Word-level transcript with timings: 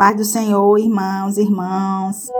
Paz 0.00 0.16
do 0.16 0.24
Senhor, 0.24 0.78
irmãos, 0.78 1.36
irmãos. 1.36 2.30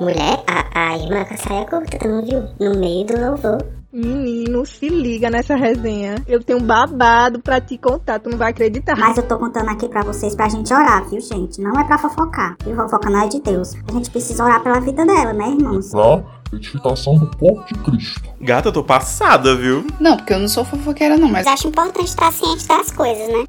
Mulher, 0.00 0.42
a, 0.48 0.64
a 0.74 0.98
irmã 0.98 1.24
com 1.24 1.34
a 1.34 1.36
saia 1.36 1.64
curta, 1.64 1.96
tu 1.96 2.08
não 2.08 2.24
viu? 2.24 2.42
No 2.58 2.80
meio 2.80 3.06
do 3.06 3.20
louvor. 3.20 3.64
Menino, 3.92 4.66
se 4.66 4.88
liga 4.88 5.30
nessa 5.30 5.54
resenha. 5.54 6.16
Eu 6.26 6.42
tenho 6.42 6.58
um 6.58 6.62
babado 6.66 7.38
pra 7.38 7.60
te 7.60 7.78
contar, 7.78 8.18
tu 8.18 8.30
não 8.30 8.36
vai 8.36 8.50
acreditar. 8.50 8.96
Mas 8.98 9.16
eu 9.16 9.22
tô 9.22 9.38
contando 9.38 9.68
aqui 9.68 9.88
pra 9.88 10.02
vocês 10.02 10.34
pra 10.34 10.48
gente 10.48 10.74
orar, 10.74 11.08
viu, 11.08 11.20
gente? 11.20 11.60
Não 11.60 11.78
é 11.78 11.84
pra 11.84 11.98
fofocar. 11.98 12.56
E 12.66 12.74
fofoca 12.74 13.10
não 13.10 13.22
é 13.22 13.28
de 13.28 13.40
Deus. 13.40 13.74
A 13.86 13.92
gente 13.92 14.10
precisa 14.10 14.42
orar 14.42 14.60
pela 14.60 14.80
vida 14.80 15.06
dela, 15.06 15.32
né, 15.32 15.48
irmãos? 15.48 15.92
Pra 15.92 16.20
edificação 16.52 17.14
do 17.16 17.30
corpo 17.36 17.64
de 17.64 17.74
Cristo. 17.84 18.28
Gata, 18.40 18.70
eu 18.70 18.72
tô 18.72 18.82
passada, 18.82 19.54
viu? 19.54 19.86
Não, 20.00 20.16
porque 20.16 20.34
eu 20.34 20.40
não 20.40 20.48
sou 20.48 20.64
fofoqueira, 20.64 21.16
não, 21.16 21.28
mas. 21.28 21.44
Mas 21.44 21.54
acho 21.60 21.68
importante 21.68 22.08
estar 22.08 22.32
ciente 22.32 22.66
das 22.66 22.90
coisas, 22.90 23.28
né? 23.28 23.46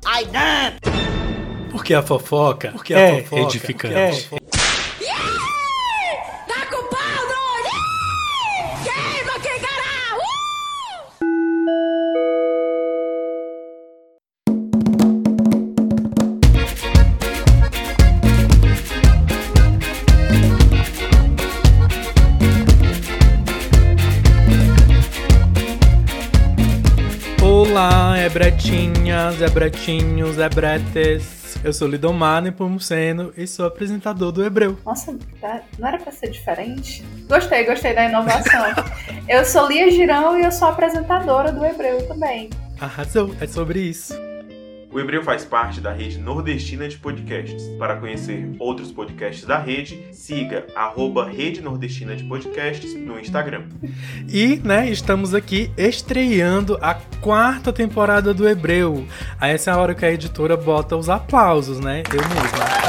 Porque 1.77 1.93
a 1.93 2.01
fofoca 2.01 2.71
Porque 2.71 2.91
é 2.91 3.19
a 3.19 3.23
fofoca. 3.23 3.41
Edificante. 3.43 3.93
é 3.93 4.47
Olá, 27.39 28.15
Ebretinhas, 28.25 29.39
Ebretinhos, 29.41 30.39
Eu 31.63 31.73
sou 31.73 31.87
Lidomar 31.87 32.41
Nepomuceno 32.41 33.33
e 33.37 33.45
sou 33.47 33.65
apresentador 33.65 34.31
do 34.31 34.43
Hebreu. 34.43 34.77
Nossa, 34.85 35.17
tá- 35.41 35.61
não 35.77 35.87
era 35.87 35.97
pra 35.97 36.11
ser 36.11 36.29
diferente? 36.29 37.03
Gostei, 37.27 37.65
gostei 37.65 37.93
da 37.93 38.05
inovação. 38.05 38.65
eu 39.27 39.43
sou 39.45 39.67
Lia 39.67 39.89
Girão 39.91 40.39
e 40.39 40.43
eu 40.43 40.51
sou 40.51 40.67
apresentadora 40.67 41.51
do 41.51 41.65
Hebreu 41.65 42.07
também. 42.07 42.49
Arrasou, 42.79 43.33
é 43.41 43.47
sobre 43.47 43.79
isso. 43.79 44.26
O 44.89 44.99
Hebreu 44.99 45.21
faz 45.21 45.43
parte 45.43 45.81
da 45.81 45.91
rede 45.91 46.17
nordestina 46.17 46.87
de 46.87 46.97
podcasts. 46.97 47.67
Para 47.77 47.97
conhecer 47.97 48.55
outros 48.57 48.89
podcasts 48.89 49.45
da 49.45 49.59
rede, 49.59 50.07
siga 50.13 50.65
arroba 50.73 51.29
Rede 51.29 51.61
Nordestina 51.61 52.15
de 52.15 52.23
Podcasts 52.23 52.95
no 52.95 53.19
Instagram. 53.19 53.65
E, 54.29 54.61
né, 54.63 54.89
estamos 54.89 55.33
aqui 55.33 55.69
estreando 55.77 56.77
a 56.81 56.95
quarta 57.21 57.73
temporada 57.73 58.33
do 58.33 58.47
Hebreu. 58.47 59.05
Aí 59.39 59.51
essa 59.51 59.71
é 59.71 59.73
a 59.73 59.77
hora 59.77 59.93
que 59.93 60.05
a 60.05 60.11
editora 60.11 60.55
bota 60.55 60.95
os 60.95 61.09
aplausos, 61.09 61.81
né? 61.81 62.03
Eu 62.13 62.21
mesma. 62.21 62.87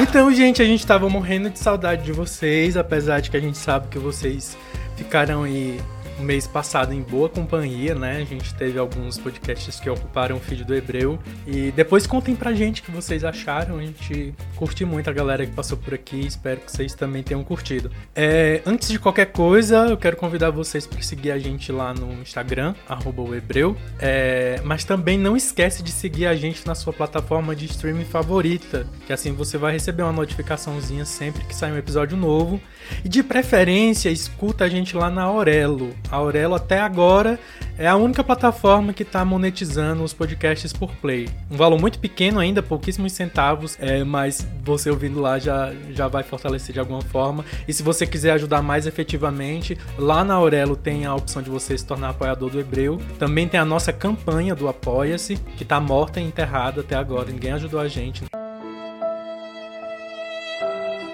Então, 0.00 0.32
gente, 0.32 0.62
a 0.62 0.64
gente 0.64 0.86
tava 0.86 1.08
morrendo 1.08 1.50
de 1.50 1.58
saudade 1.58 2.02
de 2.02 2.12
vocês, 2.12 2.76
apesar 2.76 3.20
de 3.20 3.30
que 3.30 3.36
a 3.36 3.40
gente 3.40 3.58
sabe 3.58 3.88
que 3.88 3.98
vocês 3.98 4.56
ficaram 4.96 5.42
aí 5.42 5.78
mês 6.18 6.46
passado 6.46 6.92
em 6.92 7.02
boa 7.02 7.28
companhia, 7.28 7.94
né? 7.94 8.18
A 8.18 8.24
gente 8.24 8.54
teve 8.54 8.78
alguns 8.78 9.18
podcasts 9.18 9.78
que 9.78 9.88
ocuparam 9.88 10.36
o 10.36 10.40
feed 10.40 10.64
do 10.64 10.74
Hebreu. 10.74 11.18
E 11.46 11.70
depois 11.72 12.06
contem 12.06 12.34
pra 12.34 12.52
gente 12.52 12.80
o 12.80 12.84
que 12.84 12.90
vocês 12.90 13.24
acharam. 13.24 13.78
A 13.78 13.82
gente 13.82 14.34
curte 14.54 14.84
muito 14.84 15.10
a 15.10 15.12
galera 15.12 15.44
que 15.46 15.52
passou 15.52 15.76
por 15.76 15.94
aqui. 15.94 16.26
Espero 16.26 16.60
que 16.60 16.72
vocês 16.72 16.94
também 16.94 17.22
tenham 17.22 17.42
curtido. 17.44 17.90
É, 18.14 18.62
antes 18.64 18.88
de 18.88 18.98
qualquer 18.98 19.26
coisa, 19.26 19.86
eu 19.88 19.96
quero 19.96 20.16
convidar 20.16 20.50
vocês 20.50 20.86
para 20.86 21.00
seguir 21.02 21.30
a 21.30 21.38
gente 21.38 21.70
lá 21.70 21.92
no 21.92 22.12
Instagram, 22.20 22.74
arroba 22.88 23.22
o 23.22 23.34
Hebreu. 23.34 23.76
É, 23.98 24.60
mas 24.64 24.84
também 24.84 25.18
não 25.18 25.36
esquece 25.36 25.82
de 25.82 25.90
seguir 25.90 26.26
a 26.26 26.34
gente 26.34 26.66
na 26.66 26.74
sua 26.74 26.92
plataforma 26.92 27.54
de 27.54 27.66
streaming 27.66 28.04
favorita, 28.04 28.86
que 29.06 29.12
assim 29.12 29.32
você 29.32 29.58
vai 29.58 29.72
receber 29.72 30.02
uma 30.02 30.12
notificaçãozinha 30.12 31.04
sempre 31.04 31.44
que 31.44 31.54
sair 31.54 31.72
um 31.72 31.78
episódio 31.78 32.16
novo. 32.16 32.60
E 33.04 33.08
de 33.08 33.22
preferência, 33.22 34.08
escuta 34.10 34.64
a 34.64 34.68
gente 34.68 34.96
lá 34.96 35.10
na 35.10 35.22
Aurelo. 35.22 35.94
A 36.10 36.16
Aurelo 36.16 36.54
até 36.54 36.80
agora 36.80 37.38
é 37.78 37.86
a 37.86 37.96
única 37.96 38.22
plataforma 38.22 38.92
que 38.92 39.02
está 39.02 39.24
monetizando 39.24 40.02
os 40.02 40.14
podcasts 40.14 40.72
por 40.72 40.94
play. 40.96 41.28
Um 41.50 41.56
valor 41.56 41.78
muito 41.80 41.98
pequeno 41.98 42.38
ainda, 42.38 42.62
pouquíssimos 42.62 43.12
centavos, 43.12 43.76
é, 43.80 44.02
mas 44.04 44.46
você 44.64 44.90
ouvindo 44.90 45.20
lá 45.20 45.38
já, 45.38 45.72
já 45.90 46.08
vai 46.08 46.22
fortalecer 46.22 46.72
de 46.72 46.80
alguma 46.80 47.02
forma. 47.02 47.44
E 47.66 47.72
se 47.72 47.82
você 47.82 48.06
quiser 48.06 48.32
ajudar 48.32 48.62
mais 48.62 48.86
efetivamente, 48.86 49.76
lá 49.98 50.24
na 50.24 50.34
Aurelo 50.34 50.76
tem 50.76 51.04
a 51.04 51.14
opção 51.14 51.42
de 51.42 51.50
você 51.50 51.76
se 51.76 51.84
tornar 51.84 52.10
apoiador 52.10 52.50
do 52.50 52.60
Hebreu. 52.60 52.98
Também 53.18 53.48
tem 53.48 53.58
a 53.58 53.64
nossa 53.64 53.92
campanha 53.92 54.54
do 54.54 54.68
Apoia-se, 54.68 55.36
que 55.56 55.64
está 55.64 55.80
morta 55.80 56.20
e 56.20 56.24
enterrada 56.24 56.80
até 56.80 56.94
agora, 56.94 57.30
ninguém 57.30 57.52
ajudou 57.52 57.80
a 57.80 57.88
gente. 57.88 58.24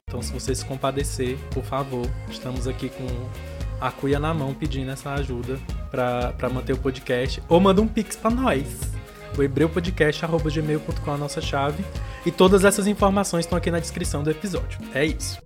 Então, 0.08 0.20
se 0.20 0.32
você 0.32 0.54
se 0.54 0.64
compadecer, 0.64 1.38
por 1.52 1.64
favor, 1.64 2.06
estamos 2.30 2.68
aqui 2.68 2.90
com 2.90 3.06
a 3.82 3.90
cuia 3.90 4.18
na 4.20 4.32
mão 4.32 4.54
pedindo 4.54 4.90
essa 4.90 5.12
ajuda 5.12 5.58
para 5.90 6.48
manter 6.48 6.72
o 6.72 6.78
podcast. 6.78 7.42
Ou 7.48 7.60
manda 7.60 7.82
um 7.82 7.88
pix 7.88 8.14
para 8.14 8.30
nós. 8.30 8.64
O 9.36 9.42
hebreupodcast.gmail.com 9.42 11.10
é 11.10 11.14
a 11.14 11.16
nossa 11.16 11.40
chave. 11.40 11.84
E 12.24 12.30
todas 12.30 12.64
essas 12.64 12.86
informações 12.86 13.44
estão 13.44 13.58
aqui 13.58 13.70
na 13.70 13.80
descrição 13.80 14.22
do 14.22 14.30
episódio. 14.30 14.78
É 14.94 15.04
isso. 15.04 15.42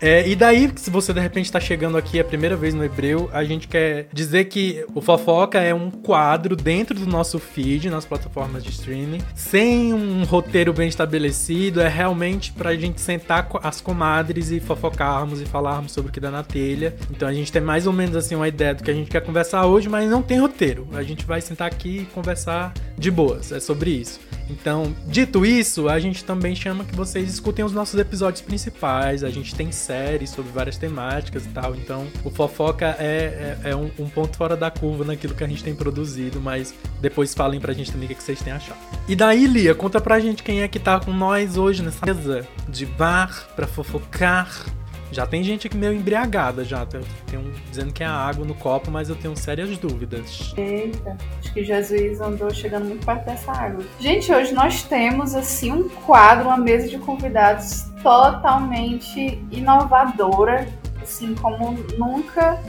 É, 0.00 0.28
e 0.28 0.36
daí, 0.36 0.70
se 0.76 0.90
você 0.90 1.12
de 1.12 1.20
repente 1.20 1.46
está 1.46 1.58
chegando 1.58 1.98
aqui 1.98 2.20
a 2.20 2.24
primeira 2.24 2.56
vez 2.56 2.72
no 2.72 2.84
Hebreu, 2.84 3.28
a 3.32 3.42
gente 3.42 3.66
quer 3.66 4.08
dizer 4.12 4.44
que 4.44 4.84
o 4.94 5.00
Fofoca 5.00 5.58
é 5.58 5.74
um 5.74 5.90
quadro 5.90 6.54
dentro 6.54 6.94
do 6.98 7.06
nosso 7.06 7.38
feed, 7.38 7.90
nas 7.90 8.04
plataformas 8.04 8.62
de 8.62 8.70
streaming, 8.70 9.20
sem 9.34 9.92
um 9.92 10.22
roteiro 10.24 10.72
bem 10.72 10.88
estabelecido, 10.88 11.80
é 11.80 11.88
realmente 11.88 12.52
pra 12.52 12.74
gente 12.76 13.00
sentar 13.00 13.48
as 13.62 13.80
comadres 13.80 14.50
e 14.50 14.60
fofocarmos 14.60 15.40
e 15.40 15.44
falarmos 15.44 15.92
sobre 15.92 16.10
o 16.10 16.12
que 16.12 16.20
dá 16.20 16.30
na 16.30 16.44
telha. 16.44 16.94
Então 17.10 17.28
a 17.28 17.32
gente 17.32 17.50
tem 17.50 17.62
mais 17.62 17.86
ou 17.86 17.92
menos 17.92 18.14
assim 18.14 18.34
uma 18.34 18.48
ideia 18.48 18.74
do 18.74 18.84
que 18.84 18.90
a 18.90 18.94
gente 18.94 19.10
quer 19.10 19.20
conversar 19.20 19.66
hoje, 19.66 19.88
mas 19.88 20.08
não 20.08 20.22
tem 20.22 20.38
roteiro. 20.38 20.86
A 20.92 21.02
gente 21.02 21.26
vai 21.26 21.40
sentar 21.40 21.66
aqui 21.66 22.00
e 22.00 22.04
conversar 22.14 22.72
de 22.96 23.10
boas, 23.10 23.50
é 23.50 23.58
sobre 23.58 23.90
isso. 23.90 24.27
Então, 24.50 24.94
dito 25.06 25.44
isso, 25.44 25.88
a 25.88 25.98
gente 25.98 26.24
também 26.24 26.54
chama 26.54 26.84
que 26.84 26.94
vocês 26.94 27.28
escutem 27.28 27.64
os 27.64 27.72
nossos 27.72 27.98
episódios 27.98 28.40
principais. 28.42 29.22
A 29.22 29.30
gente 29.30 29.54
tem 29.54 29.70
séries 29.70 30.30
sobre 30.30 30.50
várias 30.52 30.76
temáticas 30.76 31.44
e 31.44 31.48
tal. 31.48 31.74
Então, 31.74 32.06
o 32.24 32.30
Fofoca 32.30 32.96
é, 32.98 33.56
é, 33.64 33.70
é 33.70 33.76
um, 33.76 33.90
um 33.98 34.08
ponto 34.08 34.36
fora 34.36 34.56
da 34.56 34.70
curva 34.70 35.04
naquilo 35.04 35.34
que 35.34 35.44
a 35.44 35.48
gente 35.48 35.62
tem 35.62 35.74
produzido, 35.74 36.40
mas 36.40 36.74
depois 37.00 37.34
falem 37.34 37.60
pra 37.60 37.72
gente 37.72 37.92
também 37.92 38.08
o 38.08 38.14
que 38.14 38.22
vocês 38.22 38.40
têm 38.40 38.52
achado. 38.52 38.78
E 39.06 39.14
daí, 39.14 39.46
Lia, 39.46 39.74
conta 39.74 40.00
pra 40.00 40.18
gente 40.20 40.42
quem 40.42 40.62
é 40.62 40.68
que 40.68 40.78
tá 40.78 40.98
com 41.00 41.12
nós 41.12 41.56
hoje 41.56 41.82
nessa 41.82 42.04
mesa 42.04 42.46
de 42.68 42.86
bar 42.86 43.48
pra 43.54 43.66
fofocar. 43.66 44.66
Já 45.10 45.26
tem 45.26 45.42
gente 45.42 45.66
aqui 45.66 45.76
meio 45.76 45.94
embriagada 45.94 46.64
já. 46.64 46.84
Tem 46.84 47.00
um 47.38 47.52
dizendo 47.70 47.92
que 47.92 48.02
é 48.02 48.06
água 48.06 48.44
no 48.44 48.54
copo, 48.54 48.90
mas 48.90 49.08
eu 49.08 49.16
tenho 49.16 49.36
sérias 49.36 49.76
dúvidas. 49.78 50.52
Eita, 50.56 51.16
acho 51.38 51.52
que 51.52 51.64
Jesus 51.64 52.20
andou 52.20 52.52
chegando 52.52 52.86
muito 52.86 53.04
perto 53.04 53.24
dessa 53.24 53.52
água. 53.52 53.84
Gente, 53.98 54.32
hoje 54.32 54.52
nós 54.52 54.82
temos 54.82 55.34
assim 55.34 55.72
um 55.72 55.88
quadro, 55.88 56.48
uma 56.48 56.58
mesa 56.58 56.88
de 56.88 56.98
convidados 56.98 57.86
totalmente 58.02 59.42
inovadora, 59.50 60.68
assim 61.02 61.34
como 61.34 61.72
nunca 61.96 62.60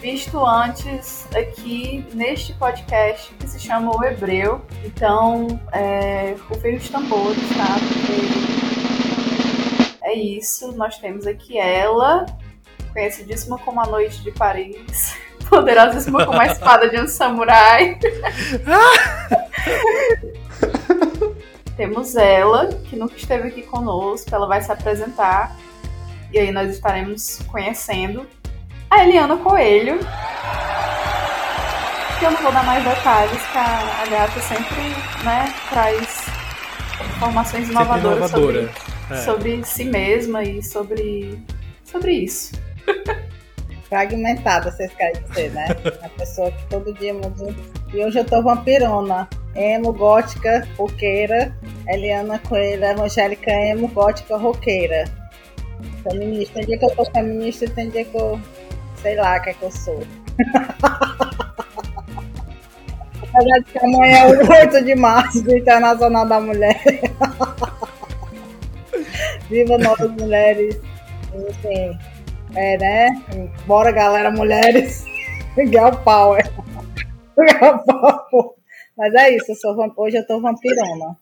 visto 0.00 0.44
antes 0.44 1.26
aqui 1.36 2.06
neste 2.14 2.54
podcast 2.54 3.32
que 3.34 3.46
se 3.46 3.60
chama 3.60 3.94
O 3.94 4.02
Hebreu. 4.02 4.62
Então, 4.84 5.60
é, 5.72 6.34
rufem 6.48 6.76
os 6.76 6.88
tambores, 6.88 7.38
tá? 7.50 7.76
Porque 7.78 8.59
é 10.10 10.14
isso, 10.14 10.72
nós 10.72 10.98
temos 10.98 11.26
aqui 11.26 11.56
ela, 11.56 12.26
conhecidíssima 12.92 13.56
como 13.58 13.80
a 13.80 13.86
Noite 13.86 14.20
de 14.22 14.32
Paris, 14.32 15.16
poderosíssima 15.48 16.26
como 16.26 16.40
a 16.40 16.46
espada 16.46 16.88
de 16.90 17.00
um 17.00 17.06
samurai. 17.06 17.96
temos 21.76 22.16
ela, 22.16 22.66
que 22.88 22.96
nunca 22.96 23.16
esteve 23.16 23.48
aqui 23.48 23.62
conosco, 23.62 24.34
ela 24.34 24.46
vai 24.46 24.60
se 24.60 24.70
apresentar 24.70 25.56
e 26.32 26.38
aí 26.38 26.50
nós 26.52 26.70
estaremos 26.70 27.40
conhecendo 27.46 28.26
a 28.90 29.04
Eliana 29.04 29.36
Coelho. 29.36 29.98
Que 32.18 32.26
eu 32.26 32.32
não 32.32 32.42
vou 32.42 32.52
dar 32.52 32.64
mais 32.64 32.84
detalhes, 32.84 33.42
que 33.46 33.58
a, 33.58 34.02
a 34.02 34.06
gata 34.10 34.40
sempre 34.40 34.82
né, 35.24 35.54
traz 35.70 36.26
informações 37.16 37.68
inovadoras 37.68 38.30
sobre, 38.30 38.58
inovadora. 38.58 38.89
É. 39.10 39.16
sobre 39.16 39.64
si 39.64 39.84
mesma 39.84 40.42
e 40.44 40.62
sobre, 40.62 41.38
sobre 41.84 42.12
isso. 42.12 42.52
Fragmentada, 43.88 44.70
vocês 44.70 44.92
querem 44.94 45.20
dizer, 45.24 45.50
né? 45.50 45.66
A 46.02 46.08
pessoa 46.10 46.52
que 46.52 46.64
todo 46.66 46.94
dia 46.94 47.12
muda. 47.12 47.52
E 47.92 48.04
hoje 48.04 48.20
eu 48.20 48.24
tô 48.24 48.40
vampirona. 48.40 49.28
Emo, 49.56 49.92
gótica, 49.92 50.66
roqueira. 50.78 51.52
Eliana 51.88 52.38
Coelho, 52.38 52.84
evangélica, 52.84 53.50
emo, 53.50 53.88
gótica, 53.88 54.36
roqueira. 54.36 55.06
Feminista. 56.04 56.54
Tem 56.54 56.66
dia 56.66 56.78
que 56.78 56.84
eu 56.84 56.90
tô 56.94 57.04
feminista, 57.06 57.68
tem 57.68 57.90
dia 57.90 58.04
que 58.04 58.16
eu. 58.16 58.40
sei 59.02 59.16
lá 59.16 59.36
o 59.36 59.42
que 59.42 59.50
é 59.50 59.54
que 59.54 59.62
eu 59.64 59.72
sou. 59.72 60.00
Apesar 63.22 63.58
de 63.58 63.64
que 63.72 63.78
amanhã 63.78 64.18
é 64.18 64.26
o 64.26 64.52
8 64.52 64.84
de 64.84 64.94
março, 64.94 65.42
do 65.42 65.56
Internacional 65.56 66.26
da 66.26 66.40
Mulher. 66.40 66.80
Viva 69.50 69.76
nossas 69.76 70.10
mulheres. 70.12 70.80
Enfim, 71.34 71.98
é, 72.54 72.78
né? 72.78 73.22
Bora, 73.66 73.92
galera, 73.92 74.30
mulheres. 74.30 75.04
Girl 75.56 75.90
Power. 76.04 76.42
Girl 77.38 77.76
Power. 77.84 78.50
Mas 78.96 79.14
é 79.14 79.36
isso, 79.36 79.52
eu 79.52 79.56
sou, 79.56 79.76
vamp- 79.76 79.98
hoje 79.98 80.16
eu 80.16 80.26
tô 80.26 80.40
vampirona. 80.40 81.16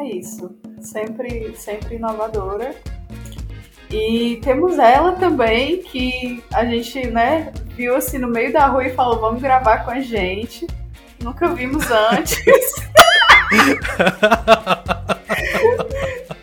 É 0.00 0.04
isso. 0.16 0.56
Sempre, 0.80 1.54
sempre 1.56 1.96
inovadora. 1.96 2.74
E 3.90 4.40
temos 4.42 4.78
ela 4.78 5.12
também, 5.12 5.80
que 5.82 6.42
a 6.52 6.64
gente, 6.64 7.06
né, 7.08 7.52
viu 7.76 7.94
assim 7.94 8.18
no 8.18 8.28
meio 8.28 8.52
da 8.52 8.66
rua 8.66 8.84
e 8.86 8.94
falou, 8.94 9.20
vamos 9.20 9.40
gravar 9.40 9.84
com 9.84 9.92
a 9.92 10.00
gente. 10.00 10.66
Nunca 11.22 11.46
vimos 11.48 11.84
antes. 11.90 12.36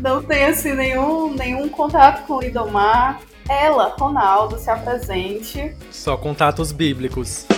Não 0.00 0.22
tem 0.22 0.44
assim 0.44 0.72
nenhum, 0.72 1.34
nenhum 1.34 1.68
contato 1.68 2.26
com 2.26 2.34
o 2.34 2.40
Lidomar. 2.40 3.20
Ela, 3.48 3.94
Ronaldo, 3.98 4.58
se 4.58 4.70
apresente. 4.70 5.74
Só 5.90 6.16
contatos 6.16 6.72
bíblicos. 6.72 7.46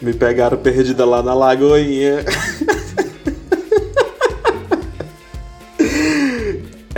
Me 0.00 0.12
pegaram 0.12 0.56
perdida 0.56 1.04
lá 1.04 1.22
na 1.22 1.34
Lagoinha. 1.34 2.24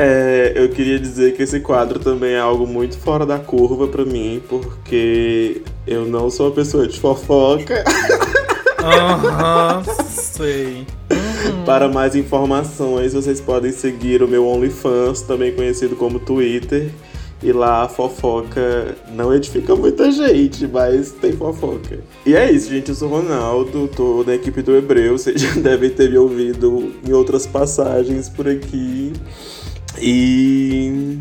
É, 0.03 0.55
eu 0.57 0.71
queria 0.71 0.99
dizer 0.99 1.37
que 1.37 1.43
esse 1.43 1.61
quadro 1.61 1.99
também 1.99 2.33
é 2.33 2.39
algo 2.39 2.67
muito 2.67 2.97
fora 2.97 3.27
da 3.27 3.39
curva 3.39 3.87
pra 3.87 4.03
mim, 4.03 4.43
porque 4.49 5.61
eu 5.87 6.07
não 6.07 6.31
sou 6.31 6.47
uma 6.47 6.55
pessoa 6.55 6.89
de 6.89 6.99
fofoca. 6.99 7.85
Aham, 8.83 9.83
sei. 10.09 10.87
Para 11.65 11.89
mais 11.89 12.15
informações, 12.15 13.13
vocês 13.13 13.41
podem 13.41 13.73
seguir 13.73 14.23
o 14.23 14.29
meu 14.29 14.47
OnlyFans, 14.47 15.23
também 15.23 15.53
conhecido 15.53 15.97
como 15.97 16.19
Twitter. 16.19 16.91
E 17.43 17.53
lá 17.53 17.85
a 17.85 17.89
fofoca 17.89 18.95
não 19.15 19.35
edifica 19.35 19.75
muita 19.75 20.13
gente, 20.13 20.67
mas 20.67 21.11
tem 21.13 21.33
fofoca. 21.33 22.01
E 22.27 22.35
é 22.35 22.53
isso, 22.53 22.69
gente. 22.69 22.91
Eu 22.91 22.95
sou 22.95 23.09
o 23.09 23.13
Ronaldo, 23.13 23.89
tô 23.89 24.23
na 24.25 24.35
equipe 24.35 24.61
do 24.61 24.77
Hebreu. 24.77 25.17
Vocês 25.17 25.41
já 25.41 25.55
devem 25.59 25.89
ter 25.89 26.11
me 26.11 26.19
ouvido 26.19 26.93
em 27.07 27.13
outras 27.13 27.47
passagens 27.47 28.29
por 28.29 28.47
aqui. 28.47 29.15
E. 29.99 31.19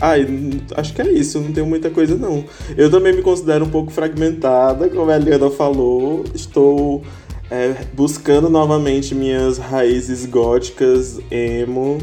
Ai, 0.00 0.26
acho 0.74 0.94
que 0.94 1.02
é 1.02 1.12
isso, 1.12 1.38
não 1.38 1.52
tenho 1.52 1.66
muita 1.66 1.88
coisa 1.88 2.16
não. 2.16 2.44
Eu 2.76 2.90
também 2.90 3.14
me 3.14 3.22
considero 3.22 3.66
um 3.66 3.70
pouco 3.70 3.92
fragmentada, 3.92 4.88
como 4.88 5.10
a 5.10 5.16
Eliana 5.16 5.50
falou. 5.50 6.24
Estou 6.34 7.04
é, 7.52 7.76
buscando 7.92 8.48
novamente 8.48 9.14
minhas 9.14 9.58
raízes 9.58 10.24
góticas, 10.24 11.20
emo. 11.30 11.98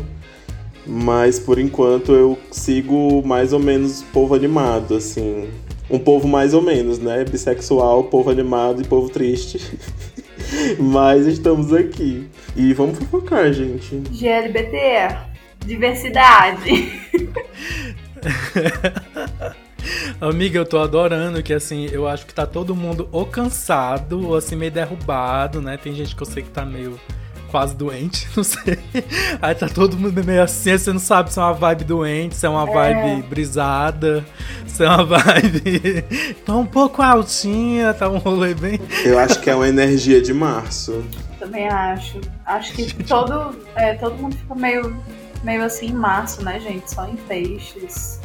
Mas 0.85 1.39
por 1.39 1.57
enquanto 1.57 2.11
eu 2.13 2.37
sigo 2.51 3.23
mais 3.25 3.51
ou 3.51 3.59
menos 3.59 4.03
povo 4.13 4.35
animado, 4.35 4.95
assim. 4.95 5.49
Um 5.89 5.97
povo 5.97 6.27
mais 6.27 6.53
ou 6.53 6.61
menos, 6.61 6.99
né? 6.99 7.25
Bissexual, 7.25 8.03
povo 8.03 8.29
animado 8.29 8.83
e 8.83 8.85
povo 8.85 9.09
triste. 9.09 9.59
Mas 10.77 11.25
estamos 11.25 11.73
aqui. 11.73 12.27
E 12.55 12.71
vamos 12.73 12.99
fofocar, 12.99 13.51
gente. 13.51 13.95
GLBT, 14.11 15.15
diversidade. 15.65 16.93
Amiga, 20.21 20.59
eu 20.59 20.65
tô 20.65 20.79
adorando 20.79 21.41
que 21.41 21.53
assim, 21.53 21.87
eu 21.91 22.05
acho 22.05 22.25
que 22.25 22.33
tá 22.33 22.45
todo 22.45 22.75
mundo 22.75 23.07
ou 23.09 23.25
cansado 23.25 24.27
ou 24.27 24.35
assim 24.35 24.53
meio 24.53 24.71
derrubado, 24.71 25.61
né? 25.61 25.77
Tem 25.77 25.93
gente 25.93 26.13
que 26.13 26.21
eu 26.21 26.27
sei 26.27 26.43
que 26.43 26.49
tá 26.49 26.65
meio 26.65 26.99
quase 27.49 27.73
doente, 27.73 28.27
não 28.35 28.43
sei. 28.43 28.77
Aí 29.41 29.55
tá 29.55 29.69
todo 29.69 29.95
mundo 29.97 30.21
meio 30.21 30.43
assim, 30.43 30.77
você 30.77 30.91
não 30.91 30.99
sabe 30.99 31.31
se 31.31 31.39
é 31.39 31.41
uma 31.41 31.53
vibe 31.53 31.85
doente, 31.85 32.35
se 32.35 32.45
é 32.45 32.49
uma 32.49 32.65
vibe 32.65 33.23
brisada, 33.29 34.25
se 34.67 34.83
é 34.83 34.89
uma 34.89 35.05
vibe. 35.07 36.03
tá 36.45 36.53
um 36.53 36.65
pouco 36.65 37.01
altinha, 37.01 37.93
tá 37.93 38.09
um 38.09 38.17
rolê 38.17 38.53
bem. 38.53 38.77
Eu 39.05 39.17
acho 39.17 39.39
que 39.39 39.49
é 39.49 39.55
uma 39.55 39.69
energia 39.69 40.21
de 40.21 40.33
março. 40.33 41.01
Também 41.39 41.69
acho. 41.69 42.19
Acho 42.45 42.73
que 42.73 42.93
todo, 43.05 43.57
é, 43.73 43.93
todo 43.93 44.17
mundo 44.17 44.35
fica 44.35 44.53
meio, 44.53 44.97
meio 45.45 45.63
assim 45.63 45.87
em 45.87 45.93
março, 45.93 46.43
né, 46.43 46.59
gente? 46.59 46.93
Só 46.93 47.07
em 47.07 47.15
peixes. 47.15 48.18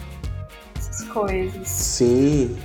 Coisas. 1.14 1.69
Sim. 1.69 2.56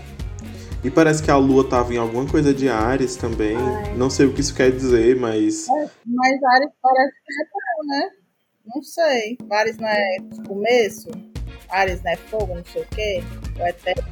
E 0.83 0.89
parece 0.89 1.21
que 1.21 1.29
a 1.29 1.35
lua 1.37 1.63
tava 1.69 1.93
em 1.93 1.97
alguma 1.97 2.25
coisa 2.25 2.53
de 2.53 2.67
Ares 2.69 3.15
também. 3.15 3.55
Não 3.95 4.09
sei 4.09 4.25
o 4.25 4.33
que 4.33 4.41
isso 4.41 4.53
quer 4.55 4.71
dizer, 4.71 5.15
mas. 5.15 5.67
Mas 5.67 6.43
Ares 6.43 6.69
parece 6.81 7.13
que 7.25 7.33
é 7.33 7.45
bom, 7.53 7.87
né? 7.87 8.09
Não 8.73 8.81
sei. 8.83 9.37
Ares 9.51 9.77
não 9.77 9.87
é 9.87 10.17
começo? 10.47 11.09
Ares 11.69 12.01
não 12.03 12.11
é 12.11 12.15
fogo, 12.15 12.55
não 12.55 12.63
sei 12.71 12.81
o 12.81 12.85
quê? 12.95 13.23
Ou 13.59 13.65
é 13.67 13.71
terra? 13.73 14.07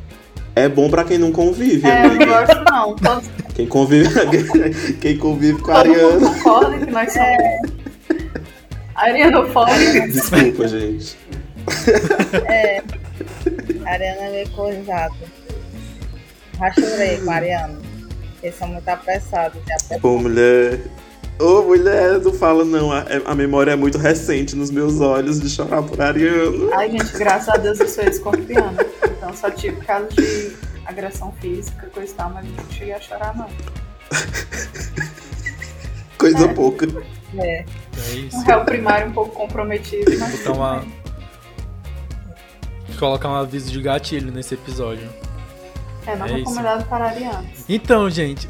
É 0.55 0.67
bom 0.67 0.89
pra 0.89 1.03
quem 1.03 1.17
não 1.17 1.31
convive, 1.31 1.87
É, 1.87 1.99
eu 1.99 2.09
não 2.09 2.15
amiga. 2.15 2.25
gosto 2.45 2.63
não. 2.71 2.95
Todo, 2.95 3.53
Quem 3.55 3.67
convive, 3.67 4.09
quem 4.99 5.17
convive 5.17 5.61
com 5.61 5.71
a 5.71 5.83
todo 5.83 5.91
Ariana. 5.93 6.29
concorda 6.33 6.85
que 6.85 6.91
nós 6.91 7.13
somos 7.13 7.77
arianofóbicos. 8.95 10.13
Desculpa, 10.13 10.67
gente. 10.67 11.17
A 11.67 13.06
Ariana 13.91 14.21
é 14.21 14.31
meio 14.31 14.49
coisada. 14.51 15.15
Já 16.57 16.71
chorei 16.73 17.17
com 17.17 17.31
a 17.31 17.35
Ariana. 17.35 17.79
Eles 18.43 18.55
são 18.55 18.67
muito 18.67 18.87
apressados. 18.87 19.61
Ô, 20.01 20.17
mulher. 20.17 20.79
Ô, 21.39 21.61
mulher, 21.61 22.19
não 22.19 22.33
fala 22.33 22.65
não. 22.65 22.91
A, 22.91 23.05
a 23.25 23.35
memória 23.35 23.71
é 23.71 23.75
muito 23.75 23.97
recente 23.97 24.55
nos 24.55 24.71
meus 24.71 24.99
olhos 24.99 25.39
de 25.39 25.49
chorar 25.49 25.83
por 25.83 26.01
Ariana. 26.01 26.75
Ai, 26.75 26.91
gente, 26.91 27.11
graças 27.17 27.49
a 27.49 27.57
Deus 27.57 27.79
eu 27.79 27.87
sou 27.87 28.03
escorpiana. 28.03 28.85
Então 29.05 29.33
só 29.35 29.49
tive 29.49 29.77
casos 29.81 30.15
de 30.15 30.55
agressão 30.85 31.31
física, 31.33 31.87
coisa 31.93 32.11
e 32.11 32.15
tal, 32.15 32.29
mas 32.31 32.45
não 32.45 32.71
cheguei 32.71 32.93
a 32.93 32.99
chorar, 32.99 33.35
não. 33.35 33.47
Coisa 36.17 36.47
pouca. 36.49 36.87
É. 37.37 37.65
É 37.97 38.13
isso. 38.15 38.37
Um 38.37 38.41
réu 38.41 38.65
primário 38.65 39.07
um 39.07 39.13
pouco 39.13 39.31
comprometido, 39.31 40.17
mas. 40.19 40.39
Botar 40.39 40.85
Colocar 42.99 43.29
um 43.29 43.35
aviso 43.35 43.71
de 43.71 43.81
gatilho 43.81 44.31
nesse 44.31 44.53
episódio. 44.55 45.07
É, 46.05 46.15
não 46.15 46.25
É 46.25 46.29
isso. 46.29 46.37
recomendado 46.37 46.87
para 46.87 47.05
arianos. 47.05 47.65
Então, 47.67 48.09
gente. 48.09 48.47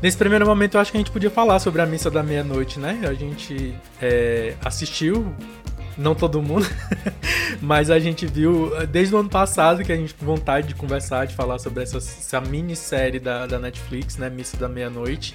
Nesse 0.00 0.16
primeiro 0.16 0.46
momento, 0.46 0.76
eu 0.76 0.80
acho 0.80 0.92
que 0.92 0.96
a 0.96 1.00
gente 1.00 1.10
podia 1.10 1.30
falar 1.30 1.58
sobre 1.58 1.82
a 1.82 1.86
missa 1.86 2.08
da 2.10 2.22
meia-noite, 2.22 2.78
né? 2.78 3.00
A 3.02 3.14
gente 3.14 3.74
é, 4.00 4.54
assistiu, 4.64 5.34
não 5.96 6.14
todo 6.14 6.40
mundo, 6.40 6.66
mas 7.60 7.90
a 7.90 7.98
gente 7.98 8.24
viu 8.24 8.72
eh, 8.76 8.86
desde 8.86 9.12
o 9.14 9.18
ano 9.18 9.28
passado 9.28 9.82
que 9.82 9.90
a 9.90 9.96
gente 9.96 10.14
com 10.14 10.24
vontade 10.24 10.68
de 10.68 10.74
conversar, 10.76 11.26
de 11.26 11.34
falar 11.34 11.58
sobre 11.58 11.82
essa, 11.82 11.98
essa 11.98 12.40
minissérie 12.40 13.18
da, 13.18 13.46
da 13.46 13.58
Netflix, 13.58 14.16
né? 14.16 14.30
Missa 14.30 14.56
da 14.56 14.68
meia-noite. 14.68 15.34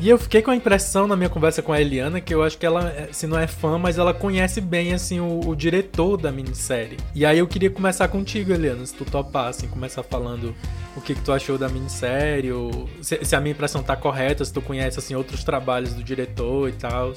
E 0.00 0.08
eu 0.08 0.16
fiquei 0.16 0.40
com 0.40 0.52
a 0.52 0.54
impressão 0.54 1.08
na 1.08 1.16
minha 1.16 1.28
conversa 1.28 1.60
com 1.60 1.72
a 1.72 1.80
Eliana 1.80 2.20
que 2.20 2.32
eu 2.32 2.40
acho 2.44 2.56
que 2.56 2.64
ela, 2.64 2.88
eh, 2.90 3.08
se 3.10 3.26
não 3.26 3.36
é 3.36 3.48
fã, 3.48 3.76
mas 3.78 3.98
ela 3.98 4.14
conhece 4.14 4.60
bem, 4.60 4.92
assim, 4.94 5.18
o, 5.18 5.40
o 5.40 5.56
diretor 5.56 6.16
da 6.16 6.30
minissérie. 6.30 6.96
E 7.12 7.26
aí 7.26 7.38
eu 7.40 7.48
queria 7.48 7.68
começar 7.68 8.06
contigo, 8.06 8.52
Eliana, 8.52 8.86
se 8.86 8.94
tu 8.94 9.04
topar, 9.04 9.48
assim, 9.48 9.66
começar 9.66 10.04
falando 10.04 10.54
o 10.96 11.00
que, 11.00 11.16
que 11.16 11.20
tu 11.20 11.32
achou 11.32 11.58
da 11.58 11.68
minissérie, 11.68 12.52
ou 12.52 12.88
se, 13.02 13.24
se 13.24 13.34
a 13.34 13.40
minha 13.40 13.52
impressão 13.52 13.82
tá 13.82 13.96
correta, 13.96 14.44
se 14.44 14.52
tu 14.52 14.62
conhece, 14.62 15.00
assim, 15.00 15.16
outros 15.16 15.42
trabalhos 15.42 15.92
do 15.92 16.02
diretor 16.02 16.68
e 16.68 16.72
tal. 16.72 17.12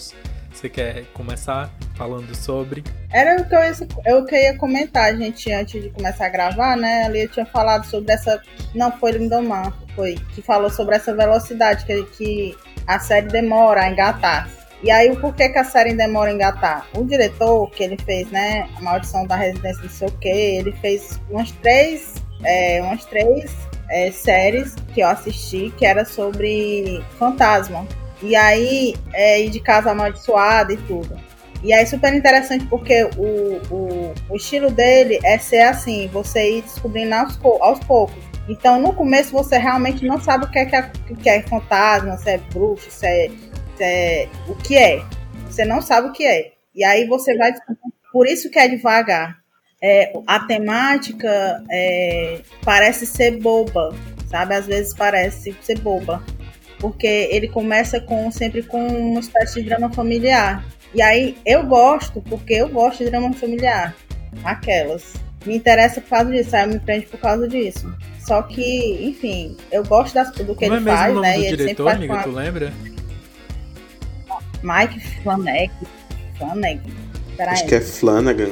Você 0.53 0.69
quer 0.69 1.05
começar 1.13 1.71
falando 1.95 2.35
sobre? 2.35 2.83
Era 3.11 3.41
o 3.41 3.47
que 3.47 3.55
eu 3.55 3.59
ia, 3.59 3.73
é 4.05 4.15
o 4.15 4.25
que 4.25 4.35
eu 4.35 4.39
ia 4.39 4.57
comentar, 4.57 5.15
gente, 5.15 5.51
antes 5.51 5.81
de 5.81 5.89
começar 5.89 6.25
a 6.25 6.29
gravar, 6.29 6.75
né? 6.75 7.03
Ali 7.03 7.21
eu 7.21 7.27
tinha 7.29 7.45
falado 7.45 7.85
sobre 7.85 8.11
essa. 8.13 8.41
Não 8.75 8.91
foi 8.91 9.11
Lindomar, 9.11 9.73
foi. 9.95 10.15
Que 10.35 10.41
falou 10.41 10.69
sobre 10.69 10.95
essa 10.95 11.15
velocidade 11.15 11.85
que, 11.85 12.03
que 12.17 12.57
a 12.85 12.99
série 12.99 13.27
demora 13.27 13.83
a 13.83 13.89
engatar. 13.89 14.49
E 14.83 14.89
aí, 14.89 15.11
o 15.11 15.19
porquê 15.19 15.47
que 15.49 15.59
a 15.59 15.63
série 15.63 15.93
demora 15.93 16.31
a 16.31 16.33
engatar? 16.33 16.87
O 16.95 17.05
diretor 17.05 17.69
que 17.69 17.83
ele 17.83 17.97
fez, 18.03 18.29
né? 18.31 18.67
A 18.77 18.81
Maldição 18.81 19.25
da 19.27 19.35
Residência, 19.35 19.83
não 19.83 19.89
sei 19.89 20.07
o 20.07 20.11
quê, 20.13 20.57
ele 20.59 20.71
fez 20.73 21.19
umas 21.29 21.51
três. 21.51 22.15
É, 22.43 22.81
umas 22.81 23.05
três 23.05 23.55
é, 23.91 24.09
séries 24.09 24.73
que 24.93 25.01
eu 25.01 25.07
assisti 25.07 25.71
que 25.77 25.85
era 25.85 26.03
sobre 26.03 27.03
fantasma. 27.19 27.85
E 28.21 28.35
aí, 28.35 28.95
é, 29.13 29.41
ir 29.41 29.49
de 29.49 29.59
casa 29.59 29.91
amaldiçoada 29.91 30.73
e 30.73 30.77
tudo. 30.77 31.19
E 31.63 31.73
aí, 31.73 31.85
super 31.85 32.13
interessante 32.13 32.65
porque 32.65 33.03
o, 33.17 33.61
o, 33.73 34.13
o 34.29 34.35
estilo 34.35 34.71
dele 34.71 35.19
é 35.23 35.37
ser 35.37 35.61
assim, 35.61 36.07
você 36.07 36.57
ir 36.57 36.61
descobrindo 36.63 37.13
aos, 37.15 37.39
aos 37.61 37.79
poucos. 37.81 38.15
Então, 38.49 38.81
no 38.81 38.93
começo, 38.93 39.31
você 39.31 39.57
realmente 39.57 40.03
não 40.05 40.19
sabe 40.19 40.45
o 40.45 40.51
que 40.51 40.59
é, 40.59 40.65
que 40.65 40.75
é, 40.75 40.91
que 41.21 41.29
é 41.29 41.41
fantasma, 41.43 42.17
se 42.17 42.31
é 42.31 42.37
bruxo, 42.37 42.89
se 42.89 43.05
é, 43.05 43.29
se 43.77 43.83
é 43.83 44.29
o 44.47 44.55
que 44.55 44.75
é. 44.77 45.03
Você 45.47 45.63
não 45.65 45.81
sabe 45.81 46.07
o 46.09 46.11
que 46.11 46.25
é. 46.25 46.51
E 46.75 46.83
aí 46.83 47.05
você 47.07 47.37
vai. 47.37 47.53
Por 48.11 48.27
isso 48.27 48.49
que 48.49 48.59
é 48.59 48.67
devagar. 48.67 49.41
é, 49.81 50.13
a 50.27 50.39
temática 50.41 51.63
é, 51.69 52.41
parece 52.63 53.05
ser 53.05 53.39
boba, 53.39 53.89
sabe? 54.29 54.53
Às 54.55 54.67
vezes 54.67 54.93
parece 54.93 55.55
ser 55.61 55.79
boba. 55.79 56.23
Porque 56.81 57.07
ele 57.31 57.47
começa 57.47 58.01
com 58.01 58.29
sempre 58.31 58.61
com 58.63 58.85
uma 58.85 59.19
espécie 59.21 59.61
de 59.61 59.69
drama 59.69 59.89
familiar. 59.93 60.65
E 60.93 61.01
aí 61.01 61.37
eu 61.45 61.63
gosto, 61.63 62.21
porque 62.23 62.55
eu 62.55 62.67
gosto 62.67 63.03
de 63.03 63.09
drama 63.11 63.31
familiar. 63.33 63.95
Aquelas. 64.43 65.13
Me 65.45 65.55
interessa 65.55 66.01
por 66.01 66.09
causa 66.09 66.31
disso, 66.31 66.55
aí 66.55 66.67
me 66.67 66.79
prende 66.79 67.05
por 67.05 67.19
causa 67.19 67.47
disso. 67.47 67.93
Só 68.19 68.41
que, 68.41 68.99
enfim, 69.07 69.55
eu 69.71 69.83
gosto 69.85 70.13
das, 70.13 70.31
do 70.31 70.55
que 70.55 70.65
Como 70.65 70.65
ele 70.65 70.75
é 70.75 70.79
mesmo 70.79 70.97
faz, 70.97 71.11
o 71.11 71.15
nome 71.15 71.27
né? 71.27 71.33
do 71.33 71.39
e 71.39 71.39
ele 71.39 71.47
sempre 71.49 71.63
diretor, 71.65 71.83
faz 71.85 71.97
amiga, 71.97 72.13
com 72.13 72.19
a- 72.19 72.23
tu 72.23 72.31
lembra? 72.31 72.73
Mike 74.63 74.99
Flanagan. 75.23 75.71
Flanagan. 76.37 76.81
Peraí. 77.37 77.53
Acho 77.53 77.65
que 77.65 77.75
é 77.75 77.81
Flanagan. 77.81 78.49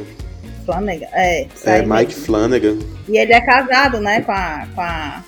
Flanagan. 0.66 1.08
É, 1.14 1.42
É 1.66 1.72
aí 1.72 1.82
Mike 1.86 2.06
mesmo. 2.16 2.26
Flanagan. 2.26 2.80
E 3.08 3.18
ele 3.18 3.34
é 3.34 3.42
casado, 3.42 4.00
né, 4.00 4.22
com 4.22 4.32
a. 4.32 4.68
Com 4.74 4.82
a 4.82 5.24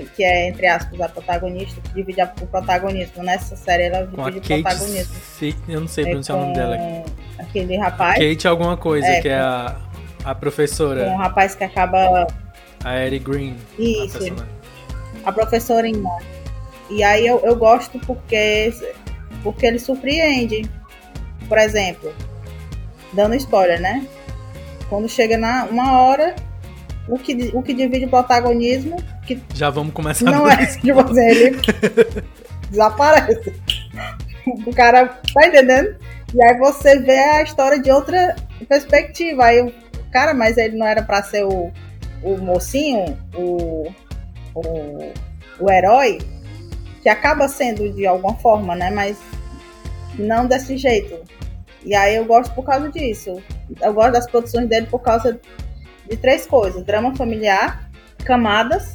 que, 0.00 0.06
que 0.16 0.24
é, 0.24 0.48
entre 0.48 0.66
aspas, 0.66 1.00
a 1.00 1.08
protagonista, 1.08 1.80
que 1.80 1.94
divide 1.94 2.20
a- 2.20 2.32
o 2.40 2.46
protagonismo. 2.46 3.22
Nessa 3.22 3.56
série 3.56 3.84
ela 3.84 4.06
Com 4.06 4.22
a 4.24 4.30
divide 4.30 4.52
o 4.54 4.62
protagonismo. 4.62 5.14
Fe- 5.14 5.54
Eu 5.68 5.80
não 5.80 5.88
sei 5.88 6.04
É 6.04 6.06
pronunciar 6.08 6.38
o 6.38 6.40
nome 6.42 6.54
dela. 6.54 6.78
Aquele 7.38 7.76
rapaz. 7.76 8.18
Kate 8.18 8.48
alguma 8.48 8.76
coisa, 8.76 9.06
É, 9.06 9.20
que 9.20 9.28
é 9.28 9.38
com- 9.38 9.44
a, 9.44 9.66
a 9.66 9.74
Com 10.24 10.30
um 10.30 10.34
professora, 10.34 11.16
rapaz 11.16 11.54
que 11.54 11.64
acaba. 11.64 12.26
a 12.84 12.96
Eddie 13.04 13.18
Green. 13.18 13.56
a 13.78 13.82
Isso, 13.82 14.18
personagem. 14.18 14.46
a 15.24 15.32
professorinha. 15.32 16.10
E 16.90 17.02
aí 17.02 17.26
eu, 17.26 17.40
eu 17.44 17.56
gosto 17.56 17.98
porque, 18.00 18.72
porque 19.42 19.66
ele 19.66 19.78
surpreende. 19.78 20.68
Por 21.48 21.58
exemplo, 21.58 22.12
dando 23.12 23.34
spoiler, 23.36 23.80
né? 23.80 24.06
Quando 24.88 25.08
chega 25.08 25.36
na 25.38 25.64
uma 25.64 26.00
hora, 26.02 26.34
o 27.08 27.18
que, 27.18 27.50
o 27.52 27.62
que 27.62 27.74
divide 27.74 28.06
o 28.06 28.10
protagonismo, 28.10 28.96
que 29.26 29.42
Já 29.54 29.70
vamos 29.70 29.92
começar 29.92 30.30
não 30.30 30.48
é, 30.48 30.66
tipo 30.66 31.00
assim, 31.00 31.20
ele 31.20 31.58
desaparece. 32.70 33.52
O 34.66 34.74
cara, 34.74 35.06
tá 35.34 35.46
entendendo? 35.46 35.96
E 36.34 36.42
aí 36.42 36.58
você 36.58 36.98
vê 36.98 37.18
a 37.18 37.42
história 37.42 37.80
de 37.80 37.90
outra 37.90 38.36
perspectiva. 38.68 39.44
Aí 39.44 39.60
o 39.60 39.72
cara, 40.10 40.32
mas 40.34 40.56
ele 40.56 40.76
não 40.76 40.86
era 40.86 41.02
pra 41.02 41.22
ser 41.22 41.44
o, 41.44 41.70
o 42.22 42.36
mocinho, 42.38 43.18
o, 43.34 43.92
o, 44.54 45.12
o 45.60 45.70
herói, 45.70 46.18
que 47.02 47.08
acaba 47.08 47.48
sendo 47.48 47.92
de 47.92 48.06
alguma 48.06 48.34
forma, 48.36 48.74
né? 48.74 48.90
Mas 48.90 49.18
não 50.18 50.46
desse 50.46 50.76
jeito. 50.76 51.20
E 51.84 51.94
aí 51.94 52.16
eu 52.16 52.24
gosto 52.24 52.54
por 52.54 52.64
causa 52.64 52.88
disso. 52.90 53.42
Eu 53.80 53.92
gosto 53.92 54.12
das 54.12 54.30
produções 54.30 54.68
dele 54.68 54.86
por 54.86 55.00
causa 55.00 55.38
de 56.12 56.16
três 56.18 56.46
coisas: 56.46 56.84
drama 56.84 57.14
familiar, 57.16 57.90
camadas, 58.24 58.94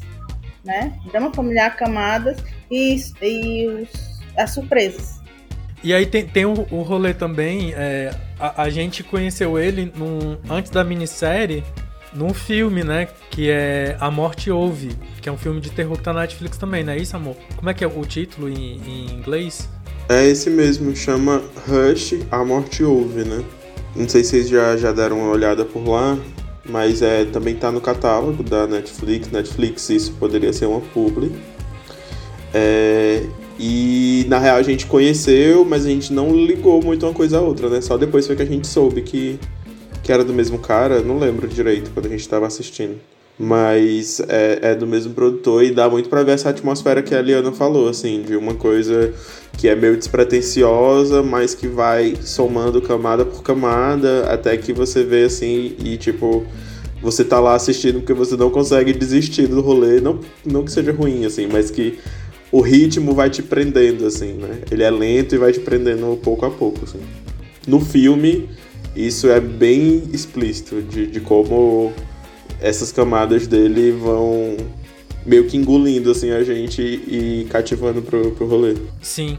né? 0.64 0.94
Drama 1.12 1.34
familiar, 1.34 1.76
camadas 1.76 2.38
e, 2.70 2.96
e 3.22 3.68
os- 3.68 4.20
as 4.38 4.52
surpresas. 4.52 5.18
E 5.84 5.94
aí 5.94 6.06
tem, 6.06 6.26
tem 6.26 6.46
o, 6.46 6.54
o 6.72 6.82
rolê 6.82 7.14
também, 7.14 7.74
é, 7.76 8.12
a, 8.40 8.64
a 8.64 8.70
gente 8.70 9.04
conheceu 9.04 9.58
ele 9.60 9.92
num- 9.96 10.38
antes 10.50 10.72
da 10.72 10.84
minissérie 10.84 11.64
num 12.14 12.34
filme, 12.34 12.84
né? 12.84 13.08
Que 13.30 13.50
é 13.50 13.96
A 14.00 14.10
Morte 14.10 14.50
Ouve, 14.50 14.96
que 15.22 15.30
é 15.30 15.32
um 15.32 15.38
filme 15.38 15.60
de 15.62 15.70
terror 15.72 15.98
que 15.98 16.04
tá 16.04 16.14
na 16.14 16.22
Netflix 16.22 16.58
também, 16.58 16.84
não 16.84 16.94
é 16.94 16.98
isso, 16.98 17.16
amor? 17.16 17.36
Como 17.56 17.70
é 17.70 17.74
que 17.74 17.84
é 17.84 17.88
o 17.88 18.06
título 18.06 18.50
em, 18.50 18.78
em 18.86 19.12
inglês? 19.14 19.70
É 20.10 20.26
esse 20.26 20.50
mesmo, 20.50 20.96
chama 20.96 21.44
Rush, 21.68 22.16
A 22.32 22.44
Morte 22.44 22.84
Ouve, 22.84 23.24
né? 23.26 23.44
Não 23.96 24.08
sei 24.08 24.24
se 24.24 24.32
vocês 24.32 24.50
já, 24.50 24.76
já 24.78 24.92
deram 24.92 25.20
uma 25.20 25.30
olhada 25.32 25.64
por 25.66 25.88
lá, 25.88 26.18
mas 26.70 27.02
é, 27.02 27.26
também 27.26 27.56
tá 27.56 27.72
no 27.72 27.82
catálogo 27.82 28.44
da 28.44 28.68
Netflix. 28.68 29.30
Netflix, 29.30 29.90
isso 29.90 30.14
poderia 30.14 30.52
ser 30.54 30.66
uma 30.66 30.82
publi. 30.82 31.32
É, 32.54 33.24
e 33.60 34.26
na 34.28 34.40
real 34.40 34.58
a 34.58 34.64
gente 34.64 34.86
conheceu, 34.86 35.66
mas 35.66 35.86
a 35.86 35.90
gente 35.90 36.14
não 36.14 36.32
ligou 36.34 36.82
muito 36.84 37.06
uma 37.06 37.14
coisa 37.14 37.40
a 37.40 37.42
outra, 37.42 37.70
né? 37.70 37.82
Só 37.82 37.98
depois 37.98 38.28
foi 38.28 38.36
que 38.36 38.42
a 38.42 38.46
gente 38.46 38.68
soube 38.68 39.02
que, 39.02 39.40
que 40.04 40.12
era 40.12 40.24
do 40.24 40.34
mesmo 40.34 40.60
cara, 40.60 41.02
não 41.02 41.18
lembro 41.18 41.48
direito 41.48 41.92
quando 41.94 42.06
a 42.06 42.10
gente 42.10 42.28
tava 42.28 42.46
assistindo. 42.46 43.00
Mas 43.40 44.20
é, 44.28 44.72
é 44.72 44.76
do 44.76 44.88
mesmo 44.88 45.14
produtor 45.14 45.64
e 45.64 45.72
dá 45.72 45.88
muito 45.88 46.10
pra 46.10 46.24
ver 46.24 46.32
essa 46.32 46.50
atmosfera 46.50 47.04
que 47.04 47.14
a 47.14 47.22
Liana 47.22 47.52
falou, 47.52 47.88
assim, 47.88 48.24
de 48.24 48.36
uma 48.36 48.56
coisa 48.56 49.14
que 49.58 49.68
é 49.68 49.76
meio 49.76 49.96
despretensiosa, 49.96 51.22
mas 51.22 51.54
que 51.54 51.68
vai 51.68 52.16
somando 52.22 52.82
camada 52.82 53.26
por 53.26 53.44
camada, 53.44 54.32
até 54.32 54.58
que 54.58 54.74
você 54.74 55.04
vê 55.04 55.24
assim 55.24 55.76
e 55.84 55.98
tipo. 55.98 56.46
Você 57.00 57.24
tá 57.24 57.40
lá 57.40 57.54
assistindo 57.54 58.00
porque 58.00 58.14
você 58.14 58.36
não 58.36 58.50
consegue 58.50 58.92
desistir 58.92 59.46
do 59.46 59.62
rolê, 59.62 60.02
não, 60.02 60.20
não 60.44 60.64
que 60.64 60.72
seja 60.72 60.92
ruim, 60.92 61.26
assim, 61.26 61.46
mas 61.46 61.70
que 61.70 62.00
o 62.52 62.60
ritmo 62.60 63.14
vai 63.14 63.30
te 63.30 63.44
prendendo, 63.44 64.04
assim, 64.06 64.34
né? 64.34 64.62
Ele 64.72 64.82
é 64.82 64.90
lento 64.90 65.36
e 65.36 65.38
vai 65.38 65.52
te 65.52 65.60
prendendo 65.60 66.20
pouco 66.24 66.48
a 66.48 66.50
pouco, 66.50 66.86
assim. 66.86 67.00
No 67.68 67.80
filme, 67.80 68.50
isso 68.96 69.30
é 69.30 69.40
bem 69.40 70.06
explícito 70.12 70.82
de, 70.82 71.06
de 71.06 71.20
como 71.20 71.94
essas 72.62 72.92
camadas 72.92 73.48
dele 73.48 73.92
vão 73.92 74.58
meio 75.26 75.46
que 75.46 75.58
engolindo, 75.58 76.10
assim, 76.12 76.32
a 76.32 76.44
gente 76.44 76.82
e 76.82 77.48
cativando 77.50 78.02
pro, 78.02 78.32
pro 78.32 78.48
rolê. 78.48 78.76
Sim. 79.02 79.38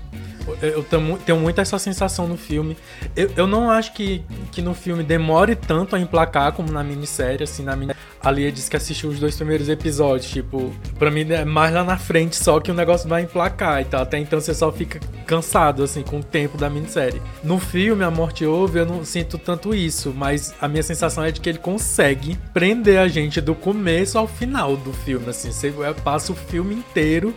Eu 0.63 0.83
tenho, 0.83 1.39
muito 1.39 1.61
essa 1.61 1.79
sensação 1.79 2.27
no 2.27 2.37
filme. 2.37 2.77
Eu, 3.15 3.31
eu 3.37 3.47
não 3.47 3.71
acho 3.71 3.93
que, 3.93 4.23
que 4.53 4.63
no 4.63 4.75
filme 4.75 5.03
demore 5.03 5.55
tanto 5.55 5.97
a 5.97 6.01
emplacar 6.01 6.53
como 6.53 6.71
na 6.73 6.83
minissérie, 6.83 7.45
assim, 7.45 7.63
na 7.63 7.77
mini... 7.77 7.95
A 8.21 8.31
Lia 8.31 8.51
disse 8.51 8.69
que 8.69 8.77
assistiu 8.77 9.11
os 9.11 9.21
dois 9.21 9.37
primeiros 9.37 9.69
episódios, 9.69 10.31
tipo, 10.31 10.73
pra 10.99 11.11
mim 11.11 11.31
é 11.31 11.45
mais 11.45 11.73
lá 11.73 11.85
na 11.85 11.97
frente 11.97 12.35
só 12.35 12.59
que 12.59 12.71
o 12.71 12.75
negócio 12.75 13.09
vai 13.09 13.23
emplacar 13.23 13.81
e 13.81 13.85
tal. 13.85 14.03
Até 14.03 14.19
então 14.19 14.41
você 14.41 14.53
só 14.53 14.73
fica 14.73 14.99
cansado, 15.27 15.83
assim, 15.83 16.03
com 16.03 16.19
o 16.19 16.23
tempo 16.23 16.59
da 16.59 16.69
minissérie. 16.69 17.23
No 17.45 17.59
filme, 17.59 18.03
A 18.03 18.11
Morte 18.11 18.45
Ouve, 18.45 18.81
eu 18.81 18.87
não 18.87 19.05
sinto 19.05 19.39
tanto 19.39 19.75
isso, 19.75 20.13
mas 20.17 20.55
a 20.61 20.67
minha 20.67 20.83
sensação 20.83 21.25
é 21.25 21.31
de 21.31 21.41
que 21.41 21.49
ele 21.49 21.59
consegue 21.59 22.37
prender 22.53 22.99
a 22.99 23.07
gente 23.07 23.41
do 23.41 23.55
começo 23.55 24.19
ao 24.19 24.27
final 24.27 24.77
do 24.77 24.93
filme, 24.93 25.29
assim. 25.29 25.53
Você 25.53 25.73
passa 26.03 26.33
o 26.33 26.35
filme 26.35 26.75
inteiro 26.75 27.35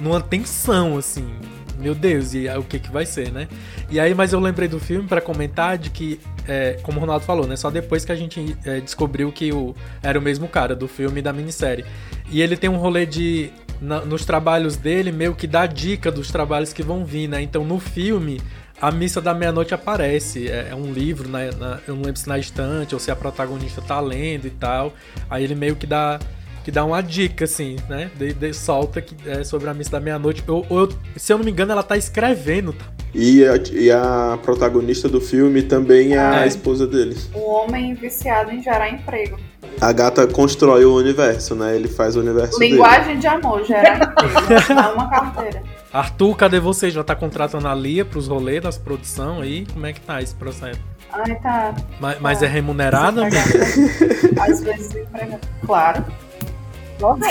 numa 0.00 0.20
tensão, 0.20 0.96
assim. 0.96 1.26
Meu 1.78 1.94
Deus, 1.94 2.34
e 2.34 2.48
o 2.48 2.62
que 2.62 2.78
que 2.78 2.90
vai 2.90 3.04
ser, 3.04 3.32
né? 3.32 3.48
E 3.90 3.98
aí, 3.98 4.14
mas 4.14 4.32
eu 4.32 4.38
lembrei 4.40 4.68
do 4.68 4.78
filme 4.78 5.08
pra 5.08 5.20
comentar 5.20 5.76
de 5.76 5.90
que, 5.90 6.20
é, 6.46 6.78
como 6.82 6.98
o 6.98 7.00
Ronaldo 7.00 7.24
falou, 7.24 7.46
né? 7.46 7.56
Só 7.56 7.70
depois 7.70 8.04
que 8.04 8.12
a 8.12 8.14
gente 8.14 8.56
é, 8.64 8.80
descobriu 8.80 9.30
que 9.32 9.52
o, 9.52 9.74
era 10.02 10.18
o 10.18 10.22
mesmo 10.22 10.46
cara 10.48 10.74
do 10.76 10.86
filme 10.86 11.18
e 11.18 11.22
da 11.22 11.32
minissérie. 11.32 11.84
E 12.30 12.40
ele 12.40 12.56
tem 12.56 12.70
um 12.70 12.76
rolê 12.76 13.04
de. 13.06 13.50
na- 13.80 14.04
nos 14.04 14.24
trabalhos 14.24 14.76
dele, 14.76 15.10
meio 15.10 15.34
que 15.34 15.46
dá 15.48 15.66
dica 15.66 16.10
dos 16.12 16.30
trabalhos 16.30 16.72
que 16.72 16.82
vão 16.82 17.04
vir, 17.04 17.28
né? 17.28 17.42
Então 17.42 17.64
no 17.64 17.78
filme. 17.80 18.40
A 18.80 18.90
Missa 18.90 19.20
da 19.20 19.32
Meia-Noite 19.32 19.72
aparece, 19.72 20.48
é, 20.48 20.68
é 20.70 20.74
um 20.74 20.92
livro, 20.92 21.28
na, 21.28 21.50
na- 21.52 21.78
eu 21.86 21.94
não 21.94 22.02
lembro 22.02 22.18
se 22.20 22.28
na 22.28 22.36
estante 22.38 22.92
ou 22.92 22.98
se 23.00 23.08
a 23.10 23.14
protagonista 23.16 23.80
tá 23.80 24.00
lendo 24.00 24.46
e 24.46 24.50
tal. 24.50 24.92
Aí 25.30 25.44
ele 25.44 25.54
meio 25.54 25.76
que 25.76 25.86
dá 25.86 26.18
que 26.64 26.70
dá 26.72 26.84
uma 26.84 27.00
dica, 27.02 27.44
assim, 27.44 27.76
né? 27.88 28.10
De, 28.16 28.32
de- 28.32 28.52
solta 28.54 29.00
que, 29.00 29.14
é, 29.28 29.44
sobre 29.44 29.68
a 29.68 29.74
missa 29.74 29.90
da 29.92 30.00
meia-noite. 30.00 30.42
Ou, 30.48 30.64
ou 30.68 30.80
eu- 30.80 30.88
se 31.16 31.32
eu 31.32 31.36
não 31.38 31.44
me 31.44 31.50
engano, 31.50 31.70
ela 31.72 31.82
tá 31.82 31.96
escrevendo, 31.96 32.72
tá? 32.72 32.86
E 33.14 33.44
a, 33.44 33.54
e 33.72 33.90
a 33.92 34.36
protagonista 34.42 35.08
do 35.08 35.20
filme 35.20 35.62
também 35.62 36.14
é 36.14 36.18
a 36.18 36.44
É. 36.44 36.48
esposa 36.48 36.84
dele. 36.86 37.16
O 37.32 37.48
homem 37.50 37.94
viciado 37.94 38.50
em 38.50 38.60
gerar 38.62 38.90
emprego. 38.90 39.38
A 39.80 39.92
gata 39.92 40.26
constrói 40.26 40.84
o 40.84 40.94
universo, 40.96 41.54
né? 41.54 41.76
Ele 41.76 41.86
faz 41.88 42.16
o 42.16 42.20
universo 42.20 42.58
dele. 42.58 42.72
Linguagem 42.72 43.18
de 43.18 43.26
amor, 43.26 43.64
gerar 43.64 43.96
emprego. 43.96 44.64
Dá 44.74 44.92
uma 44.94 45.08
carteira. 45.10 45.62
Arthur, 45.92 46.34
cadê 46.36 46.58
você? 46.58 46.90
Já 46.90 47.04
tá 47.04 47.14
contratando 47.14 47.68
a 47.68 47.74
Lia 47.74 48.04
pros 48.04 48.26
rolês 48.26 48.62
das 48.62 48.76
produção 48.78 49.40
aí? 49.40 49.66
Como 49.72 49.84
é 49.86 49.92
que 49.92 50.00
tá 50.00 50.20
esse 50.22 50.34
processo? 50.34 50.80
Ai, 51.12 51.36
tá. 51.40 51.72
Mas, 52.00 52.20
mas 52.20 52.42
é 52.42 52.46
remunerada? 52.48 53.22
Desempregada. 53.30 54.42
Às 54.50 54.60
vezes 54.60 54.92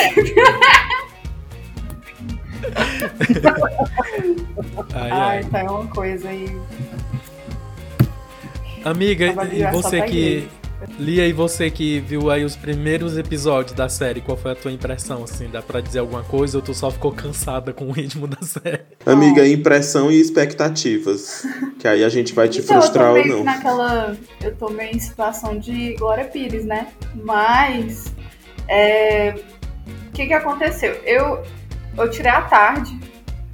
Ai, 4.94 5.12
Ai, 5.12 5.38
ai. 5.38 5.44
tá 5.46 5.64
uma 5.64 5.88
coisa 5.88 6.30
aí. 6.30 6.46
Amiga, 8.86 9.26
e 9.52 9.72
você 9.72 10.02
que. 10.04 10.48
Lia, 11.00 11.26
e 11.26 11.32
você 11.32 11.72
que 11.72 12.02
viu 12.02 12.30
aí 12.30 12.44
os 12.44 12.58
primeiros 12.58 13.18
episódios 13.18 13.72
da 13.74 13.88
série, 13.88 14.20
qual 14.20 14.38
foi 14.38 14.52
a 14.52 14.56
tua 14.56 14.70
impressão, 14.70 15.24
assim? 15.24 15.48
Dá 15.50 15.62
pra 15.62 15.80
dizer 15.80 16.00
alguma 16.00 16.24
coisa 16.24 16.58
ou 16.58 16.62
tu 16.62 16.74
só 16.74 16.92
ficou 16.92 17.10
cansada 17.14 17.72
com 17.72 17.86
o 17.88 17.92
ritmo 17.94 18.28
da 18.28 18.42
série? 18.46 18.82
Amiga, 19.06 19.48
impressão 19.48 20.12
e 20.12 20.20
expectativas. 20.20 21.46
que 21.80 21.88
aí 21.88 22.04
a 22.04 22.10
gente 22.10 22.34
vai 22.34 22.50
te 22.50 22.60
Então, 22.60 22.82
frustrar 22.82 23.08
eu 23.08 23.14
tô 23.14 23.18
ou 23.20 23.24
meio 23.24 23.30
não. 23.30 23.38
que 23.40 23.44
naquela. 23.46 24.18
Eu 24.42 24.56
tô 24.58 24.70
meio 24.72 24.94
em 24.94 25.00
situação 25.00 25.58
de 25.58 25.94
Glória 25.96 26.26
Pires, 26.26 26.66
né? 26.66 26.88
Mas. 27.16 28.14
é, 28.68 29.36
que 30.14 30.28
que 30.28 30.34
aconteceu? 30.34 30.94
Eu, 31.06 31.44
eu 31.98 32.10
tirei 32.10 32.32
a 32.32 32.42
tarde 32.44 32.98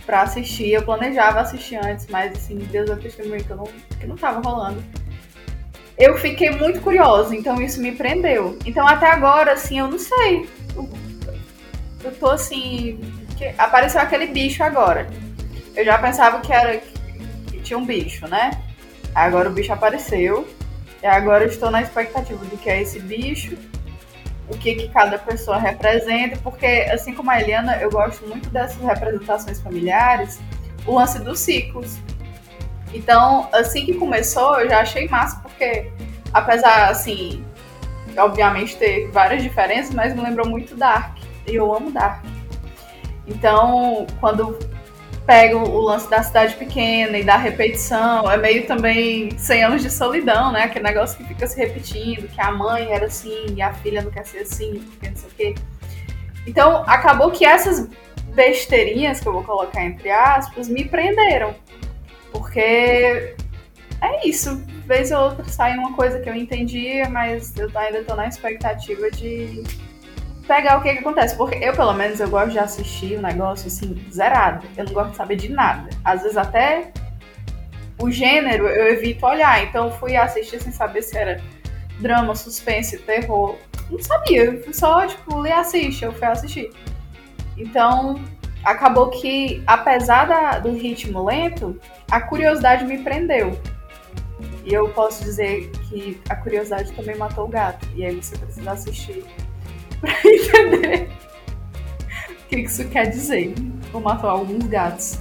pra 0.05 0.21
assistir. 0.23 0.71
Eu 0.71 0.83
planejava 0.83 1.39
assistir 1.41 1.75
antes, 1.77 2.07
mas 2.09 2.33
assim, 2.33 2.57
Deus 2.57 2.89
é 2.89 2.95
testemunho 2.95 3.43
que, 3.43 3.49
eu 3.49 3.57
não, 3.57 3.67
que 3.99 4.07
não 4.07 4.15
tava 4.17 4.41
rolando. 4.41 4.83
eu 5.97 6.17
fiquei 6.17 6.49
muito 6.51 6.81
curiosa, 6.81 7.35
então 7.35 7.61
isso 7.61 7.81
me 7.81 7.91
prendeu. 7.91 8.57
Então 8.65 8.87
até 8.87 9.07
agora, 9.11 9.53
assim, 9.53 9.79
eu 9.79 9.87
não 9.87 9.99
sei. 9.99 10.49
Eu, 10.75 10.89
eu 12.03 12.11
tô 12.15 12.29
assim. 12.31 12.99
que- 13.37 13.53
apareceu 13.57 14.01
aquele 14.01 14.27
bicho 14.27 14.63
agora. 14.63 15.07
Eu 15.75 15.85
já 15.85 15.97
pensava 15.97 16.39
que 16.41 16.51
era 16.51 16.77
que 16.77 17.59
tinha 17.61 17.77
um 17.77 17.85
bicho, 17.85 18.27
né? 18.27 18.51
Agora 19.13 19.49
o 19.49 19.53
bicho 19.53 19.71
apareceu. 19.73 20.47
E 21.01 21.07
agora 21.07 21.45
eu 21.45 21.49
estou 21.49 21.71
na 21.71 21.81
expectativa 21.81 22.43
do 22.45 22.57
que 22.57 22.69
é 22.69 22.81
esse 22.81 22.99
bicho, 22.99 23.57
o 24.49 24.57
que, 24.57 24.75
que 24.75 24.89
cada 24.89 25.17
pessoa 25.17 25.57
representa, 25.57 26.37
porque 26.43 26.65
assim 26.91 27.13
como 27.13 27.29
a 27.29 27.39
Eliana, 27.39 27.77
eu 27.77 27.89
gosto 27.89 28.27
muito 28.27 28.49
dessas 28.49 28.81
representações 28.81 29.59
familiares, 29.61 30.39
o 30.85 30.95
lance 30.95 31.19
dos 31.19 31.39
ciclos. 31.39 31.97
Então, 32.93 33.47
assim 33.53 33.85
que 33.85 33.93
começou, 33.93 34.59
eu 34.59 34.69
já 34.69 34.81
achei 34.81 35.07
massa, 35.07 35.39
porque 35.41 35.91
apesar, 36.33 36.89
assim, 36.89 37.45
obviamente 38.17 38.75
ter 38.77 39.09
várias 39.11 39.43
diferenças, 39.43 39.93
mas 39.93 40.15
me 40.15 40.21
lembrou 40.21 40.47
muito 40.47 40.75
Dark. 40.75 41.17
E 41.47 41.55
eu 41.55 41.73
amo 41.73 41.91
Dark. 41.91 42.23
Então, 43.27 44.07
quando 44.19 44.57
pega 45.29 45.55
o 45.55 45.79
lance 45.79 46.09
da 46.09 46.24
cidade 46.24 46.55
pequena 46.55 47.15
e 47.19 47.24
da 47.24 47.38
repetição, 47.38 48.31
é 48.31 48.36
meio 48.36 48.65
também 48.65 49.29
100 49.38 49.63
anos 49.63 49.83
de 49.83 49.91
solidão, 49.91 50.51
né? 50.51 50.63
Aquele 50.63 50.86
negócio 50.86 51.15
que 51.19 51.24
fica 51.24 51.45
se 51.45 51.55
repetindo, 51.55 52.27
que 52.27 52.41
a 52.41 52.51
mãe 52.51 52.91
era 52.91 53.05
assim 53.05 53.45
e 53.55 53.62
a 53.62 53.71
filha 53.71 54.01
não 54.01 54.09
quer 54.09 54.25
ser 54.25 54.39
assim, 54.39 54.79
porque 54.89 55.07
não 55.07 55.15
sei 55.15 55.29
o 55.29 55.33
quê. 55.36 55.55
Então, 56.48 56.83
acabou 56.88 57.29
que 57.29 57.45
essas 57.45 57.88
besteirinhas 58.33 59.19
que 59.19 59.27
eu 59.27 59.33
vou 59.33 59.43
colocar 59.43 59.86
entre 59.86 60.09
aspas 60.09 60.67
me 60.67 60.86
prenderam. 60.86 61.53
Porque 62.31 63.36
é 64.01 64.27
isso, 64.27 64.63
vez 64.88 65.12
ou 65.12 65.25
outra 65.25 65.48
sai 65.48 65.77
uma 65.77 65.93
coisa 65.93 66.19
que 66.19 66.27
eu 66.27 66.33
entendia, 66.33 67.07
mas 67.07 67.55
eu 67.55 67.69
ainda 67.75 68.03
tô 68.03 68.15
na 68.15 68.27
expectativa 68.27 69.12
de 69.12 69.62
pegar 70.49 70.77
o 70.79 70.81
que, 70.81 70.91
que 70.93 70.99
acontece. 70.99 71.35
Porque 71.37 71.55
eu, 71.63 71.73
pelo 71.73 71.93
menos, 71.93 72.19
eu 72.19 72.27
gosto 72.27 72.51
de 72.51 72.59
assistir 72.59 73.17
o 73.17 73.21
negócio 73.21 73.67
assim, 73.67 73.95
zerado. 74.11 74.65
Eu 74.75 74.85
não 74.85 74.93
gosto 74.93 75.11
de 75.11 75.17
saber 75.17 75.35
de 75.35 75.49
nada. 75.49 75.89
Às 76.03 76.23
vezes 76.23 76.35
até 76.35 76.91
o 77.99 78.09
gênero 78.09 78.67
eu 78.67 78.87
evito 78.93 79.25
olhar. 79.25 79.63
Então 79.63 79.91
fui 79.91 80.15
assistir 80.15 80.59
sem 80.61 80.71
saber 80.71 81.03
se 81.03 81.15
era 81.15 81.39
drama, 81.99 82.35
suspense, 82.35 82.97
terror. 82.97 83.55
Não 83.91 83.99
sabia. 83.99 84.45
Eu 84.45 84.73
só, 84.73 85.05
tipo, 85.05 85.37
lê 85.37 85.51
assiste. 85.51 86.03
Eu 86.03 86.13
fui 86.13 86.27
assistir. 86.27 86.71
Então, 87.57 88.19
acabou 88.63 89.09
que, 89.09 89.61
apesar 89.67 90.25
da- 90.25 90.59
do 90.59 90.71
ritmo 90.73 91.23
lento, 91.25 91.79
a 92.09 92.19
curiosidade 92.21 92.85
me 92.85 92.99
prendeu. 93.03 93.59
E 94.65 94.73
eu 94.73 94.89
posso 94.89 95.23
dizer 95.23 95.69
que 95.89 96.21
a 96.29 96.35
curiosidade 96.35 96.91
também 96.93 97.17
matou 97.17 97.45
o 97.45 97.47
gato. 97.47 97.87
E 97.95 98.05
aí 98.05 98.15
você 98.15 98.37
precisa 98.37 98.71
assistir 98.71 99.25
pra 99.99 100.13
entender 100.25 101.09
o 102.29 102.47
que 102.47 102.59
isso 102.61 102.87
quer 102.89 103.09
dizer. 103.09 103.53
Ou 103.93 104.01
matou 104.01 104.29
alguns 104.29 104.65
gatos. 104.67 105.19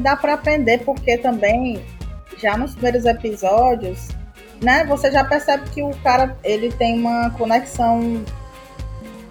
Dá 0.00 0.16
pra 0.16 0.34
aprender 0.34 0.84
porque 0.84 1.18
também, 1.18 1.84
já 2.38 2.56
nos 2.56 2.72
primeiros 2.72 3.04
episódios, 3.04 4.08
né, 4.62 4.84
você 4.84 5.10
já 5.10 5.24
percebe 5.24 5.68
que 5.70 5.82
o 5.82 5.90
cara, 6.02 6.36
ele 6.44 6.70
tem 6.72 6.98
uma 6.98 7.30
conexão 7.30 8.24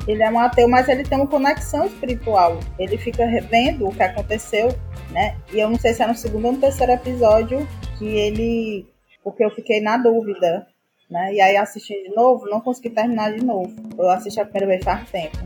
ele 0.07 0.21
é 0.21 0.29
um 0.29 0.39
ateu, 0.39 0.67
mas 0.67 0.89
ele 0.89 1.03
tem 1.03 1.17
uma 1.17 1.27
conexão 1.27 1.85
espiritual. 1.85 2.59
Ele 2.77 2.97
fica 2.97 3.25
revendo 3.25 3.87
o 3.87 3.95
que 3.95 4.03
aconteceu, 4.03 4.69
né? 5.11 5.37
E 5.51 5.59
eu 5.59 5.69
não 5.69 5.79
sei 5.79 5.93
se 5.93 6.03
é 6.03 6.07
no 6.07 6.15
segundo 6.15 6.45
ou 6.45 6.51
no 6.51 6.59
terceiro 6.59 6.91
episódio 6.91 7.67
que 7.97 8.05
ele. 8.05 8.85
Porque 9.23 9.43
eu 9.43 9.51
fiquei 9.51 9.79
na 9.79 9.97
dúvida, 9.97 10.67
né? 11.13 11.31
E 11.31 11.39
aí 11.39 11.55
assistindo 11.55 12.09
de 12.09 12.15
novo, 12.15 12.49
não 12.49 12.59
consegui 12.59 12.89
terminar 12.89 13.31
de 13.31 13.45
novo. 13.45 13.71
Eu 13.97 14.09
assisti 14.09 14.39
a 14.39 14.45
primeira 14.45 14.67
vez 14.67 14.83
faz 14.83 15.07
tempo. 15.11 15.37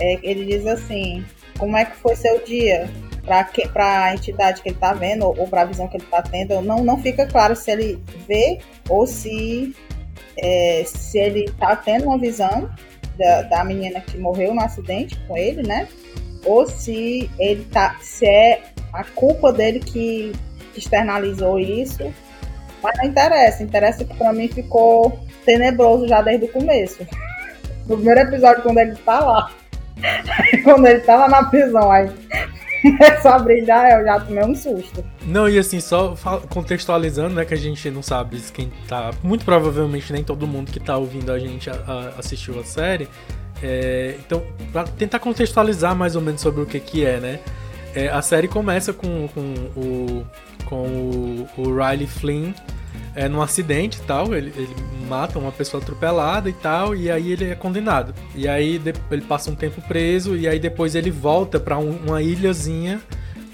É, 0.00 0.20
ele 0.22 0.44
diz 0.44 0.64
assim: 0.66 1.24
como 1.58 1.76
é 1.76 1.84
que 1.84 1.96
foi 1.96 2.14
seu 2.14 2.42
dia? 2.44 2.88
Para 3.72 4.04
a 4.04 4.14
entidade 4.14 4.62
que 4.62 4.68
ele 4.68 4.78
tá 4.78 4.94
vendo, 4.94 5.26
ou 5.26 5.48
para 5.48 5.62
a 5.62 5.64
visão 5.64 5.88
que 5.88 5.96
ele 5.96 6.06
tá 6.06 6.22
tendo, 6.22 6.62
não, 6.62 6.84
não 6.84 6.96
fica 7.02 7.26
claro 7.26 7.56
se 7.56 7.72
ele 7.72 8.00
vê 8.28 8.60
ou 8.88 9.04
se, 9.04 9.74
é, 10.36 10.84
se 10.86 11.18
ele 11.18 11.50
tá 11.58 11.74
tendo 11.74 12.04
uma 12.04 12.18
visão 12.18 12.70
da, 13.18 13.42
da 13.42 13.64
menina 13.64 14.00
que 14.00 14.16
morreu 14.16 14.54
no 14.54 14.60
acidente 14.60 15.18
com 15.26 15.36
ele, 15.36 15.66
né? 15.66 15.88
Ou 16.44 16.68
se 16.68 17.28
ele 17.36 17.64
tá. 17.64 17.98
Se 18.00 18.24
é 18.24 18.62
a 18.92 19.02
culpa 19.02 19.52
dele 19.52 19.80
que 19.80 20.32
externalizou 20.76 21.58
isso. 21.58 22.14
Mas 22.82 22.96
não 22.98 23.04
interessa. 23.06 23.62
Interessa 23.62 24.04
que 24.04 24.14
pra 24.14 24.32
mim 24.32 24.48
ficou 24.48 25.18
tenebroso 25.44 26.06
já 26.08 26.22
desde 26.22 26.46
o 26.46 26.48
começo. 26.52 27.06
No 27.88 27.96
primeiro 27.96 28.20
episódio, 28.20 28.62
quando 28.62 28.78
ele 28.78 28.94
tá 28.96 29.20
lá. 29.20 29.50
quando 30.64 30.86
ele 30.86 31.00
tá 31.00 31.16
lá 31.16 31.28
na 31.28 31.44
prisão, 31.44 31.90
aí 31.90 32.10
começou 32.82 33.30
a 33.30 33.38
brilhar, 33.38 33.90
eu 33.98 34.04
já 34.04 34.20
tomei 34.20 34.44
um 34.44 34.54
susto. 34.54 35.04
Não, 35.22 35.48
e 35.48 35.58
assim, 35.58 35.80
só 35.80 36.14
contextualizando, 36.50 37.34
né, 37.34 37.44
que 37.44 37.54
a 37.54 37.56
gente 37.56 37.90
não 37.90 38.02
sabe 38.02 38.38
quem 38.52 38.70
tá. 38.88 39.10
Muito 39.22 39.44
provavelmente 39.44 40.12
nem 40.12 40.22
todo 40.22 40.46
mundo 40.46 40.70
que 40.70 40.78
tá 40.80 40.96
ouvindo 40.96 41.32
a 41.32 41.38
gente 41.38 41.70
a- 41.70 41.74
a- 41.86 42.12
assistiu 42.20 42.58
a 42.60 42.64
série. 42.64 43.08
É, 43.62 44.16
então, 44.18 44.42
pra 44.72 44.84
tentar 44.84 45.18
contextualizar 45.18 45.96
mais 45.96 46.14
ou 46.14 46.20
menos 46.22 46.40
sobre 46.42 46.60
o 46.60 46.66
que 46.66 46.78
que 46.78 47.04
é, 47.06 47.18
né? 47.18 47.40
É, 47.94 48.08
a 48.08 48.20
série 48.20 48.46
começa 48.48 48.92
com, 48.92 49.26
com 49.28 49.40
o. 49.74 50.26
com 50.66 50.84
o, 50.86 51.48
o 51.56 51.62
Riley 51.74 52.06
Flynn 52.06 52.52
é, 53.14 53.28
num 53.28 53.40
acidente 53.40 53.98
e 53.98 54.02
tal. 54.02 54.34
Ele, 54.34 54.52
ele 54.56 54.68
mata 55.08 55.38
uma 55.38 55.50
pessoa 55.52 55.82
atropelada 55.82 56.48
e 56.50 56.52
tal, 56.52 56.94
e 56.94 57.10
aí 57.10 57.32
ele 57.32 57.44
é 57.50 57.54
condenado. 57.54 58.12
E 58.34 58.46
aí 58.46 58.80
ele 59.10 59.22
passa 59.22 59.50
um 59.50 59.54
tempo 59.54 59.80
preso, 59.82 60.36
e 60.36 60.46
aí 60.46 60.58
depois 60.58 60.94
ele 60.94 61.10
volta 61.10 61.58
pra 61.58 61.78
um- 61.78 61.96
uma 62.06 62.20
ilhazinha 62.20 63.00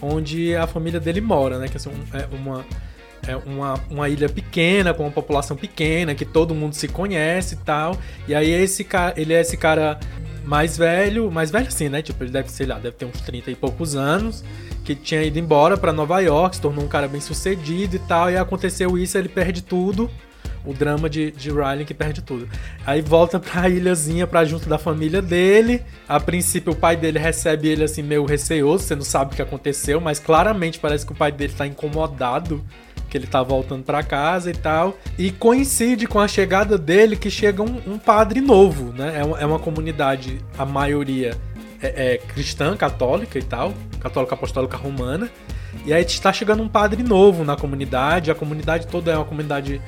onde 0.00 0.56
a 0.56 0.66
família 0.66 0.98
dele 0.98 1.20
mora, 1.20 1.58
né? 1.58 1.68
Que 1.68 1.76
assim, 1.76 1.90
é 2.12 2.26
uma, 2.34 2.64
é 3.28 3.36
uma, 3.36 3.74
uma 3.88 4.08
ilha 4.08 4.28
pequena, 4.28 4.92
com 4.92 5.04
uma 5.04 5.12
população 5.12 5.56
pequena, 5.56 6.12
que 6.14 6.24
todo 6.24 6.54
mundo 6.54 6.74
se 6.74 6.88
conhece 6.88 7.54
e 7.54 7.58
tal. 7.58 7.96
E 8.26 8.34
aí 8.34 8.50
esse 8.50 8.82
cara, 8.82 9.14
ele 9.16 9.32
é 9.32 9.40
esse 9.40 9.56
cara 9.56 10.00
mais 10.44 10.76
velho, 10.76 11.30
mais 11.30 11.52
velho 11.52 11.68
assim, 11.68 11.88
né? 11.88 12.02
Tipo, 12.02 12.24
ele 12.24 12.32
deve, 12.32 12.50
sei 12.50 12.66
lá, 12.66 12.76
deve 12.80 12.96
ter 12.96 13.04
uns 13.04 13.20
30 13.20 13.50
e 13.52 13.54
poucos 13.54 13.94
anos, 13.94 14.42
que 14.84 14.94
tinha 14.94 15.22
ido 15.22 15.38
embora 15.38 15.76
pra 15.76 15.92
Nova 15.92 16.20
York, 16.20 16.56
se 16.56 16.62
tornou 16.62 16.84
um 16.84 16.88
cara 16.88 17.08
bem 17.08 17.20
sucedido 17.20 17.96
e 17.96 17.98
tal, 18.00 18.30
e 18.30 18.36
aconteceu 18.36 18.98
isso, 18.98 19.16
ele 19.16 19.28
perde 19.28 19.62
tudo. 19.62 20.10
O 20.64 20.72
drama 20.72 21.10
de, 21.10 21.32
de 21.32 21.50
Riley 21.50 21.84
que 21.84 21.92
perde 21.92 22.22
tudo. 22.22 22.48
Aí 22.86 23.00
volta 23.00 23.40
pra 23.40 23.66
ilhazinha, 23.68 24.28
pra 24.28 24.44
junto 24.44 24.68
da 24.68 24.78
família 24.78 25.20
dele. 25.20 25.82
A 26.08 26.20
princípio, 26.20 26.72
o 26.72 26.76
pai 26.76 26.96
dele 26.96 27.18
recebe 27.18 27.66
ele 27.66 27.82
assim, 27.82 28.00
meio 28.00 28.24
receoso, 28.24 28.84
você 28.84 28.94
não 28.94 29.02
sabe 29.02 29.32
o 29.32 29.36
que 29.36 29.42
aconteceu, 29.42 30.00
mas 30.00 30.20
claramente 30.20 30.78
parece 30.78 31.04
que 31.04 31.10
o 31.10 31.16
pai 31.16 31.32
dele 31.32 31.52
tá 31.52 31.66
incomodado 31.66 32.64
que 33.12 33.18
ele 33.18 33.26
tá 33.26 33.42
voltando 33.42 33.84
pra 33.84 34.02
casa 34.02 34.50
e 34.50 34.54
tal. 34.54 34.96
E 35.18 35.30
coincide 35.30 36.06
com 36.06 36.18
a 36.18 36.26
chegada 36.26 36.78
dele 36.78 37.14
que 37.14 37.28
chega 37.28 37.62
um, 37.62 37.80
um 37.86 37.98
padre 37.98 38.40
novo, 38.40 38.90
né? 38.94 39.18
É 39.20 39.24
uma, 39.24 39.38
é 39.40 39.44
uma 39.44 39.58
comunidade, 39.58 40.40
a 40.56 40.64
maioria 40.64 41.36
é, 41.82 42.14
é 42.14 42.18
cristã, 42.18 42.76
católica 42.76 43.38
e 43.38 43.42
tal, 43.42 43.74
católica 44.00 44.34
apostólica 44.34 44.76
romana. 44.76 45.30
E 45.84 45.92
aí 45.92 46.04
está 46.04 46.32
chegando 46.32 46.62
um 46.62 46.68
padre 46.68 47.02
novo 47.02 47.44
na 47.44 47.56
comunidade, 47.56 48.30
a 48.30 48.34
comunidade 48.34 48.86
toda 48.86 49.10
é 49.12 49.16
uma 49.16 49.24
comunidade 49.24 49.80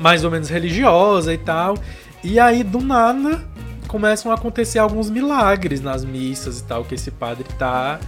mais 0.00 0.24
ou 0.24 0.30
menos 0.30 0.48
religiosa 0.48 1.32
e 1.32 1.38
tal. 1.38 1.76
E 2.24 2.40
aí, 2.40 2.62
do 2.64 2.80
nada, 2.80 3.42
começam 3.86 4.32
a 4.32 4.34
acontecer 4.34 4.78
alguns 4.78 5.10
milagres 5.10 5.80
nas 5.80 6.04
missas 6.04 6.60
e 6.60 6.64
tal, 6.64 6.84
que 6.84 6.94
esse 6.94 7.10
padre 7.10 7.44
tá. 7.58 8.00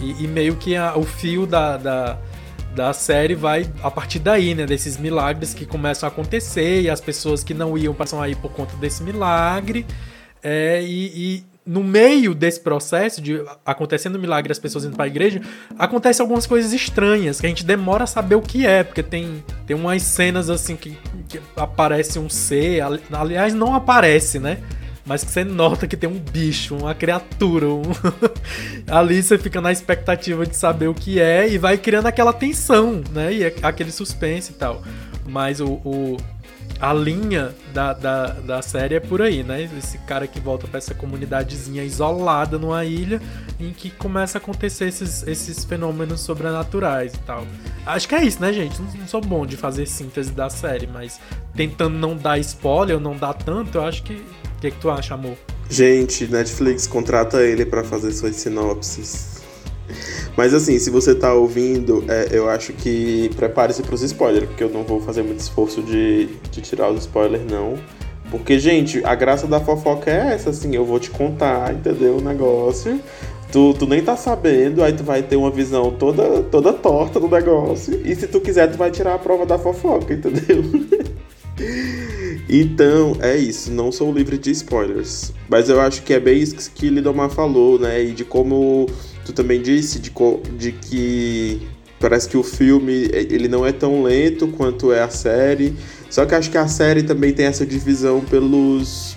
E, 0.00 0.24
e 0.24 0.26
meio 0.26 0.56
que 0.56 0.74
a- 0.74 0.96
o 0.96 1.04
fio 1.04 1.46
da, 1.46 1.76
da, 1.76 2.18
da 2.74 2.92
série 2.92 3.34
vai 3.34 3.70
a 3.82 3.90
partir 3.90 4.18
daí, 4.18 4.54
né? 4.54 4.66
Desses 4.66 4.96
milagres 4.96 5.54
que 5.54 5.64
começam 5.66 6.08
a 6.08 6.12
acontecer 6.12 6.82
e 6.82 6.90
as 6.90 7.00
pessoas 7.00 7.44
que 7.44 7.54
não 7.54 7.76
iam 7.78 7.94
passam 7.94 8.20
aí 8.20 8.34
por 8.34 8.50
conta 8.52 8.74
desse 8.76 9.02
milagre. 9.02 9.86
É, 10.42 10.82
e, 10.82 11.44
no 11.66 11.82
meio 11.82 12.34
desse 12.34 12.60
processo 12.60 13.20
de 13.22 13.42
acontecendo 13.64 14.18
milagre 14.18 14.52
as 14.52 14.58
pessoas 14.58 14.84
indo 14.84 14.96
pra 14.96 15.06
igreja, 15.06 15.40
acontecem 15.78 16.22
algumas 16.22 16.46
coisas 16.46 16.72
estranhas 16.72 17.40
que 17.40 17.46
a 17.46 17.48
gente 17.48 17.64
demora 17.64 18.04
a 18.04 18.06
saber 18.06 18.34
o 18.34 18.42
que 18.42 18.66
é, 18.66 18.84
porque 18.84 19.02
tem, 19.02 19.42
tem 19.66 19.74
umas 19.74 20.02
cenas 20.02 20.50
assim 20.50 20.76
que, 20.76 20.98
que 21.28 21.40
aparece 21.56 22.18
um 22.18 22.28
ser, 22.28 22.80
ali- 22.82 23.00
aliás, 23.10 23.54
não 23.54 23.74
aparece, 23.74 24.38
né? 24.38 24.58
Mas 25.06 25.22
que 25.22 25.30
você 25.30 25.44
nota 25.44 25.86
que 25.86 25.96
tem 25.98 26.08
um 26.08 26.18
bicho, 26.18 26.74
uma 26.76 26.94
criatura. 26.94 27.66
um- 27.66 27.82
Ali 28.88 29.22
você 29.22 29.36
fica 29.38 29.60
na 29.60 29.70
expectativa 29.72 30.46
de 30.46 30.56
saber 30.56 30.88
o 30.88 30.94
que 30.94 31.20
é 31.20 31.48
e 31.48 31.58
vai 31.58 31.76
criando 31.76 32.06
aquela 32.06 32.32
tensão, 32.32 33.02
né? 33.12 33.32
E 33.32 33.44
aquele 33.62 33.92
suspense 33.92 34.52
e 34.52 34.54
tal. 34.54 34.82
Mas 35.26 35.60
o, 35.60 35.72
o, 35.84 36.16
a 36.80 36.92
linha 36.92 37.54
da, 37.72 37.92
da, 37.92 38.26
da 38.26 38.62
série 38.62 38.96
é 38.96 39.00
por 39.00 39.22
aí, 39.22 39.42
né? 39.42 39.68
Esse 39.78 39.98
cara 39.98 40.26
que 40.26 40.40
volta 40.40 40.66
pra 40.66 40.78
essa 40.78 40.94
comunidadezinha 40.94 41.82
isolada 41.84 42.58
numa 42.58 42.84
ilha 42.84 43.20
em 43.58 43.72
que 43.72 43.90
começa 43.90 44.38
a 44.38 44.40
acontecer 44.40 44.86
esses, 44.86 45.26
esses 45.26 45.64
fenômenos 45.64 46.20
sobrenaturais 46.20 47.14
e 47.14 47.18
tal. 47.18 47.46
Acho 47.86 48.08
que 48.08 48.14
é 48.14 48.24
isso, 48.24 48.40
né, 48.40 48.52
gente? 48.52 48.80
Não, 48.80 48.92
não 48.92 49.08
sou 49.08 49.20
bom 49.20 49.46
de 49.46 49.56
fazer 49.56 49.86
síntese 49.86 50.32
da 50.32 50.50
série, 50.50 50.86
mas 50.86 51.20
tentando 51.54 51.96
não 51.96 52.16
dar 52.16 52.38
spoiler 52.38 52.98
não 53.00 53.16
dar 53.16 53.34
tanto, 53.34 53.78
eu 53.78 53.84
acho 53.84 54.02
que. 54.02 54.14
O 54.14 54.60
que, 54.64 54.70
que 54.70 54.78
tu 54.78 54.90
acha, 54.90 55.12
amor? 55.12 55.36
Gente, 55.68 56.26
Netflix, 56.26 56.86
contrata 56.86 57.42
ele 57.42 57.66
pra 57.66 57.84
fazer 57.84 58.12
suas 58.12 58.36
sinopses. 58.36 59.33
Mas 60.36 60.52
assim, 60.54 60.78
se 60.78 60.90
você 60.90 61.14
tá 61.14 61.32
ouvindo, 61.32 62.04
é, 62.08 62.28
eu 62.32 62.48
acho 62.48 62.72
que 62.72 63.30
prepare-se 63.36 63.82
pros 63.82 64.02
spoilers, 64.02 64.48
porque 64.48 64.64
eu 64.64 64.70
não 64.70 64.82
vou 64.82 65.00
fazer 65.00 65.22
muito 65.22 65.40
esforço 65.40 65.82
de, 65.82 66.26
de 66.50 66.60
tirar 66.60 66.90
os 66.90 67.00
spoilers, 67.00 67.44
não. 67.50 67.74
Porque, 68.30 68.58
gente, 68.58 69.04
a 69.04 69.14
graça 69.14 69.46
da 69.46 69.60
fofoca 69.60 70.10
é 70.10 70.34
essa, 70.34 70.50
assim, 70.50 70.74
eu 70.74 70.84
vou 70.84 70.98
te 70.98 71.10
contar, 71.10 71.72
entendeu? 71.72 72.16
O 72.16 72.20
negócio. 72.20 73.00
Tu, 73.52 73.74
tu 73.74 73.86
nem 73.86 74.02
tá 74.02 74.16
sabendo, 74.16 74.82
aí 74.82 74.92
tu 74.92 75.04
vai 75.04 75.22
ter 75.22 75.36
uma 75.36 75.50
visão 75.50 75.92
toda, 75.92 76.42
toda 76.42 76.72
torta 76.72 77.20
do 77.20 77.28
negócio. 77.28 78.00
E 78.04 78.12
se 78.16 78.26
tu 78.26 78.40
quiser, 78.40 78.68
tu 78.72 78.76
vai 78.76 78.90
tirar 78.90 79.14
a 79.14 79.18
prova 79.18 79.46
da 79.46 79.58
fofoca, 79.58 80.12
entendeu? 80.12 80.64
Então, 82.48 83.16
é 83.20 83.36
isso. 83.36 83.72
Não 83.72 83.90
sou 83.90 84.12
livre 84.12 84.36
de 84.36 84.50
spoilers. 84.50 85.32
Mas 85.48 85.68
eu 85.68 85.80
acho 85.80 86.02
que 86.02 86.12
é 86.12 86.20
bem 86.20 86.38
isso 86.38 86.70
que 86.72 86.88
Lidomar 86.88 87.30
falou, 87.30 87.78
né? 87.78 88.02
E 88.02 88.12
de 88.12 88.24
como 88.24 88.86
tu 89.24 89.32
também 89.32 89.60
disse, 89.60 89.98
de, 89.98 90.12
de 90.56 90.72
que 90.72 91.66
parece 91.98 92.28
que 92.28 92.36
o 92.36 92.42
filme 92.42 93.08
ele 93.12 93.48
não 93.48 93.64
é 93.64 93.72
tão 93.72 94.02
lento 94.02 94.48
quanto 94.48 94.92
é 94.92 95.02
a 95.02 95.08
série. 95.08 95.74
Só 96.10 96.24
que 96.26 96.34
acho 96.34 96.50
que 96.50 96.58
a 96.58 96.68
série 96.68 97.02
também 97.02 97.32
tem 97.32 97.46
essa 97.46 97.64
divisão 97.64 98.20
pelos 98.20 99.16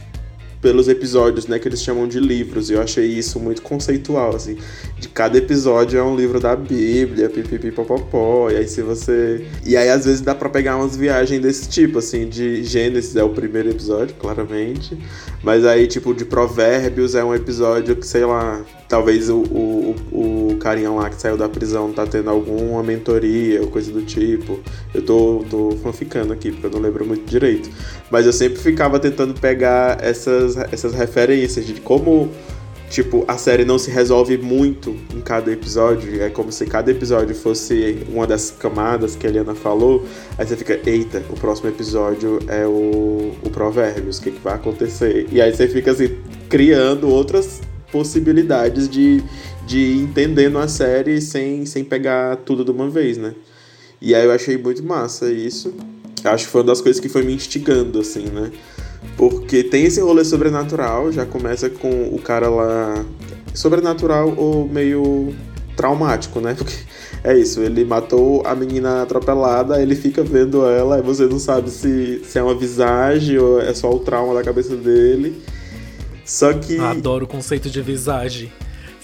pelos 0.62 0.88
episódios, 0.88 1.48
né, 1.48 1.60
que 1.60 1.68
eles 1.68 1.82
chamam 1.82 2.08
de 2.08 2.20
livros. 2.20 2.70
E 2.70 2.74
eu 2.74 2.82
achei 2.82 3.06
isso 3.06 3.40
muito 3.40 3.62
conceitual, 3.62 4.36
assim. 4.36 4.58
De 5.00 5.08
cada 5.08 5.38
episódio 5.38 6.00
é 6.00 6.04
um 6.04 6.16
livro 6.16 6.40
da 6.40 6.56
Bíblia, 6.56 7.30
pipipi 7.30 7.72
popopó. 7.72 8.50
E 8.50 8.58
aí 8.58 8.68
se 8.68 8.82
você. 8.82 9.46
E 9.66 9.78
aí 9.78 9.90
às 9.90 10.06
vezes 10.06 10.22
dá 10.22 10.34
pra 10.34 10.50
pegar 10.50 10.78
umas 10.78 10.96
viagens 10.96 11.42
desse 11.42 11.70
tipo, 11.70 12.00
assim, 12.00 12.28
de 12.28 12.64
Gênesis 12.64 13.16
é 13.16 13.24
o 13.24 13.30
primeiro 13.30 13.70
episódio, 13.70 14.16
claramente. 14.16 14.98
Mas 15.44 15.66
aí, 15.66 15.88
tipo, 15.88 16.14
de 16.14 16.26
Provérbios 16.26 17.16
é 17.16 17.24
um 17.24 17.34
episódio 17.34 17.96
que, 17.96 18.06
sei 18.06 18.26
lá, 18.26 18.66
talvez 18.88 19.30
o, 19.30 19.38
o, 19.38 19.96
o 20.12 20.58
carinha 20.58 20.90
lá 20.90 21.10
que 21.10 21.22
saiu 21.22 21.38
da 21.38 21.48
prisão 21.48 21.92
tá 21.92 22.06
tendo 22.06 22.30
alguma 22.30 22.82
mentoria 22.82 23.62
ou 23.62 23.68
coisa 23.68 23.92
do 23.92 24.02
tipo. 24.02 24.60
Eu 24.94 25.02
tô, 25.04 25.46
tô 25.50 25.78
fanficando 25.84 26.34
aqui, 26.34 26.52
porque 26.52 26.66
eu 26.66 26.72
não 26.72 26.80
lembro 26.80 27.06
muito 27.06 27.30
direito. 27.30 27.70
Mas 28.10 28.26
eu 28.26 28.34
sempre 28.34 28.60
ficava 28.60 29.00
tentando 29.00 29.34
pegar 29.34 29.98
essas, 30.02 30.56
essas 30.72 30.94
referências 30.94 31.66
de 31.66 31.74
como, 31.82 32.32
tipo, 32.90 33.26
a 33.28 33.38
série 33.38 33.66
não 33.66 33.78
se 33.78 33.92
resolve 33.92 34.38
muito 34.38 34.96
em 35.14 35.20
cada 35.20 35.52
episódio. 35.52 36.22
É 36.22 36.30
como 36.30 36.52
se 36.52 36.66
cada 36.66 36.90
episódio 36.90 37.36
fosse 37.36 38.06
uma 38.10 38.26
das 38.26 38.50
camadas 38.52 39.16
que 39.16 39.28
a 39.28 39.30
Eliana 39.30 39.54
falou. 39.54 40.06
Aí 40.38 40.48
você 40.48 40.56
fica, 40.56 40.80
eita, 40.90 41.22
o 41.30 41.34
próximo 41.34 41.70
episódio 41.70 42.40
é 42.48 42.66
o, 42.66 43.34
o 43.44 43.50
Provérbios, 43.52 44.20
o 44.20 44.22
que, 44.22 44.32
que 44.32 44.40
vai 44.40 44.56
acontecer? 44.56 45.28
E 45.32 45.42
aí 45.42 45.54
você 45.54 45.68
fica 45.68 45.92
assim, 45.92 46.18
criando 46.50 47.10
outras 47.10 47.62
possibilidades 47.92 48.88
de, 48.88 49.22
de 49.66 49.80
ir 49.80 50.02
entendendo 50.02 50.58
a 50.60 50.68
série 50.68 51.22
sem, 51.22 51.66
sem 51.66 51.84
pegar 51.84 52.38
tudo 52.38 52.64
de 52.64 52.72
uma 52.72 52.90
vez, 52.90 53.18
né? 53.18 53.34
E 54.00 54.14
aí 54.14 54.26
eu 54.26 54.32
achei 54.32 54.58
muito 54.58 54.84
massa 54.84 55.32
isso. 55.32 55.74
Acho 56.24 56.46
que 56.46 56.52
foi 56.52 56.62
uma 56.62 56.68
das 56.68 56.82
coisas 56.82 57.00
que 57.00 57.10
foi 57.10 57.24
me 57.24 57.34
instigando, 57.34 58.00
assim, 58.00 58.26
né? 58.26 58.52
Porque 59.16 59.64
tem 59.64 59.86
esse 59.86 60.02
rolê 60.02 60.24
sobrenatural, 60.24 61.12
já 61.12 61.26
começa 61.26 61.70
com 61.70 62.10
o 62.14 62.20
cara 62.20 62.50
lá. 62.50 63.06
Sobrenatural 63.54 64.34
ou 64.38 64.68
meio 64.68 65.34
traumático, 65.76 66.40
né? 66.40 66.54
Porque 66.58 66.76
é 67.24 67.38
isso, 67.38 67.62
ele 67.62 67.86
matou 67.86 68.46
a 68.46 68.54
menina 68.56 69.04
atropelada, 69.04 69.82
ele 69.82 69.96
fica 69.96 70.24
vendo 70.24 70.66
ela, 70.66 71.00
e 71.00 71.02
você 71.02 71.26
não 71.26 71.40
sabe 71.40 71.70
se, 71.70 72.22
se 72.24 72.38
é 72.38 72.44
uma 72.44 72.56
visagem 72.56 73.38
ou 73.38 73.62
é 73.62 73.74
só 73.74 73.90
o 73.92 74.00
trauma 74.00 74.34
da 74.34 74.44
cabeça 74.44 74.76
dele. 74.76 75.42
Só 76.26 76.54
que. 76.54 76.78
Adoro 76.78 77.26
o 77.26 77.28
conceito 77.28 77.70
de 77.70 77.82
visagem. 77.82 78.52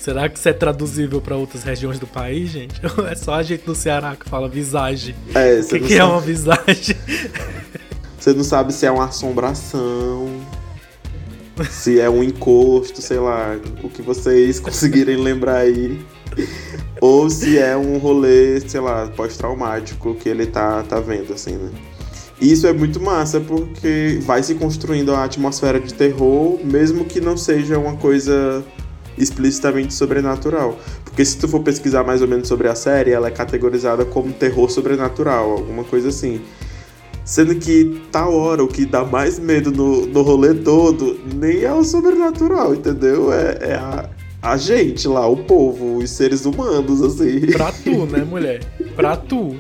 Será 0.04 0.28
que 0.28 0.38
isso 0.38 0.50
é 0.50 0.52
traduzível 0.52 1.22
para 1.22 1.38
outras 1.38 1.64
regiões 1.64 1.98
do 1.98 2.06
país, 2.06 2.50
gente? 2.50 2.82
É 3.10 3.16
só 3.16 3.36
a 3.36 3.42
gente 3.42 3.64
do 3.64 3.74
Ceará 3.74 4.18
que 4.18 4.30
fala 4.30 4.50
visagem. 4.50 5.16
É, 5.34 5.62
o 5.62 5.66
que, 5.66 5.80
que 5.80 5.94
é 5.94 6.04
uma 6.04 6.20
visagem? 6.20 6.98
Você 8.20 8.34
não 8.34 8.44
sabe 8.44 8.74
se 8.74 8.86
é 8.86 8.92
uma 8.92 9.06
assombração, 9.06 10.28
se 11.70 12.02
é 12.02 12.10
um 12.10 12.22
encosto, 12.22 13.02
sei 13.02 13.20
lá, 13.20 13.58
o 13.82 13.88
que 13.90 14.02
vocês 14.02 14.60
conseguirem 14.62 15.16
lembrar 15.16 15.60
aí. 15.60 16.06
Ou 17.00 17.30
se 17.30 17.58
é 17.58 17.78
um 17.78 17.98
rolê, 17.98 18.60
sei 18.60 18.82
lá, 18.82 19.08
pós-traumático 19.08 20.16
que 20.16 20.28
ele 20.28 20.48
tá, 20.48 20.84
tá 20.84 21.00
vendo, 21.00 21.32
assim, 21.32 21.54
né? 21.54 21.72
E 22.42 22.52
isso 22.52 22.68
é 22.68 22.74
muito 22.74 23.00
massa 23.00 23.40
porque 23.40 24.20
vai 24.24 24.44
se 24.44 24.56
construindo 24.56 25.14
a 25.14 25.24
atmosfera 25.24 25.80
de 25.80 25.94
terror, 25.94 26.60
mesmo 26.62 27.06
que 27.06 27.22
não 27.22 27.38
seja 27.38 27.78
uma 27.78 27.96
coisa 27.96 28.66
explicitamente 29.18 29.94
sobrenatural. 29.94 30.78
Porque 31.04 31.24
se 31.24 31.38
tu 31.38 31.48
for 31.48 31.62
pesquisar 31.62 32.04
mais 32.04 32.22
ou 32.22 32.28
menos 32.28 32.48
sobre 32.48 32.68
a 32.68 32.76
série, 32.76 33.12
ela 33.12 33.28
é 33.28 33.32
categorizada 33.32 34.06
como 34.06 34.32
terror 34.34 34.70
sobrenatural, 34.70 35.52
alguma 35.52 35.84
coisa 35.84 36.10
assim. 36.10 36.42
Sendo 37.26 37.56
que 37.56 38.02
tal 38.12 38.34
hora 38.34 38.64
o 38.64 38.68
que 38.68 38.86
dá 38.86 39.06
mais 39.06 39.40
medo 39.40 39.72
no, 39.72 40.06
no 40.06 40.22
rolê 40.22 40.54
todo 40.54 41.20
nem 41.36 41.64
é 41.64 41.74
o 41.74 41.84
sobrenatural, 41.84 42.76
entendeu? 42.76 43.32
É, 43.32 43.58
é 43.62 43.74
a, 43.76 44.10
a 44.42 44.58
gente 44.58 45.08
lá, 45.08 45.26
o 45.26 45.38
povo, 45.38 45.98
os 45.98 46.10
seres 46.10 46.46
humanos, 46.46 47.02
assim. 47.02 47.40
Pra 47.54 47.72
tu, 47.72 48.06
né, 48.06 48.26
mulher? 48.26 48.60
Pra 48.94 49.16
tu. 49.16 49.56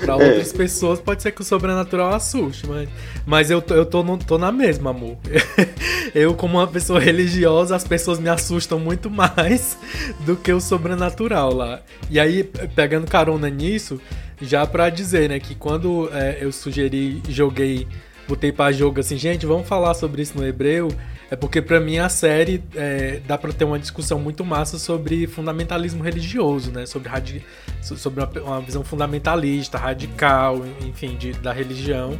Pra 0.00 0.14
é. 0.14 0.28
outras 0.28 0.52
pessoas 0.52 1.00
pode 1.00 1.22
ser 1.22 1.32
que 1.32 1.40
o 1.40 1.44
sobrenatural 1.44 2.14
assuste, 2.14 2.66
mas, 2.66 2.88
mas 3.26 3.50
eu, 3.50 3.62
eu 3.70 3.84
tô, 3.84 4.04
tô 4.18 4.38
na 4.38 4.52
mesma, 4.52 4.90
amor. 4.90 5.16
eu, 6.14 6.34
como 6.34 6.58
uma 6.58 6.66
pessoa 6.66 7.00
religiosa, 7.00 7.74
as 7.74 7.84
pessoas 7.84 8.18
me 8.18 8.28
assustam 8.28 8.78
muito 8.78 9.10
mais 9.10 9.76
do 10.20 10.36
que 10.36 10.52
o 10.52 10.60
sobrenatural 10.60 11.52
lá. 11.52 11.80
E 12.10 12.20
aí, 12.20 12.44
pegando 12.74 13.06
carona 13.06 13.48
nisso, 13.50 14.00
já 14.40 14.66
pra 14.66 14.88
dizer, 14.88 15.28
né, 15.28 15.40
que 15.40 15.54
quando 15.54 16.08
é, 16.12 16.38
eu 16.40 16.52
sugeri, 16.52 17.22
joguei, 17.28 17.86
botei 18.28 18.52
pra 18.52 18.70
jogo 18.70 19.00
assim, 19.00 19.16
gente, 19.16 19.46
vamos 19.46 19.66
falar 19.66 19.94
sobre 19.94 20.22
isso 20.22 20.36
no 20.36 20.46
hebreu. 20.46 20.88
É 21.30 21.36
porque 21.36 21.60
para 21.60 21.78
mim 21.78 21.98
a 21.98 22.08
série 22.08 22.62
é, 22.74 23.20
dá 23.26 23.36
para 23.36 23.52
ter 23.52 23.64
uma 23.64 23.78
discussão 23.78 24.18
muito 24.18 24.44
massa 24.44 24.78
sobre 24.78 25.26
fundamentalismo 25.26 26.02
religioso, 26.02 26.70
né? 26.72 26.86
Sobre, 26.86 27.08
radi 27.08 27.44
sobre 27.82 28.24
uma, 28.40 28.60
visão 28.60 28.82
fundamentalista, 28.82 29.76
radical, 29.76 30.62
enfim, 30.86 31.16
de, 31.16 31.32
da 31.34 31.52
religião. 31.52 32.18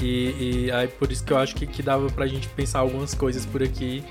E, 0.00 0.66
e, 0.66 0.70
aí 0.70 0.86
por 0.86 1.10
isso 1.10 1.24
que 1.24 1.32
eu 1.32 1.38
acho 1.38 1.56
que, 1.56 1.66
que 1.66 1.82
dava 1.82 2.08
pra 2.10 2.26
gente 2.28 2.48
pensar 2.48 2.78
algumas 2.78 3.12
coisas 3.14 3.44
por 3.44 3.60
aqui, 3.60 4.04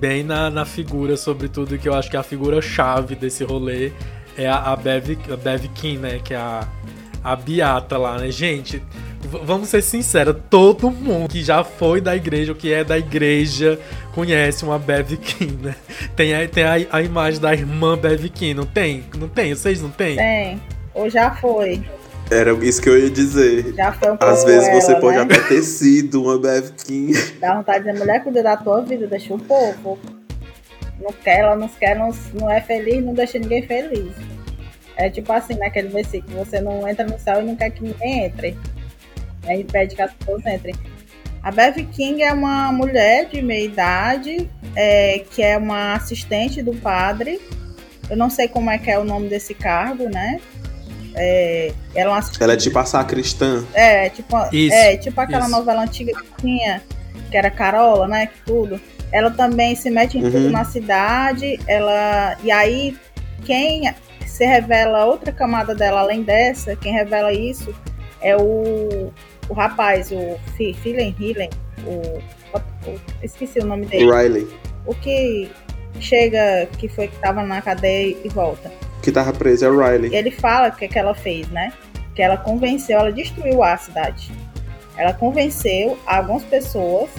bem 0.00 0.22
na, 0.22 0.48
na 0.48 0.64
figura, 0.64 1.18
sobretudo, 1.18 1.76
que 1.76 1.86
eu 1.86 1.94
acho 1.94 2.10
que 2.10 2.16
é 2.16 2.20
a 2.20 2.22
figura 2.22 2.62
chave 2.62 3.14
desse 3.14 3.44
rolê 3.44 3.92
é 4.36 4.48
a, 4.48 4.72
a 4.72 4.76
Bev, 4.76 5.18
a 5.30 5.36
Bev 5.36 5.68
King, 5.74 5.98
né? 5.98 6.20
Que 6.22 6.34
é 6.34 6.38
a, 6.38 6.66
a 7.22 7.36
Beata 7.36 7.98
lá, 7.98 8.18
né? 8.18 8.30
Gente, 8.30 8.82
vamos 9.28 9.68
ser 9.68 9.82
sinceros, 9.82 10.36
todo 10.50 10.90
mundo 10.90 11.28
que 11.28 11.42
já 11.42 11.62
foi 11.64 12.00
da 12.00 12.14
igreja, 12.16 12.52
ou 12.52 12.58
que 12.58 12.72
é 12.72 12.84
da 12.84 12.98
igreja, 12.98 13.78
conhece 14.14 14.64
uma 14.64 14.78
Bev 14.78 15.12
King, 15.16 15.56
né? 15.62 15.74
Tem, 16.16 16.34
a, 16.34 16.48
tem 16.48 16.64
a, 16.64 16.74
a 16.90 17.02
imagem 17.02 17.40
da 17.40 17.52
irmã 17.52 17.96
Bev 17.96 18.24
King, 18.28 18.54
não 18.54 18.66
tem? 18.66 19.04
Não 19.16 19.28
tem? 19.28 19.54
Vocês 19.54 19.80
não 19.80 19.90
tem? 19.90 20.16
Tem. 20.16 20.60
Ou 20.94 21.08
já 21.08 21.34
foi. 21.36 21.82
Era 22.30 22.52
isso 22.64 22.80
que 22.80 22.88
eu 22.88 22.98
ia 22.98 23.10
dizer. 23.10 23.74
Já 23.74 23.92
foi 23.92 24.10
um 24.10 24.16
Às 24.20 24.44
vezes 24.44 24.68
ela, 24.68 24.80
você 24.80 24.94
pode 24.96 25.16
né? 25.16 25.22
até 25.22 25.38
ter 25.40 25.62
sido 25.62 26.22
uma 26.22 26.38
Bev 26.38 26.70
King. 26.84 27.12
Dá 27.40 27.56
vontade 27.56 27.84
de 27.84 27.90
dizer, 27.90 27.98
mulher, 27.98 28.22
cuida 28.22 28.42
da 28.42 28.56
tua 28.56 28.80
vida, 28.82 29.06
deixa 29.06 29.34
o 29.34 29.38
povo. 29.38 29.98
Não 31.00 31.12
quer, 31.12 31.40
ela 31.40 31.56
não 31.56 31.68
quer, 31.68 31.96
não, 31.96 32.10
não 32.34 32.50
é 32.50 32.60
feliz, 32.60 33.04
não 33.04 33.12
deixa 33.12 33.38
ninguém 33.38 33.62
feliz. 33.66 34.12
É 34.96 35.10
tipo 35.10 35.32
assim, 35.32 35.54
naquele 35.54 35.88
versículo, 35.88 36.44
você 36.44 36.60
não 36.60 36.88
entra 36.88 37.04
no 37.04 37.18
céu 37.18 37.40
e 37.40 37.44
não 37.44 37.56
quer 37.56 37.70
que 37.70 37.82
ninguém 37.82 38.26
entre. 38.26 38.56
Aí 39.46 39.64
pede 39.64 39.94
que 39.96 40.02
as 40.02 40.12
pessoas 40.12 40.44
entrem. 40.46 40.74
A 41.42 41.50
Bev 41.50 41.76
King 41.92 42.22
é 42.22 42.32
uma 42.32 42.70
mulher 42.72 43.26
de 43.28 43.42
meia 43.42 43.64
idade, 43.64 44.48
é, 44.76 45.24
que 45.30 45.42
é 45.42 45.56
uma 45.58 45.94
assistente 45.94 46.62
do 46.62 46.72
padre. 46.74 47.40
Eu 48.08 48.16
não 48.16 48.30
sei 48.30 48.46
como 48.46 48.70
é 48.70 48.78
que 48.78 48.90
é 48.90 48.98
o 48.98 49.04
nome 49.04 49.28
desse 49.28 49.52
cargo, 49.54 50.08
né? 50.08 50.40
É, 51.14 51.72
ela, 51.94 52.10
é 52.10 52.20
uma. 52.20 52.30
Ela 52.40 52.52
é 52.52 52.56
tipo 52.56 52.78
a 52.78 52.84
sacristã. 52.84 53.64
É, 53.74 54.08
tipo, 54.08 54.36
Isso, 54.52 54.74
é, 54.74 54.96
tipo 54.96 55.20
aquela 55.20 55.42
isso. 55.44 55.50
novela 55.50 55.82
antiga 55.82 56.12
que 56.12 56.42
tinha, 56.42 56.82
que 57.30 57.36
era 57.36 57.50
Carola, 57.50 58.06
né? 58.08 58.26
Que 58.26 58.40
tudo. 58.46 58.80
Ela 59.10 59.30
também 59.30 59.74
se 59.74 59.90
mete 59.90 60.16
em 60.18 60.22
tudo 60.22 60.38
Uhum. 60.46 60.50
na 60.50 60.64
cidade. 60.64 61.58
Ela. 61.66 62.36
E 62.42 62.50
aí, 62.50 62.96
quem 63.44 63.92
se 64.26 64.46
revela 64.46 65.04
outra 65.04 65.32
camada 65.32 65.74
dela 65.74 66.00
além 66.00 66.22
dessa, 66.22 66.74
quem 66.76 66.92
revela 66.92 67.32
isso 67.32 67.74
é 68.22 68.34
o, 68.36 69.12
o 69.48 69.54
rapaz, 69.54 70.10
o 70.10 70.38
Philen 70.56 71.14
Hillen, 71.18 71.50
o, 71.84 72.18
o, 72.88 73.00
esqueci 73.22 73.58
o 73.58 73.66
nome 73.66 73.86
dele. 73.86 74.10
Riley. 74.10 74.48
O 74.86 74.94
que 74.94 75.50
chega, 76.00 76.66
que 76.78 76.88
foi 76.88 77.08
que 77.08 77.16
tava 77.18 77.42
na 77.42 77.60
cadeia 77.60 78.16
e 78.24 78.28
volta. 78.28 78.70
Que 79.02 79.10
tava 79.10 79.32
preso 79.32 79.64
é 79.64 79.68
o 79.68 79.78
Riley. 79.78 80.14
Ele 80.14 80.30
fala 80.30 80.68
o 80.68 80.72
que, 80.72 80.88
que 80.88 80.98
ela 80.98 81.14
fez, 81.14 81.48
né? 81.48 81.72
Que 82.14 82.22
ela 82.22 82.36
convenceu, 82.36 82.98
ela 82.98 83.12
destruiu 83.12 83.62
a 83.62 83.76
cidade. 83.76 84.30
Ela 84.96 85.12
convenceu 85.12 85.98
algumas 86.06 86.44
pessoas 86.44 87.10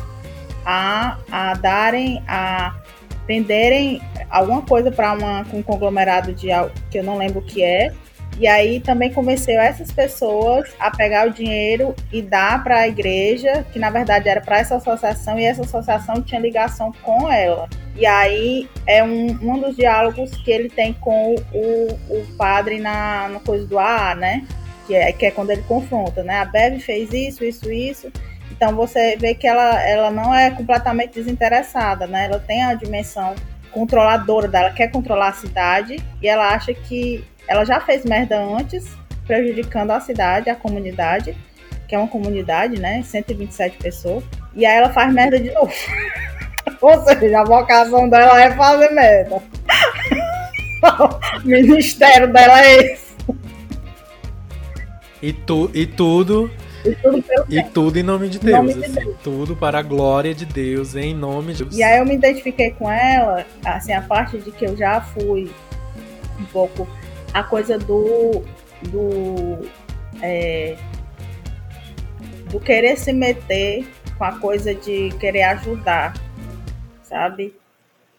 a, 0.65 1.17
a 1.31 1.53
darem, 1.55 2.23
a 2.27 2.75
venderem 3.27 4.01
alguma 4.29 4.61
coisa 4.61 4.91
para 4.91 5.13
um 5.53 5.63
conglomerado 5.63 6.33
de 6.33 6.47
que 6.89 6.99
eu 6.99 7.03
não 7.03 7.17
lembro 7.17 7.39
o 7.39 7.43
que 7.43 7.63
é. 7.63 7.93
E 8.39 8.47
aí 8.47 8.79
também 8.79 9.11
convenceu 9.11 9.59
essas 9.59 9.91
pessoas 9.91 10.69
a 10.79 10.89
pegar 10.89 11.27
o 11.27 11.31
dinheiro 11.31 11.95
e 12.11 12.21
dar 12.21 12.63
para 12.63 12.79
a 12.79 12.87
igreja, 12.87 13.65
que 13.71 13.77
na 13.77 13.89
verdade 13.89 14.27
era 14.27 14.41
para 14.41 14.59
essa 14.59 14.75
associação, 14.75 15.39
e 15.39 15.45
essa 15.45 15.61
associação 15.61 16.21
tinha 16.21 16.41
ligação 16.41 16.91
com 17.03 17.31
ela. 17.31 17.69
E 17.95 18.05
aí 18.05 18.67
é 18.87 19.03
um, 19.03 19.27
um 19.41 19.59
dos 19.59 19.75
diálogos 19.75 20.31
que 20.37 20.51
ele 20.51 20.69
tem 20.69 20.93
com 20.93 21.35
o, 21.53 21.93
o 22.09 22.25
padre 22.37 22.79
na, 22.79 23.29
no 23.29 23.39
coisa 23.39 23.67
do 23.67 23.77
AA, 23.77 24.15
né? 24.15 24.47
Que 24.87 24.95
é, 24.95 25.11
que 25.11 25.25
é 25.27 25.31
quando 25.31 25.51
ele 25.51 25.61
confronta, 25.63 26.23
né? 26.23 26.39
A 26.39 26.45
Bev 26.45 26.79
fez 26.79 27.13
isso, 27.13 27.43
isso, 27.45 27.71
isso. 27.71 28.11
Então 28.51 28.75
você 28.75 29.15
vê 29.15 29.35
que 29.35 29.47
ela, 29.47 29.81
ela 29.83 30.11
não 30.11 30.33
é 30.33 30.49
completamente 30.49 31.13
desinteressada, 31.13 32.07
né? 32.07 32.25
Ela 32.25 32.39
tem 32.39 32.63
a 32.63 32.73
dimensão 32.73 33.35
controladora 33.71 34.47
dela, 34.47 34.71
quer 34.71 34.89
controlar 34.89 35.29
a 35.29 35.33
cidade 35.33 35.97
e 36.21 36.27
ela 36.27 36.49
acha 36.49 36.73
que 36.73 37.23
ela 37.47 37.65
já 37.65 37.79
fez 37.79 38.05
merda 38.05 38.41
antes, 38.41 38.95
prejudicando 39.25 39.91
a 39.91 39.99
cidade, 39.99 40.49
a 40.49 40.55
comunidade, 40.55 41.35
que 41.87 41.95
é 41.95 41.97
uma 41.97 42.07
comunidade, 42.07 42.79
né? 42.79 43.01
127 43.03 43.77
pessoas. 43.77 44.23
E 44.55 44.65
aí 44.65 44.77
ela 44.77 44.91
faz 44.91 45.13
merda 45.13 45.39
de 45.39 45.51
novo. 45.51 45.71
Ou 46.81 47.03
seja, 47.03 47.41
a 47.41 47.43
vocação 47.43 48.09
dela 48.09 48.41
é 48.41 48.51
fazer 48.55 48.89
merda. 48.91 49.41
o 51.43 51.47
ministério 51.47 52.31
dela 52.31 52.61
é 52.61 52.77
esse. 52.77 53.13
E, 55.21 55.31
tu, 55.31 55.71
e 55.73 55.85
tudo 55.85 56.51
e 56.85 56.95
tudo, 56.95 57.23
e 57.49 57.63
tudo 57.63 57.97
em 57.97 58.03
nome 58.03 58.27
de 58.27 58.39
Deus, 58.39 58.57
nome 58.57 58.73
de 58.73 58.85
assim, 58.85 58.93
Deus. 58.93 59.15
Tudo 59.23 59.55
para 59.55 59.79
a 59.79 59.81
glória 59.81 60.35
de 60.35 60.45
Deus, 60.45 60.95
em 60.95 61.15
nome 61.15 61.53
de 61.53 61.63
Deus. 61.63 61.77
E 61.77 61.81
aí 61.81 61.99
eu 61.99 62.05
me 62.05 62.15
identifiquei 62.15 62.71
com 62.71 62.91
ela, 62.91 63.45
assim, 63.63 63.93
a 63.93 64.01
parte 64.01 64.37
de 64.37 64.51
que 64.51 64.65
eu 64.65 64.75
já 64.75 64.99
fui 64.99 65.49
um 66.37 66.45
pouco 66.45 66.87
a 67.33 67.43
coisa 67.43 67.77
do. 67.77 68.43
do. 68.83 69.67
É, 70.21 70.77
do 72.49 72.59
querer 72.59 72.97
se 72.97 73.11
meter 73.11 73.85
com 74.17 74.23
a 74.23 74.39
coisa 74.39 74.75
de 74.75 75.09
querer 75.19 75.43
ajudar, 75.43 76.13
sabe? 77.01 77.55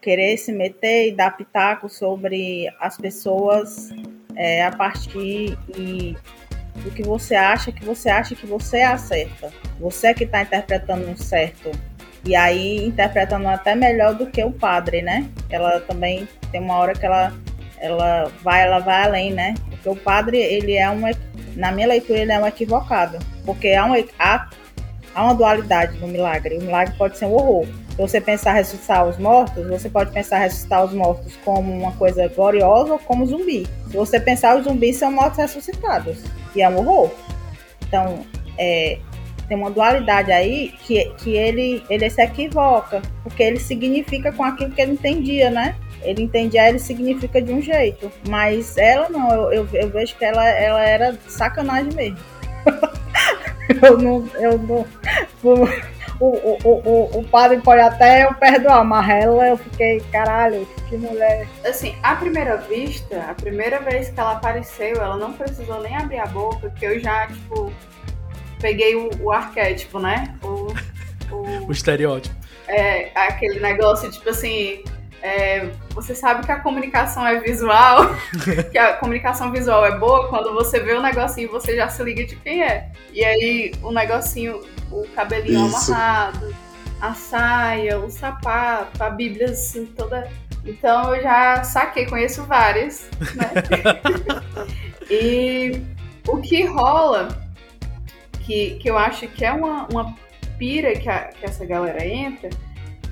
Querer 0.02 0.36
se 0.36 0.52
meter 0.52 1.08
e 1.08 1.12
dar 1.12 1.36
pitaco 1.36 1.88
sobre 1.88 2.68
as 2.80 2.96
pessoas 2.96 3.90
é, 4.36 4.64
a 4.64 4.72
partir 4.72 5.56
e 5.76 6.16
do 6.82 6.90
que 6.90 7.02
você 7.02 7.34
acha 7.34 7.70
que 7.70 7.84
você 7.84 8.10
acha 8.10 8.34
que 8.34 8.46
você 8.46 8.80
acerta. 8.80 9.52
Você 9.78 10.12
que 10.12 10.24
está 10.24 10.42
interpretando 10.42 11.08
um 11.08 11.16
certo. 11.16 11.70
E 12.24 12.34
aí 12.34 12.86
interpretando 12.86 13.46
até 13.48 13.74
melhor 13.74 14.14
do 14.14 14.26
que 14.26 14.42
o 14.42 14.50
padre, 14.50 15.02
né? 15.02 15.28
Ela 15.50 15.80
também 15.80 16.28
tem 16.50 16.60
uma 16.60 16.76
hora 16.76 16.94
que 16.94 17.04
ela 17.04 17.32
ela 17.84 18.30
vai 18.42 18.62
ela 18.62 18.78
vai 18.78 19.04
além, 19.04 19.32
né? 19.32 19.54
Porque 19.68 19.88
o 19.88 19.96
padre, 19.96 20.38
ele 20.38 20.74
é 20.74 20.88
um 20.90 21.02
na 21.54 21.70
minha 21.70 21.86
leitura 21.86 22.18
ele 22.18 22.32
é 22.32 22.38
um 22.38 22.46
equivocado, 22.46 23.18
porque 23.44 23.68
há, 23.72 23.84
um, 23.86 23.92
há, 24.18 24.48
há 25.14 25.24
uma 25.24 25.34
dualidade 25.34 25.96
no 25.98 26.08
milagre. 26.08 26.58
O 26.58 26.62
milagre 26.62 26.94
pode 26.96 27.16
ser 27.16 27.26
um 27.26 27.34
horror. 27.34 27.66
Se 27.90 27.96
você 27.96 28.20
pensar 28.20 28.54
ressuscitar 28.54 29.06
os 29.06 29.18
mortos, 29.18 29.64
você 29.68 29.88
pode 29.88 30.10
pensar 30.10 30.38
ressuscitar 30.38 30.84
os 30.84 30.92
mortos 30.92 31.36
como 31.44 31.72
uma 31.72 31.92
coisa 31.92 32.26
gloriosa 32.26 32.94
ou 32.94 32.98
como 32.98 33.24
zumbi. 33.24 33.68
Se 33.88 33.96
você 33.96 34.18
pensar, 34.18 34.56
os 34.56 34.64
zumbis 34.64 34.96
são 34.96 35.12
mortos 35.12 35.38
ressuscitados 35.38 36.18
que 36.54 36.62
é 36.62 36.68
um 36.68 36.78
horror. 36.78 37.10
Então, 37.86 38.24
é, 38.56 38.98
tem 39.48 39.58
uma 39.58 39.70
dualidade 39.70 40.32
aí 40.32 40.72
que, 40.84 41.04
que 41.18 41.30
ele, 41.36 41.82
ele 41.90 42.08
se 42.08 42.22
equivoca, 42.22 43.02
porque 43.22 43.42
ele 43.42 43.58
significa 43.58 44.32
com 44.32 44.44
aquilo 44.44 44.70
que 44.70 44.80
ele 44.80 44.92
entendia, 44.92 45.50
né? 45.50 45.76
Ele 46.04 46.22
entendia, 46.22 46.68
ele 46.68 46.78
significa 46.78 47.40
de 47.40 47.52
um 47.52 47.60
jeito. 47.60 48.10
Mas 48.28 48.76
ela 48.76 49.08
não, 49.08 49.30
eu, 49.30 49.52
eu, 49.52 49.68
eu 49.72 49.88
vejo 49.90 50.16
que 50.16 50.24
ela, 50.24 50.46
ela 50.48 50.82
era 50.82 51.18
sacanagem 51.26 51.92
mesmo. 51.92 52.18
eu 53.82 53.98
não. 53.98 54.28
Eu 54.38 54.58
não 54.58 54.86
o, 56.20 56.26
o, 56.28 56.58
o, 56.64 57.18
o 57.18 57.24
padre 57.24 57.60
pode 57.60 57.80
até 57.80 58.24
eu 58.24 58.34
perdoar, 58.34 58.84
mas 58.84 59.08
ela 59.08 59.48
eu 59.48 59.56
fiquei, 59.56 60.00
caralho, 60.12 60.66
que 60.88 60.96
mulher. 60.96 61.46
Assim, 61.64 61.94
à 62.02 62.14
primeira 62.16 62.56
vista, 62.56 63.20
a 63.28 63.34
primeira 63.34 63.80
vez 63.80 64.10
que 64.10 64.20
ela 64.20 64.32
apareceu, 64.32 64.96
ela 64.96 65.16
não 65.16 65.32
precisou 65.32 65.80
nem 65.82 65.96
abrir 65.96 66.18
a 66.18 66.26
boca, 66.26 66.68
porque 66.70 66.86
eu 66.86 67.00
já, 67.00 67.26
tipo, 67.26 67.72
peguei 68.60 68.94
o, 68.94 69.10
o 69.20 69.32
arquétipo, 69.32 69.98
né? 69.98 70.34
O, 70.42 70.72
o, 71.34 71.66
o 71.68 71.72
estereótipo. 71.72 72.34
É, 72.68 73.10
aquele 73.14 73.60
negócio, 73.60 74.10
tipo 74.10 74.30
assim, 74.30 74.82
é, 75.24 75.70
você 75.94 76.14
sabe 76.14 76.44
que 76.44 76.52
a 76.52 76.60
comunicação 76.60 77.26
é 77.26 77.40
visual, 77.40 78.14
que 78.70 78.76
a 78.76 78.92
comunicação 78.98 79.50
visual 79.50 79.86
é 79.86 79.96
boa 79.96 80.28
quando 80.28 80.52
você 80.52 80.78
vê 80.78 80.92
o 80.92 81.00
negocinho 81.00 81.50
você 81.50 81.74
já 81.74 81.88
se 81.88 82.04
liga 82.04 82.26
de 82.26 82.36
quem 82.36 82.62
é. 82.62 82.92
E 83.10 83.24
aí 83.24 83.72
o 83.82 83.90
negocinho 83.90 84.62
o 84.92 85.08
cabelinho 85.14 85.66
Isso. 85.66 85.94
amarrado, 85.94 86.54
a 87.00 87.14
saia, 87.14 87.98
o 87.98 88.10
sapato, 88.10 89.02
a 89.02 89.08
Bíblia 89.08 89.46
assim, 89.46 89.86
toda. 89.86 90.30
Então 90.62 91.14
eu 91.14 91.22
já 91.22 91.64
saquei, 91.64 92.04
conheço 92.04 92.44
várias, 92.44 93.08
né? 93.34 93.50
e 95.10 95.80
o 96.28 96.36
que 96.36 96.64
rola, 96.64 97.28
que, 98.40 98.74
que 98.74 98.90
eu 98.90 98.98
acho 98.98 99.26
que 99.28 99.42
é 99.42 99.52
uma, 99.52 99.86
uma 99.88 100.14
pira 100.58 100.92
que, 100.92 101.08
a, 101.08 101.28
que 101.28 101.46
essa 101.46 101.64
galera 101.64 102.04
entra, 102.06 102.50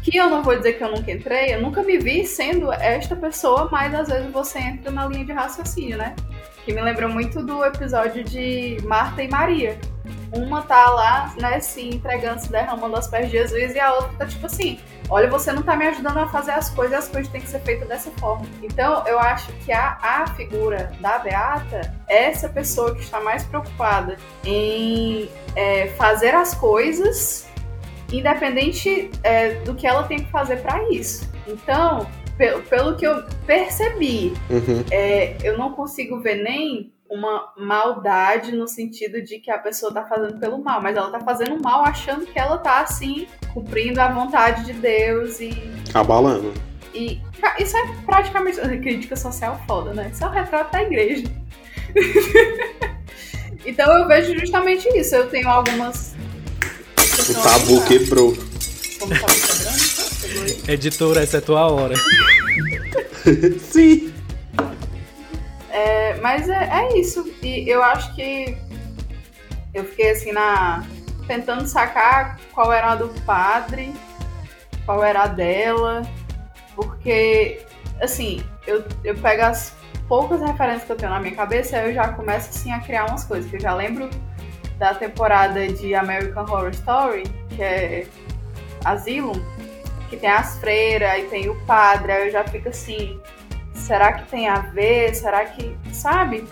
que 0.02 0.16
eu 0.16 0.28
não 0.28 0.42
vou 0.42 0.56
dizer 0.56 0.74
que 0.74 0.84
eu 0.84 0.90
nunca 0.90 1.10
entrei, 1.10 1.54
eu 1.54 1.62
nunca 1.62 1.82
me 1.82 1.96
vi 1.96 2.26
sendo 2.26 2.72
esta 2.72 3.14
pessoa, 3.14 3.68
mas 3.70 3.94
às 3.94 4.08
vezes 4.08 4.30
você 4.32 4.58
entra 4.58 4.90
na 4.90 5.06
linha 5.06 5.24
de 5.24 5.32
raciocínio, 5.32 5.96
né? 5.96 6.14
Que 6.64 6.72
me 6.72 6.80
lembra 6.80 7.08
muito 7.08 7.42
do 7.42 7.64
episódio 7.64 8.24
de 8.24 8.78
Marta 8.84 9.22
e 9.22 9.28
Maria, 9.28 9.78
uma 10.32 10.62
tá 10.62 10.90
lá, 10.90 11.34
né, 11.38 11.60
se 11.60 11.88
entregando, 11.88 12.40
se 12.40 12.50
derramando 12.50 12.96
aos 12.96 13.06
pés 13.06 13.26
de 13.26 13.32
Jesus, 13.32 13.74
e 13.74 13.78
a 13.78 13.92
outra 13.94 14.10
tá 14.18 14.26
tipo 14.26 14.46
assim: 14.46 14.80
olha, 15.08 15.28
você 15.28 15.52
não 15.52 15.62
tá 15.62 15.76
me 15.76 15.86
ajudando 15.86 16.18
a 16.18 16.28
fazer 16.28 16.52
as 16.52 16.70
coisas, 16.70 16.98
as 16.98 17.08
coisas 17.08 17.30
têm 17.30 17.40
que 17.40 17.48
ser 17.48 17.60
feitas 17.60 17.86
dessa 17.86 18.10
forma. 18.12 18.46
Então, 18.62 19.06
eu 19.06 19.18
acho 19.18 19.52
que 19.64 19.72
a, 19.72 19.98
a 20.02 20.26
figura 20.28 20.90
da 21.00 21.18
Beata 21.18 21.94
é 22.08 22.30
essa 22.30 22.48
pessoa 22.48 22.94
que 22.94 23.02
está 23.02 23.20
mais 23.20 23.44
preocupada 23.44 24.16
em 24.44 25.28
é, 25.54 25.88
fazer 25.98 26.34
as 26.34 26.54
coisas, 26.54 27.46
independente 28.12 29.10
é, 29.22 29.54
do 29.60 29.74
que 29.74 29.86
ela 29.86 30.04
tem 30.04 30.18
que 30.18 30.30
fazer 30.30 30.56
para 30.56 30.88
isso. 30.90 31.30
Então, 31.46 32.06
pelo, 32.36 32.62
pelo 32.62 32.96
que 32.96 33.06
eu 33.06 33.24
percebi, 33.46 34.32
uhum. 34.50 34.84
é, 34.90 35.36
eu 35.42 35.56
não 35.56 35.72
consigo 35.72 36.20
ver 36.20 36.42
nem 36.42 36.92
uma 37.12 37.52
maldade 37.58 38.52
no 38.52 38.66
sentido 38.66 39.20
de 39.22 39.38
que 39.38 39.50
a 39.50 39.58
pessoa 39.58 39.92
tá 39.92 40.02
fazendo 40.04 40.38
pelo 40.38 40.62
mal, 40.62 40.80
mas 40.80 40.96
ela 40.96 41.10
tá 41.10 41.20
fazendo 41.20 41.60
mal 41.62 41.84
achando 41.84 42.24
que 42.24 42.38
ela 42.38 42.56
tá 42.56 42.80
assim, 42.80 43.26
cumprindo 43.52 44.00
a 44.00 44.08
vontade 44.08 44.64
de 44.64 44.72
Deus 44.72 45.38
e. 45.38 45.52
Abalando. 45.92 46.54
E 46.94 47.20
isso 47.58 47.76
é 47.76 47.82
praticamente 48.04 48.58
crítica 48.78 49.14
social 49.14 49.60
foda, 49.66 49.92
né? 49.92 50.10
Isso 50.12 50.24
é 50.24 50.26
o 50.26 50.30
retrato 50.30 50.72
da 50.72 50.82
igreja. 50.82 51.26
então 53.64 53.98
eu 53.98 54.08
vejo 54.08 54.38
justamente 54.38 54.88
isso. 54.96 55.14
Eu 55.14 55.28
tenho 55.28 55.48
algumas. 55.48 56.11
O 57.12 57.42
tabu 57.42 57.84
quebrou. 57.84 58.36
Como 58.98 59.14
tabu 59.14 59.26
quebrando? 59.26 60.70
Editora, 60.70 61.22
essa 61.22 61.36
é 61.36 61.38
a 61.38 61.42
tua 61.42 61.66
hora. 61.70 61.94
Sim. 63.70 64.12
É, 65.70 66.14
mas 66.20 66.48
é, 66.48 66.68
é, 66.70 66.98
isso. 66.98 67.30
E 67.42 67.68
eu 67.68 67.82
acho 67.82 68.14
que 68.14 68.56
eu 69.74 69.84
fiquei 69.84 70.10
assim 70.10 70.32
na. 70.32 70.84
tentando 71.26 71.66
sacar 71.66 72.38
qual 72.52 72.72
era 72.72 72.92
a 72.92 72.94
do 72.94 73.08
padre, 73.22 73.92
qual 74.84 75.04
era 75.04 75.24
a 75.24 75.26
dela. 75.26 76.02
Porque, 76.74 77.60
assim, 78.00 78.42
eu, 78.66 78.84
eu 79.04 79.14
pego 79.16 79.42
as 79.42 79.74
poucas 80.08 80.40
referências 80.40 80.84
que 80.84 80.92
eu 80.92 80.96
tenho 80.96 81.12
na 81.12 81.20
minha 81.20 81.34
cabeça, 81.34 81.76
eu 81.78 81.92
já 81.92 82.08
começo 82.08 82.48
assim 82.50 82.72
a 82.72 82.80
criar 82.80 83.06
umas 83.06 83.24
coisas. 83.24 83.50
Que 83.50 83.56
eu 83.56 83.60
já 83.60 83.74
lembro 83.74 84.08
da 84.78 84.94
temporada 84.94 85.68
de 85.68 85.94
American 85.94 86.44
Horror 86.44 86.70
Story, 86.70 87.24
que 87.50 87.62
é 87.62 88.06
Asylum, 88.84 89.40
que 90.10 90.16
tem 90.16 90.30
as 90.30 90.58
freiras 90.58 91.18
e 91.18 91.22
tem 91.28 91.48
o 91.48 91.54
padre, 91.66 92.12
aí 92.12 92.26
eu 92.26 92.32
já 92.32 92.44
fico 92.44 92.68
assim, 92.68 93.20
será 93.74 94.12
que 94.12 94.28
tem 94.28 94.48
a 94.48 94.60
ver? 94.60 95.14
Será 95.14 95.44
que. 95.44 95.76
Sabe? 95.92 96.46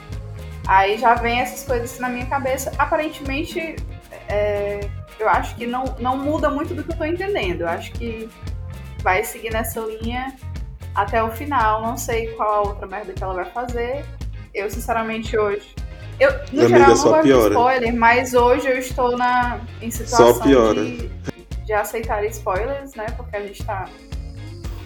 Aí 0.67 0.99
já 0.99 1.15
vem 1.15 1.41
essas 1.41 1.65
coisas 1.67 1.99
na 1.99 2.09
minha 2.09 2.27
cabeça. 2.27 2.73
Aparentemente 2.79 3.77
é, 4.29 4.81
eu 5.19 5.29
acho 5.29 5.57
que 5.57 5.67
não, 5.67 5.85
não 5.99 6.17
muda 6.17 6.49
muito 6.49 6.75
do 6.75 6.85
que 6.85 6.93
eu 6.93 6.97
tô 6.97 7.05
entendendo. 7.05 7.63
Eu 7.63 7.69
acho 7.69 7.93
que 7.93 8.29
vai 9.03 9.25
seguir 9.25 9.53
nessa 9.53 9.81
linha 9.81 10.35
até 10.95 11.23
o 11.23 11.31
final. 11.31 11.83
Não 11.83 11.97
sei 11.97 12.29
qual 12.35 12.51
a 12.51 12.61
outra 12.69 12.87
merda 12.87 13.13
que 13.13 13.23
ela 13.23 13.35
vai 13.35 13.47
fazer. 13.47 14.05
Eu, 14.55 14.71
sinceramente, 14.71 15.37
hoje. 15.37 15.75
Eu, 16.21 16.31
no 16.53 16.61
Amiga, 16.61 16.69
geral, 16.69 16.89
não 16.89 16.97
só 16.97 17.09
gosto 17.09 17.23
de 17.23 17.29
piora. 17.29 17.49
spoiler, 17.55 17.97
mas 17.97 18.35
hoje 18.35 18.69
eu 18.69 18.79
estou 18.79 19.17
na, 19.17 19.61
em 19.81 19.91
situação 19.91 20.39
de, 20.41 21.09
de 21.65 21.73
aceitar 21.73 22.23
spoilers, 22.27 22.95
né? 22.95 23.07
Porque 23.17 23.37
a 23.37 23.41
gente 23.41 23.65
tá. 23.65 23.89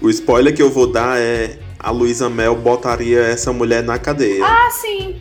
O 0.01 0.09
spoiler 0.11 0.55
que 0.55 0.63
eu 0.63 0.71
vou 0.71 0.87
dar 0.91 1.19
é 1.21 1.59
a 1.79 1.91
Luísa 1.91 2.31
Mel 2.31 2.55
botaria 2.55 3.21
essa 3.21 3.53
mulher 3.53 3.83
na 3.83 3.99
cadeia. 3.99 4.45
Ah, 4.45 4.71
sim! 4.71 5.21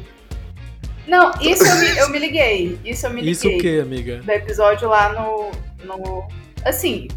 Não, 1.07 1.31
isso 1.41 1.65
eu 1.65 1.75
me, 1.77 1.97
eu 1.97 2.09
me 2.09 2.19
liguei. 2.19 2.79
Isso 2.85 3.05
eu 3.07 3.09
me 3.09 3.17
liguei. 3.21 3.31
Isso 3.31 3.47
o 3.47 3.57
que, 3.57 3.79
amiga? 3.79 4.17
do 4.23 4.31
episódio 4.31 4.87
lá 4.87 5.11
no, 5.13 5.51
no. 5.85 6.27
Assim, 6.63 7.07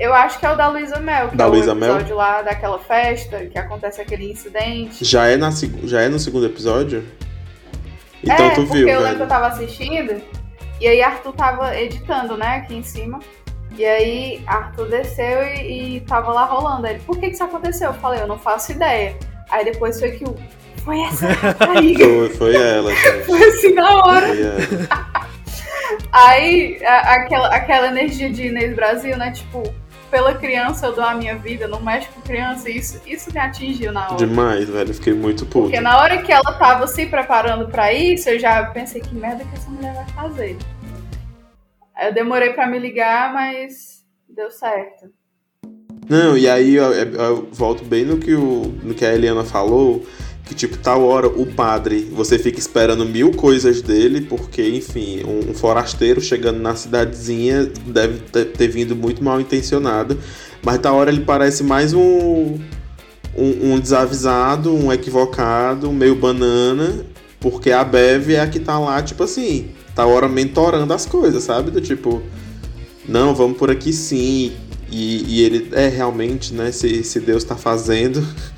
eu 0.00 0.12
acho 0.12 0.38
que 0.40 0.44
é 0.46 0.50
o 0.50 0.56
da 0.56 0.68
Luísa 0.68 0.98
Mel, 0.98 1.28
que 1.28 1.36
Da 1.36 1.44
é 1.44 1.46
Luísa 1.46 1.72
o 1.72 1.76
Mel? 1.76 1.92
episódio 1.94 2.16
lá 2.16 2.42
daquela 2.42 2.78
festa, 2.78 3.46
que 3.46 3.56
acontece 3.58 4.00
aquele 4.00 4.30
incidente. 4.32 5.04
Já, 5.04 5.28
é 5.28 5.36
na, 5.36 5.50
já 5.84 6.00
é 6.02 6.08
no 6.08 6.18
segundo 6.18 6.44
episódio? 6.46 7.04
Então 8.22 8.46
é, 8.46 8.50
tu 8.50 8.62
porque 8.62 8.78
viu, 8.78 8.88
eu 8.88 9.00
lembro 9.00 9.16
que 9.18 9.22
eu 9.24 9.28
tava 9.28 9.46
assistindo, 9.48 10.20
e 10.80 10.86
aí 10.86 11.02
Arthur 11.02 11.32
tava 11.32 11.76
editando, 11.78 12.36
né, 12.36 12.56
aqui 12.56 12.74
em 12.76 12.82
cima. 12.82 13.18
E 13.76 13.84
aí 13.84 14.42
Arthur 14.46 14.86
desceu 14.88 15.42
e, 15.44 15.96
e 15.96 16.00
tava 16.02 16.30
lá 16.32 16.44
rolando. 16.44 16.86
Aí 16.86 16.94
ele, 16.94 17.02
por 17.04 17.18
que 17.18 17.28
que 17.28 17.34
isso 17.34 17.42
aconteceu? 17.44 17.88
Eu 17.88 17.94
falei, 17.94 18.20
eu 18.20 18.26
não 18.26 18.38
faço 18.38 18.72
ideia. 18.72 19.16
Aí 19.50 19.64
depois 19.64 19.98
foi 19.98 20.12
que 20.12 20.24
o. 20.24 20.36
Foi 20.84 21.00
essa 21.00 21.28
rapariga. 21.32 22.04
Foi, 22.04 22.28
foi 22.30 22.54
ela, 22.56 22.90
gente. 22.94 23.24
Foi 23.24 23.42
assim 23.48 23.72
na 23.72 24.04
hora. 24.04 24.26
Aí, 26.12 26.78
a- 26.84 27.14
aquela, 27.14 27.48
aquela 27.48 27.86
energia 27.88 28.30
de 28.30 28.48
Inês 28.48 28.74
Brasil, 28.74 29.16
né? 29.16 29.30
Tipo, 29.30 29.62
pela 30.12 30.34
criança 30.34 30.86
eu 30.86 30.92
dou 30.92 31.02
a 31.02 31.14
minha 31.14 31.34
vida, 31.36 31.66
não 31.66 31.80
mexe 31.80 32.06
com 32.08 32.20
criança. 32.20 32.68
Isso, 32.68 33.00
isso 33.06 33.32
me 33.32 33.40
atingiu 33.40 33.90
na 33.90 34.08
hora. 34.08 34.16
Demais, 34.16 34.68
velho. 34.68 34.90
Eu 34.90 34.94
Fiquei 34.94 35.14
muito 35.14 35.46
puto. 35.46 35.62
Porque 35.62 35.80
na 35.80 35.98
hora 35.98 36.20
que 36.20 36.30
ela 36.30 36.52
tava 36.52 36.86
se 36.86 37.06
preparando 37.06 37.66
pra 37.68 37.94
isso, 37.94 38.28
eu 38.28 38.38
já 38.38 38.62
pensei 38.66 39.00
que 39.00 39.14
merda 39.14 39.42
que 39.42 39.54
essa 39.54 39.70
mulher 39.70 39.94
vai 39.94 40.06
fazer. 40.08 40.58
Eu 42.02 42.12
demorei 42.12 42.50
pra 42.50 42.66
me 42.66 42.78
ligar, 42.78 43.32
mas 43.32 44.04
deu 44.28 44.50
certo. 44.50 45.10
Não, 46.06 46.36
e 46.36 46.46
aí 46.46 46.74
eu, 46.74 46.92
eu 46.92 47.48
volto 47.50 47.82
bem 47.82 48.04
no 48.04 48.18
que, 48.18 48.34
o, 48.34 48.64
no 48.82 48.92
que 48.92 49.06
a 49.06 49.14
Eliana 49.14 49.44
falou, 49.44 50.04
que 50.44 50.54
tipo, 50.54 50.76
tal 50.76 51.02
hora 51.04 51.28
o 51.28 51.46
padre, 51.46 52.08
você 52.12 52.38
fica 52.38 52.58
esperando 52.58 53.04
mil 53.04 53.30
coisas 53.32 53.80
dele, 53.80 54.22
porque, 54.22 54.68
enfim, 54.68 55.22
um, 55.24 55.50
um 55.50 55.54
forasteiro 55.54 56.20
chegando 56.20 56.60
na 56.60 56.74
cidadezinha 56.74 57.70
deve 57.86 58.20
ter, 58.20 58.46
ter 58.46 58.68
vindo 58.68 58.96
muito 58.96 59.22
mal 59.22 59.40
intencionado, 59.40 60.18
mas 60.62 60.78
tal 60.78 60.96
hora 60.96 61.10
ele 61.10 61.22
parece 61.22 61.62
mais 61.62 61.94
um, 61.94 62.58
um, 63.36 63.72
um 63.72 63.80
desavisado, 63.80 64.74
um 64.74 64.92
equivocado, 64.92 65.90
meio 65.92 66.14
banana, 66.14 67.06
porque 67.40 67.70
a 67.72 67.82
Bev 67.82 68.30
é 68.30 68.40
a 68.40 68.46
que 68.46 68.60
tá 68.60 68.78
lá, 68.78 69.02
tipo 69.02 69.22
assim, 69.22 69.70
tá 69.94 70.06
hora 70.06 70.28
mentorando 70.28 70.92
as 70.92 71.06
coisas, 71.06 71.42
sabe? 71.42 71.70
Do 71.70 71.80
tipo, 71.80 72.22
não, 73.08 73.34
vamos 73.34 73.58
por 73.58 73.70
aqui 73.70 73.92
sim. 73.92 74.52
E, 74.90 75.24
e 75.26 75.42
ele 75.42 75.70
é 75.72 75.88
realmente, 75.88 76.52
né? 76.52 76.70
Se, 76.70 77.02
se 77.02 77.18
Deus 77.18 77.42
tá 77.44 77.56
fazendo, 77.56 78.22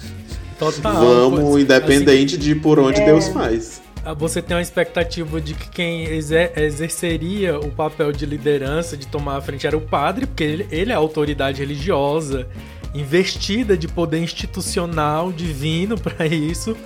Total. 0.73 0.93
vamos, 1.05 1.41
Assim, 1.55 1.61
independente 1.63 2.37
de 2.39 2.55
por 2.55 2.79
onde 2.79 3.01
É. 3.01 3.05
Deus 3.07 3.29
faz. 3.29 3.83
você 4.19 4.43
tem 4.43 4.57
uma 4.57 4.63
expectativa 4.63 5.41
de 5.41 5.55
que 5.55 5.69
quem 5.71 6.05
exer- 6.05 6.53
exerceria 6.57 7.59
o 7.59 7.71
papel 7.71 8.13
de 8.13 8.27
liderança, 8.27 8.97
de 8.97 9.07
tomar 9.07 9.37
a 9.39 9.41
frente, 9.41 9.67
era 9.67 9.77
o 9.77 9.81
padre, 9.81 10.27
porque 10.27 10.45
ele, 10.45 10.67
ele 10.71 10.93
é 10.93 10.95
a 10.95 10.99
autoridade 10.99 11.61
religiosa, 11.61 12.47
investida 12.95 13.77
de 13.77 13.89
poder 13.89 14.21
institucional 14.21 15.33
divino 15.33 15.99
para 15.99 16.27
isso, 16.27 16.77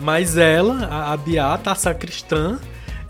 mas 0.00 0.36
ela, 0.36 0.84
a, 0.86 1.12
a 1.12 1.16
Beata, 1.16 1.72
a 1.72 1.74
sacristã, 1.74 2.58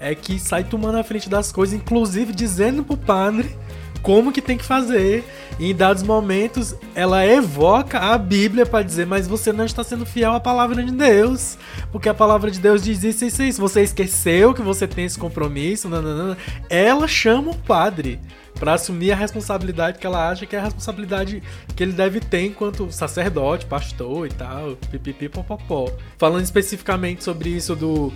é 0.01 0.15
que 0.15 0.39
sai 0.39 0.65
tomando 0.65 0.97
a 0.99 1.05
frente 1.05 1.29
das 1.29 1.51
coisas, 1.53 1.75
inclusive 1.75 2.33
dizendo 2.33 2.83
pro 2.85 2.97
padre 2.97 3.51
como 4.03 4.33
que 4.33 4.43
tem 4.43 4.57
que 4.57 4.65
fazer. 4.65 5.25
E 5.59 5.71
em 5.71 5.75
dados 5.75 6.03
momentos, 6.03 6.75
ela 6.95 7.27
evoca 7.27 7.99
a 7.99 8.19
Bíblia 8.19 8.65
para 8.65 8.85
dizer, 8.85 9.07
mas 9.07 9.27
você 9.27 9.53
não 9.53 9.65
está 9.65 9.83
sendo 9.83 10.07
fiel 10.07 10.33
à 10.33 10.41
palavra 10.41 10.83
de 10.83 10.93
Deus. 10.93 11.59
Porque 11.91 12.09
a 12.09 12.15
palavra 12.15 12.51
de 12.51 12.61
Deus 12.61 12.83
diz 12.83 13.03
isso, 13.03 13.25
isso, 13.25 13.43
isso. 13.43 13.61
Você 13.61 13.83
esqueceu 13.83 14.55
que 14.55 14.63
você 14.63 14.87
tem 14.87 15.05
esse 15.05 15.19
compromisso. 15.19 15.89
Ela 16.69 17.09
chama 17.09 17.51
o 17.51 17.57
padre 17.57 18.21
para 18.59 18.75
assumir 18.75 19.13
a 19.13 19.17
responsabilidade 19.17 19.99
que 19.99 20.07
ela 20.07 20.29
acha 20.31 20.45
que 20.45 20.57
é 20.57 20.59
a 20.59 20.65
responsabilidade 20.65 21.43
que 21.77 21.83
ele 21.83 21.93
deve 21.93 22.21
ter 22.21 22.45
enquanto 22.45 22.91
sacerdote, 22.91 23.67
pastor 23.67 24.27
e 24.27 24.31
tal, 24.31 24.77
pipipi. 24.91 25.31
Falando 26.17 26.45
especificamente 26.45 27.23
sobre 27.23 27.51
isso 27.51 27.77
do 27.77 28.13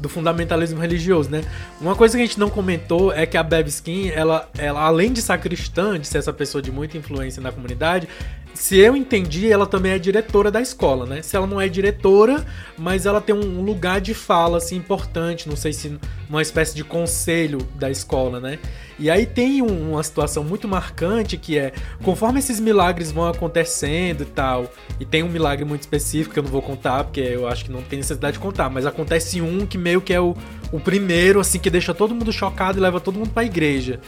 do 0.00 0.08
fundamentalismo 0.08 0.80
religioso, 0.80 1.30
né? 1.30 1.42
Uma 1.80 1.94
coisa 1.94 2.16
que 2.16 2.22
a 2.22 2.26
gente 2.26 2.38
não 2.38 2.50
comentou 2.50 3.12
é 3.12 3.26
que 3.26 3.36
a 3.36 3.42
Bev 3.42 3.68
Skin, 3.68 4.08
ela, 4.10 4.48
ela 4.58 4.80
além 4.80 5.12
de 5.12 5.22
sacristã, 5.22 5.98
de 5.98 6.06
ser 6.06 6.18
essa 6.18 6.32
pessoa 6.32 6.60
de 6.60 6.70
muita 6.70 6.96
influência 6.96 7.42
na 7.42 7.52
comunidade, 7.52 8.08
se 8.56 8.78
eu 8.78 8.96
entendi, 8.96 9.52
ela 9.52 9.66
também 9.66 9.92
é 9.92 9.98
diretora 9.98 10.50
da 10.50 10.60
escola, 10.60 11.04
né? 11.06 11.20
Se 11.22 11.36
ela 11.36 11.46
não 11.46 11.60
é 11.60 11.68
diretora, 11.68 12.44
mas 12.78 13.04
ela 13.06 13.20
tem 13.20 13.34
um 13.34 13.60
lugar 13.62 14.00
de 14.00 14.14
fala 14.14 14.56
assim 14.56 14.76
importante, 14.76 15.48
não 15.48 15.56
sei 15.56 15.72
se 15.72 15.98
uma 16.28 16.40
espécie 16.40 16.74
de 16.74 16.82
conselho 16.82 17.58
da 17.74 17.90
escola, 17.90 18.40
né? 18.40 18.58
E 18.98 19.10
aí 19.10 19.26
tem 19.26 19.60
um- 19.60 19.92
uma 19.92 20.02
situação 20.02 20.42
muito 20.42 20.66
marcante 20.66 21.36
que 21.36 21.58
é, 21.58 21.70
conforme 22.02 22.38
esses 22.38 22.58
milagres 22.58 23.12
vão 23.12 23.28
acontecendo 23.28 24.22
e 24.22 24.26
tal, 24.26 24.72
e 24.98 25.04
tem 25.04 25.22
um 25.22 25.28
milagre 25.28 25.64
muito 25.66 25.82
específico 25.82 26.32
que 26.32 26.38
eu 26.38 26.44
não 26.44 26.50
vou 26.50 26.62
contar, 26.62 27.04
porque 27.04 27.20
eu 27.20 27.46
acho 27.46 27.66
que 27.66 27.70
não 27.70 27.82
tem 27.82 27.98
necessidade 27.98 28.34
de 28.34 28.38
contar, 28.42 28.70
mas 28.70 28.86
acontece 28.86 29.40
um 29.42 29.66
que 29.66 29.76
meio 29.76 30.00
que 30.00 30.14
é 30.14 30.20
o, 30.20 30.34
o 30.72 30.80
primeiro, 30.80 31.40
assim, 31.40 31.58
que 31.58 31.68
deixa 31.68 31.92
todo 31.92 32.14
mundo 32.14 32.32
chocado 32.32 32.78
e 32.78 32.80
leva 32.80 32.98
todo 32.98 33.18
mundo 33.18 33.30
pra 33.30 33.44
igreja. 33.44 34.00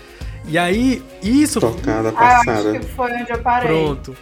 E 0.47 0.57
aí, 0.57 1.03
isso. 1.23 1.61
Tocada 1.61 2.09
Ah, 2.09 2.13
passada. 2.13 2.71
acho 2.71 2.81
que 2.81 2.87
foi 2.95 3.13
onde 3.13 3.31
eu 3.31 3.39
parei. 3.41 3.69
Pronto. 3.69 4.17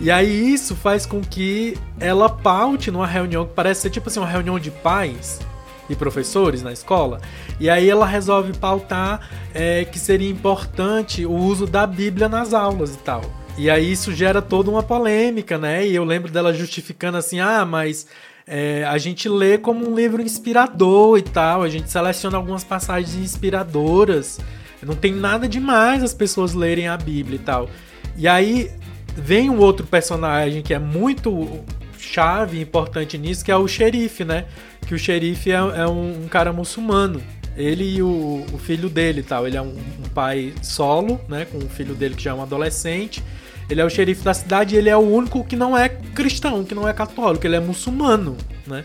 E 0.00 0.10
aí 0.10 0.52
isso 0.52 0.76
faz 0.76 1.06
com 1.06 1.20
que 1.20 1.76
ela 1.98 2.28
paute 2.28 2.90
numa 2.90 3.06
reunião 3.06 3.46
que 3.46 3.54
parece 3.54 3.82
ser 3.82 3.90
tipo 3.90 4.08
assim, 4.08 4.20
uma 4.20 4.28
reunião 4.28 4.58
de 4.58 4.70
pais 4.70 5.40
e 5.88 5.94
professores 5.94 6.62
na 6.62 6.72
escola. 6.72 7.20
E 7.58 7.70
aí 7.70 7.88
ela 7.88 8.06
resolve 8.06 8.52
pautar 8.52 9.28
é, 9.54 9.84
que 9.84 9.98
seria 9.98 10.28
importante 10.28 11.24
o 11.24 11.32
uso 11.32 11.66
da 11.66 11.86
Bíblia 11.86 12.28
nas 12.28 12.52
aulas 12.52 12.94
e 12.94 12.98
tal. 12.98 13.22
E 13.56 13.70
aí 13.70 13.90
isso 13.90 14.12
gera 14.12 14.42
toda 14.42 14.70
uma 14.70 14.82
polêmica, 14.82 15.56
né? 15.56 15.86
E 15.86 15.94
eu 15.94 16.04
lembro 16.04 16.30
dela 16.30 16.52
justificando 16.52 17.16
assim, 17.16 17.40
ah, 17.40 17.64
mas 17.64 18.06
é, 18.46 18.84
a 18.84 18.98
gente 18.98 19.28
lê 19.30 19.56
como 19.56 19.88
um 19.88 19.94
livro 19.94 20.20
inspirador 20.20 21.18
e 21.18 21.22
tal, 21.22 21.62
a 21.62 21.68
gente 21.68 21.90
seleciona 21.90 22.36
algumas 22.36 22.62
passagens 22.62 23.14
inspiradoras. 23.14 24.38
Não 24.82 24.94
tem 24.94 25.12
nada 25.12 25.48
demais 25.48 26.02
as 26.02 26.12
pessoas 26.12 26.52
lerem 26.52 26.86
a 26.86 26.96
Bíblia 26.98 27.36
e 27.36 27.42
tal. 27.42 27.68
E 28.16 28.28
aí 28.28 28.70
vem 29.16 29.50
um 29.50 29.58
outro 29.58 29.86
personagem 29.86 30.62
que 30.62 30.74
é 30.74 30.78
muito 30.78 31.64
chave, 31.98 32.60
importante 32.60 33.16
nisso, 33.18 33.44
que 33.44 33.50
é 33.50 33.56
o 33.56 33.66
xerife, 33.66 34.24
né? 34.24 34.44
Que 34.86 34.94
o 34.94 34.98
xerife 34.98 35.50
é, 35.50 35.54
é 35.54 35.86
um, 35.86 36.24
um 36.24 36.28
cara 36.28 36.52
muçulmano. 36.52 37.20
Ele 37.56 37.96
e 37.96 38.02
o, 38.02 38.44
o 38.52 38.58
filho 38.58 38.88
dele 38.88 39.22
tal. 39.22 39.46
Ele 39.46 39.56
é 39.56 39.62
um, 39.62 39.74
um 39.74 40.08
pai 40.14 40.52
solo, 40.62 41.20
né? 41.28 41.46
Com 41.46 41.58
o 41.58 41.68
filho 41.68 41.94
dele 41.94 42.14
que 42.14 42.22
já 42.22 42.30
é 42.30 42.34
um 42.34 42.42
adolescente. 42.42 43.22
Ele 43.68 43.80
é 43.80 43.84
o 43.84 43.90
xerife 43.90 44.22
da 44.22 44.32
cidade 44.32 44.74
e 44.74 44.78
ele 44.78 44.88
é 44.88 44.96
o 44.96 45.00
único 45.00 45.42
que 45.42 45.56
não 45.56 45.76
é 45.76 45.88
cristão, 45.88 46.64
que 46.64 46.74
não 46.74 46.88
é 46.88 46.92
católico, 46.92 47.44
ele 47.46 47.56
é 47.56 47.60
muçulmano, 47.60 48.36
né? 48.66 48.84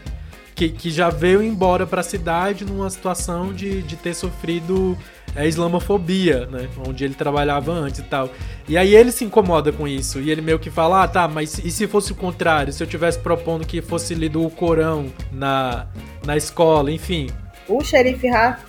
Que, 0.56 0.70
que 0.70 0.90
já 0.90 1.10
veio 1.10 1.42
embora 1.42 1.86
pra 1.86 2.02
cidade 2.02 2.66
numa 2.66 2.90
situação 2.90 3.54
de, 3.54 3.82
de 3.84 3.96
ter 3.96 4.14
sofrido 4.14 4.98
é, 5.36 5.48
islamofobia, 5.48 6.46
né? 6.48 6.68
Onde 6.88 7.06
ele 7.06 7.14
trabalhava 7.14 7.72
antes 7.72 8.00
e 8.00 8.04
tal. 8.04 8.30
E 8.68 8.78
aí 8.78 8.96
ele 8.96 9.12
se 9.12 9.24
incomoda 9.24 9.72
com 9.72 9.88
isso. 9.88 10.20
E 10.20 10.30
ele 10.30 10.42
meio 10.42 10.60
que 10.60 10.70
fala: 10.70 11.04
ah, 11.04 11.08
tá, 11.08 11.28
mas 11.28 11.58
e 11.60 11.72
se 11.72 11.88
fosse 11.88 12.12
o 12.12 12.16
contrário? 12.16 12.74
Se 12.74 12.84
eu 12.84 12.88
tivesse 12.88 13.20
propondo 13.20 13.66
que 13.66 13.82
fosse 13.82 14.14
lido 14.14 14.46
o 14.46 14.50
Corão 14.50 15.08
na, 15.32 15.88
na 16.26 16.36
escola, 16.36 16.92
enfim. 16.92 17.30
O 17.68 17.84
xerife 17.84 18.28
Ra 18.28 18.60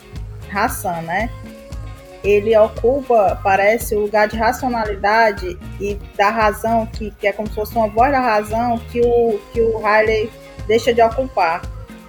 Hassan, 0.53 1.03
né? 1.03 1.31
Ele 2.23 2.57
ocupa, 2.57 3.41
parece, 3.43 3.97
o 3.97 4.01
lugar 4.01 4.29
de 4.29 4.37
racionalidade 4.37 5.59
e 5.81 5.99
da 6.17 6.31
razão, 6.31 6.87
que, 6.87 7.11
que 7.11 7.27
é 7.27 7.33
como 7.33 7.49
se 7.49 7.55
fosse 7.55 7.75
uma 7.75 7.89
voz 7.89 8.13
da 8.13 8.21
razão 8.21 8.79
que 8.93 9.01
o, 9.01 9.41
que 9.53 9.61
o 9.61 9.79
Riley 9.79 10.31
deixa 10.69 10.95
de 10.95 11.03
ocupar. 11.03 11.63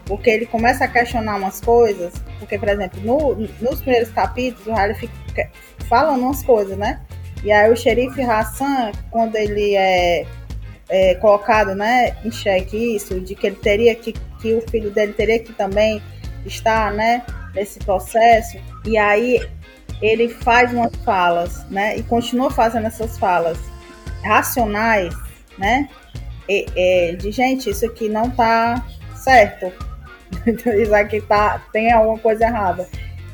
Porque 0.06 0.30
ele 0.30 0.46
começa 0.46 0.86
a 0.86 0.88
questionar 0.88 1.38
umas 1.38 1.60
coisas. 1.60 2.14
Porque, 2.44 2.58
por 2.58 2.70
exemplo, 2.70 3.00
no, 3.02 3.36
nos 3.62 3.82
primeiros 3.82 4.10
capítulos, 4.10 4.68
o 4.68 4.74
Riley 4.74 4.96
fica 4.96 5.50
falando 5.88 6.22
umas 6.22 6.44
coisas, 6.44 6.78
né? 6.78 7.02
E 7.44 7.52
aí 7.52 7.72
o 7.72 7.76
xerife 7.76 8.22
Hassan, 8.22 8.92
quando 9.12 9.36
ele 9.36 9.76
é, 9.76 10.26
é 10.90 11.16
colocado 11.16 11.76
né, 11.76 12.16
em 12.24 12.32
xeque 12.32 12.96
isso, 12.96 13.20
de 13.20 13.36
que 13.36 13.48
ele 13.48 13.58
teria 13.58 13.94
que, 13.96 14.14
que 14.14 14.54
o 14.54 14.62
filho 14.70 14.92
dele 14.92 15.14
teria 15.14 15.40
que 15.40 15.52
também 15.52 16.02
estar 16.46 16.94
né, 16.94 17.24
nesse 17.54 17.80
processo, 17.80 18.58
e 18.86 18.98
aí 18.98 19.46
ele 20.02 20.30
faz 20.30 20.74
umas 20.74 20.96
falas, 21.04 21.68
né? 21.70 21.98
E 21.98 22.04
continua 22.04 22.50
fazendo 22.50 22.88
essas 22.88 23.18
falas 23.18 23.58
racionais, 24.24 25.14
né? 25.58 25.90
E, 26.48 26.66
e, 26.76 27.16
de 27.16 27.32
gente, 27.32 27.70
isso 27.70 27.86
aqui 27.86 28.10
não 28.10 28.30
tá 28.30 28.86
certo. 29.16 29.72
isso 30.82 30.96
aqui 30.96 31.22
tá, 31.22 31.62
tem 31.72 31.92
alguma 31.92 32.18
coisa 32.20 32.46
errada. 32.46 32.88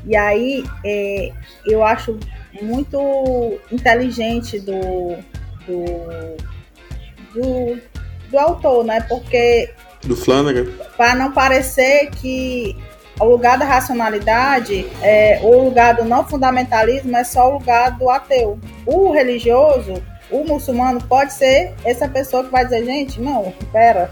E 0.06 0.16
aí 0.16 0.64
é, 0.84 1.32
eu 1.66 1.84
acho 1.84 2.18
muito 2.62 3.58
inteligente 3.70 4.58
do, 4.60 5.16
do, 5.66 6.36
do, 7.34 7.80
do 8.30 8.38
autor, 8.38 8.84
né? 8.84 9.00
Porque. 9.02 9.70
Do 10.04 10.16
Flanagan. 10.16 10.66
Para 10.96 11.14
não 11.14 11.32
parecer 11.32 12.10
que 12.10 12.76
o 13.20 13.24
lugar 13.26 13.58
da 13.58 13.66
racionalidade, 13.66 14.86
é, 15.02 15.38
o 15.42 15.64
lugar 15.64 15.94
do 15.94 16.04
não 16.04 16.26
fundamentalismo 16.26 17.14
é 17.16 17.22
só 17.22 17.50
o 17.50 17.58
lugar 17.58 17.98
do 17.98 18.08
ateu. 18.08 18.58
O 18.86 19.12
religioso, 19.12 20.02
o 20.30 20.42
muçulmano, 20.44 21.02
pode 21.02 21.34
ser 21.34 21.74
essa 21.84 22.08
pessoa 22.08 22.42
que 22.42 22.50
vai 22.50 22.64
dizer, 22.64 22.84
gente, 22.84 23.20
não, 23.20 23.52
pera, 23.70 24.10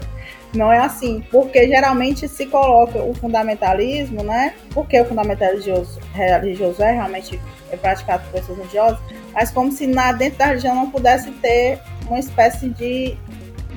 não 0.53 0.71
é 0.71 0.79
assim, 0.79 1.23
porque 1.29 1.67
geralmente 1.67 2.27
se 2.27 2.45
coloca 2.47 2.99
o 2.99 3.13
fundamentalismo, 3.13 4.23
né? 4.23 4.55
Porque 4.73 4.99
o 4.99 5.05
fundamentalismo 5.05 5.85
religioso, 6.13 6.81
é 6.81 6.91
realmente 6.91 7.39
é 7.71 7.77
praticado 7.77 8.23
por 8.23 8.39
pessoas 8.39 8.57
religiosas, 8.57 8.99
mas 9.33 9.51
como 9.51 9.71
se 9.71 9.85
na, 9.85 10.11
dentro 10.11 10.39
da 10.39 10.45
religião 10.45 10.75
não 10.75 10.89
pudesse 10.89 11.31
ter 11.33 11.79
uma 12.07 12.19
espécie 12.19 12.69
de, 12.69 13.15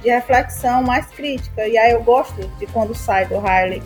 de 0.03 0.09
reflexão 0.09 0.83
mais 0.83 1.07
crítica. 1.07 1.67
E 1.67 1.77
aí 1.77 1.93
eu 1.93 2.03
gosto 2.03 2.47
de 2.59 2.67
quando 2.69 2.95
sai 2.95 3.27
do 3.27 3.39
Riley 3.39 3.83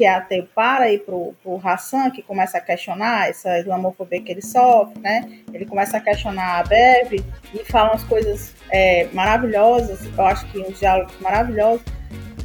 que 0.00 0.06
é 0.06 0.14
ateu 0.14 0.48
para 0.54 0.90
ir 0.90 1.00
pro, 1.00 1.34
pro 1.42 1.60
Hassan, 1.62 2.10
que 2.10 2.22
começa 2.22 2.56
a 2.56 2.60
questionar 2.62 3.28
essa 3.28 3.58
islamofobia 3.58 4.22
que 4.22 4.32
ele 4.32 4.40
sofre, 4.40 4.98
né? 4.98 5.28
Ele 5.52 5.66
começa 5.66 5.98
a 5.98 6.00
questionar 6.00 6.60
a 6.60 6.62
Bev 6.62 7.22
e 7.52 7.64
fala 7.70 7.90
umas 7.90 8.04
coisas 8.04 8.54
é, 8.72 9.08
maravilhosas, 9.12 10.00
eu 10.16 10.24
acho 10.24 10.50
que 10.50 10.58
uns 10.58 10.78
diálogos 10.78 11.12
maravilhosos, 11.20 11.84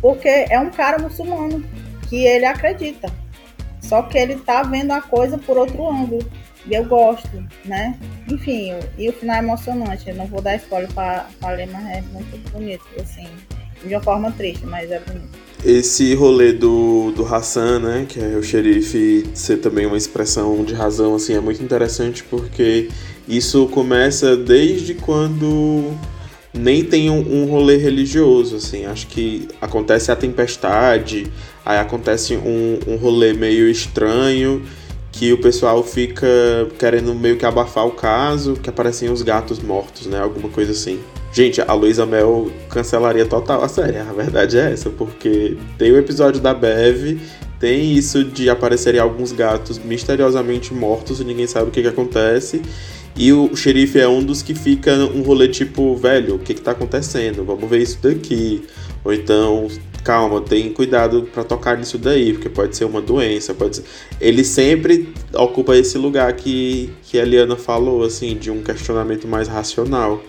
porque 0.01 0.27
é 0.27 0.59
um 0.59 0.69
cara 0.69 0.97
muçulmano 1.01 1.63
que 2.09 2.25
ele 2.25 2.45
acredita. 2.45 3.11
Só 3.81 4.01
que 4.01 4.17
ele 4.17 4.35
tá 4.35 4.63
vendo 4.63 4.91
a 4.91 5.01
coisa 5.01 5.37
por 5.37 5.57
outro 5.57 5.87
ângulo. 5.87 6.25
E 6.67 6.73
eu 6.73 6.83
gosto, 6.85 7.43
né? 7.63 7.95
Enfim, 8.31 8.73
e 8.97 9.07
o 9.07 9.13
final 9.13 9.35
é 9.35 9.39
emocionante. 9.39 10.09
Eu 10.09 10.15
não 10.15 10.25
vou 10.25 10.41
dar 10.41 10.55
spoiler 10.55 10.91
para 10.91 11.27
ler, 11.51 11.67
mas 11.67 11.85
é 11.85 12.03
muito 12.11 12.51
bonito, 12.51 12.83
assim. 12.99 13.27
De 13.85 13.93
uma 13.93 14.01
forma 14.01 14.31
triste, 14.31 14.65
mas 14.65 14.89
é 14.89 14.99
bonito. 14.99 15.29
Esse 15.63 16.15
rolê 16.15 16.53
do, 16.53 17.11
do 17.11 17.23
Hassan, 17.23 17.79
né, 17.79 18.05
que 18.07 18.19
é 18.19 18.35
o 18.35 18.41
xerife 18.41 19.29
ser 19.33 19.57
também 19.57 19.85
uma 19.85 19.97
expressão 19.97 20.63
de 20.63 20.73
razão, 20.73 21.15
assim, 21.15 21.35
é 21.35 21.39
muito 21.39 21.63
interessante 21.63 22.23
porque 22.23 22.89
isso 23.27 23.67
começa 23.67 24.35
desde 24.35 24.95
quando 24.95 25.93
nem 26.56 26.84
tem 26.84 27.10
um, 27.10 27.43
um 27.43 27.45
rolê 27.45 27.78
religioso, 27.78 28.56
assim, 28.56 28.86
acho 28.86 29.08
que 29.08 29.47
acontece 29.62 30.12
a 30.12 30.16
tempestade, 30.16 31.28
aí 31.66 31.78
acontece 31.78 32.36
um, 32.36 32.80
um 32.88 32.95
rolê 32.95 33.34
meio 33.34 33.70
estranho, 33.70 34.64
que 35.12 35.32
o 35.32 35.38
pessoal 35.38 35.84
fica 35.84 36.28
querendo 36.78 37.14
meio 37.14 37.38
que 37.38 37.45
abafar 37.45 37.86
o 37.86 37.91
caso, 37.91 38.53
que 38.56 38.70
aparecem 38.70 39.10
os 39.10 39.22
gatos 39.22 39.60
mortos, 39.60 40.08
né, 40.08 40.20
alguma 40.20 40.49
coisa 40.49 40.72
assim. 40.72 40.99
Gente, 41.32 41.62
a 41.62 41.74
Luísa 41.74 42.06
Mel 42.06 42.49
cancelaria 42.70 43.26
total 43.26 43.64
a 43.64 43.68
série, 43.68 43.97
a 43.97 44.14
verdade 44.14 44.58
é 44.58 44.72
essa, 44.72 44.89
porque 44.89 45.58
tem 45.78 45.91
o 45.91 45.97
episódio 45.97 46.39
da 46.39 46.53
Bev, 46.53 47.20
tem 47.60 47.93
isso 47.93 48.24
de 48.24 48.49
aparecerem 48.49 48.99
alguns 48.99 49.32
gatos 49.32 49.80
misteriosamente 49.80 50.74
mortos 50.74 51.20
e 51.20 51.24
ninguém 51.24 51.47
sabe 51.47 51.70
o 51.70 51.72
que, 51.72 51.82
que 51.82 51.88
acontece. 51.88 52.62
E 53.18 53.32
o 53.32 53.55
xerife 53.55 53.97
é 53.97 54.07
um 54.07 54.22
dos 54.22 54.41
que 54.41 54.53
fica 54.53 54.93
um 54.93 55.22
rolê 55.22 55.47
tipo, 55.47 55.95
velho, 55.95 56.36
o 56.36 56.39
que, 56.39 56.53
que 56.53 56.61
tá 56.61 56.72
acontecendo? 56.72 57.45
Vamos 57.45 57.70
ver 57.70 57.82
isso 57.82 57.97
daqui. 58.01 58.63
Ou 59.05 59.13
então, 59.13 59.68
calma, 60.03 60.41
tem 60.41 60.70
cuidado 60.72 61.24
para 61.34 61.43
tocar 61.43 61.78
nisso 61.78 61.97
daí, 61.97 62.34
porque 62.34 62.49
pode 62.49 62.76
ser 62.76 62.84
uma 62.84 63.01
doença, 63.01 63.53
pode 63.53 63.78
ser... 63.78 63.84
Ele 64.20 64.43
sempre 64.43 65.13
ocupa 65.34 65.78
esse 65.78 65.97
lugar 65.97 66.34
que, 66.34 66.89
que 67.03 67.18
a 67.18 67.24
Liana 67.24 67.55
falou, 67.55 68.03
assim, 68.03 68.36
de 68.36 68.51
um 68.51 68.61
questionamento 68.61 69.28
mais 69.28 69.47
racional. 69.47 70.22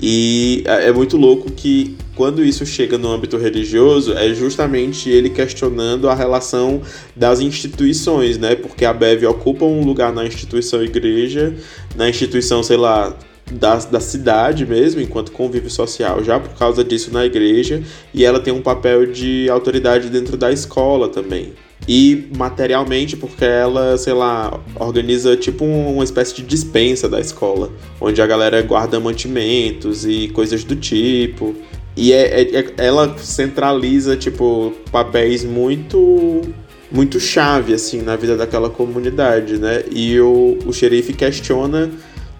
E 0.00 0.62
é, 0.66 0.88
é 0.88 0.92
muito 0.92 1.16
louco 1.16 1.50
que 1.50 1.96
quando 2.14 2.44
isso 2.44 2.64
chega 2.64 2.96
no 2.96 3.10
âmbito 3.10 3.36
religioso, 3.36 4.12
é 4.14 4.32
justamente 4.34 5.10
ele 5.10 5.30
questionando 5.30 6.08
a 6.08 6.14
relação 6.14 6.80
das 7.14 7.40
instituições, 7.40 8.38
né? 8.38 8.54
Porque 8.54 8.84
a 8.84 8.92
Bev 8.92 9.24
ocupa 9.26 9.64
um 9.64 9.84
lugar 9.84 10.12
na 10.12 10.24
instituição 10.24 10.82
igreja, 10.82 11.54
na 11.94 12.08
instituição, 12.08 12.62
sei 12.62 12.76
lá, 12.76 13.16
da, 13.50 13.76
da 13.76 14.00
cidade 14.00 14.66
mesmo, 14.66 15.00
enquanto 15.00 15.30
convívio 15.30 15.70
social, 15.70 16.22
já 16.24 16.40
por 16.40 16.56
causa 16.58 16.82
disso 16.82 17.12
na 17.12 17.24
igreja, 17.24 17.82
e 18.12 18.24
ela 18.24 18.40
tem 18.40 18.52
um 18.52 18.62
papel 18.62 19.06
de 19.06 19.48
autoridade 19.48 20.08
dentro 20.08 20.36
da 20.36 20.50
escola 20.50 21.08
também 21.08 21.52
e 21.88 22.28
materialmente 22.36 23.16
porque 23.16 23.44
ela, 23.44 23.96
sei 23.96 24.12
lá, 24.12 24.60
organiza 24.74 25.36
tipo 25.36 25.64
uma 25.64 26.02
espécie 26.02 26.34
de 26.34 26.42
dispensa 26.42 27.08
da 27.08 27.20
escola, 27.20 27.70
onde 28.00 28.20
a 28.20 28.26
galera 28.26 28.60
guarda 28.62 28.98
mantimentos 28.98 30.04
e 30.04 30.28
coisas 30.28 30.64
do 30.64 30.74
tipo. 30.74 31.54
E 31.96 32.12
é, 32.12 32.42
é, 32.42 32.58
é, 32.58 32.74
ela 32.78 33.16
centraliza, 33.18 34.16
tipo, 34.16 34.72
papéis 34.90 35.44
muito 35.44 36.42
muito 36.90 37.18
chave, 37.18 37.74
assim, 37.74 38.00
na 38.00 38.14
vida 38.14 38.36
daquela 38.36 38.70
comunidade, 38.70 39.58
né? 39.58 39.82
E 39.90 40.20
o, 40.20 40.56
o 40.64 40.72
xerife 40.72 41.12
questiona 41.12 41.90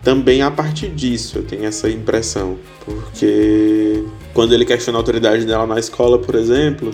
também 0.02 0.40
a 0.40 0.52
partir 0.52 0.88
disso, 0.88 1.38
eu 1.38 1.42
tenho 1.42 1.64
essa 1.64 1.90
impressão. 1.90 2.56
Porque 2.84 4.04
quando 4.32 4.54
ele 4.54 4.64
questiona 4.64 4.98
a 4.98 5.00
autoridade 5.00 5.44
dela 5.44 5.66
na 5.66 5.80
escola, 5.80 6.16
por 6.16 6.36
exemplo, 6.36 6.92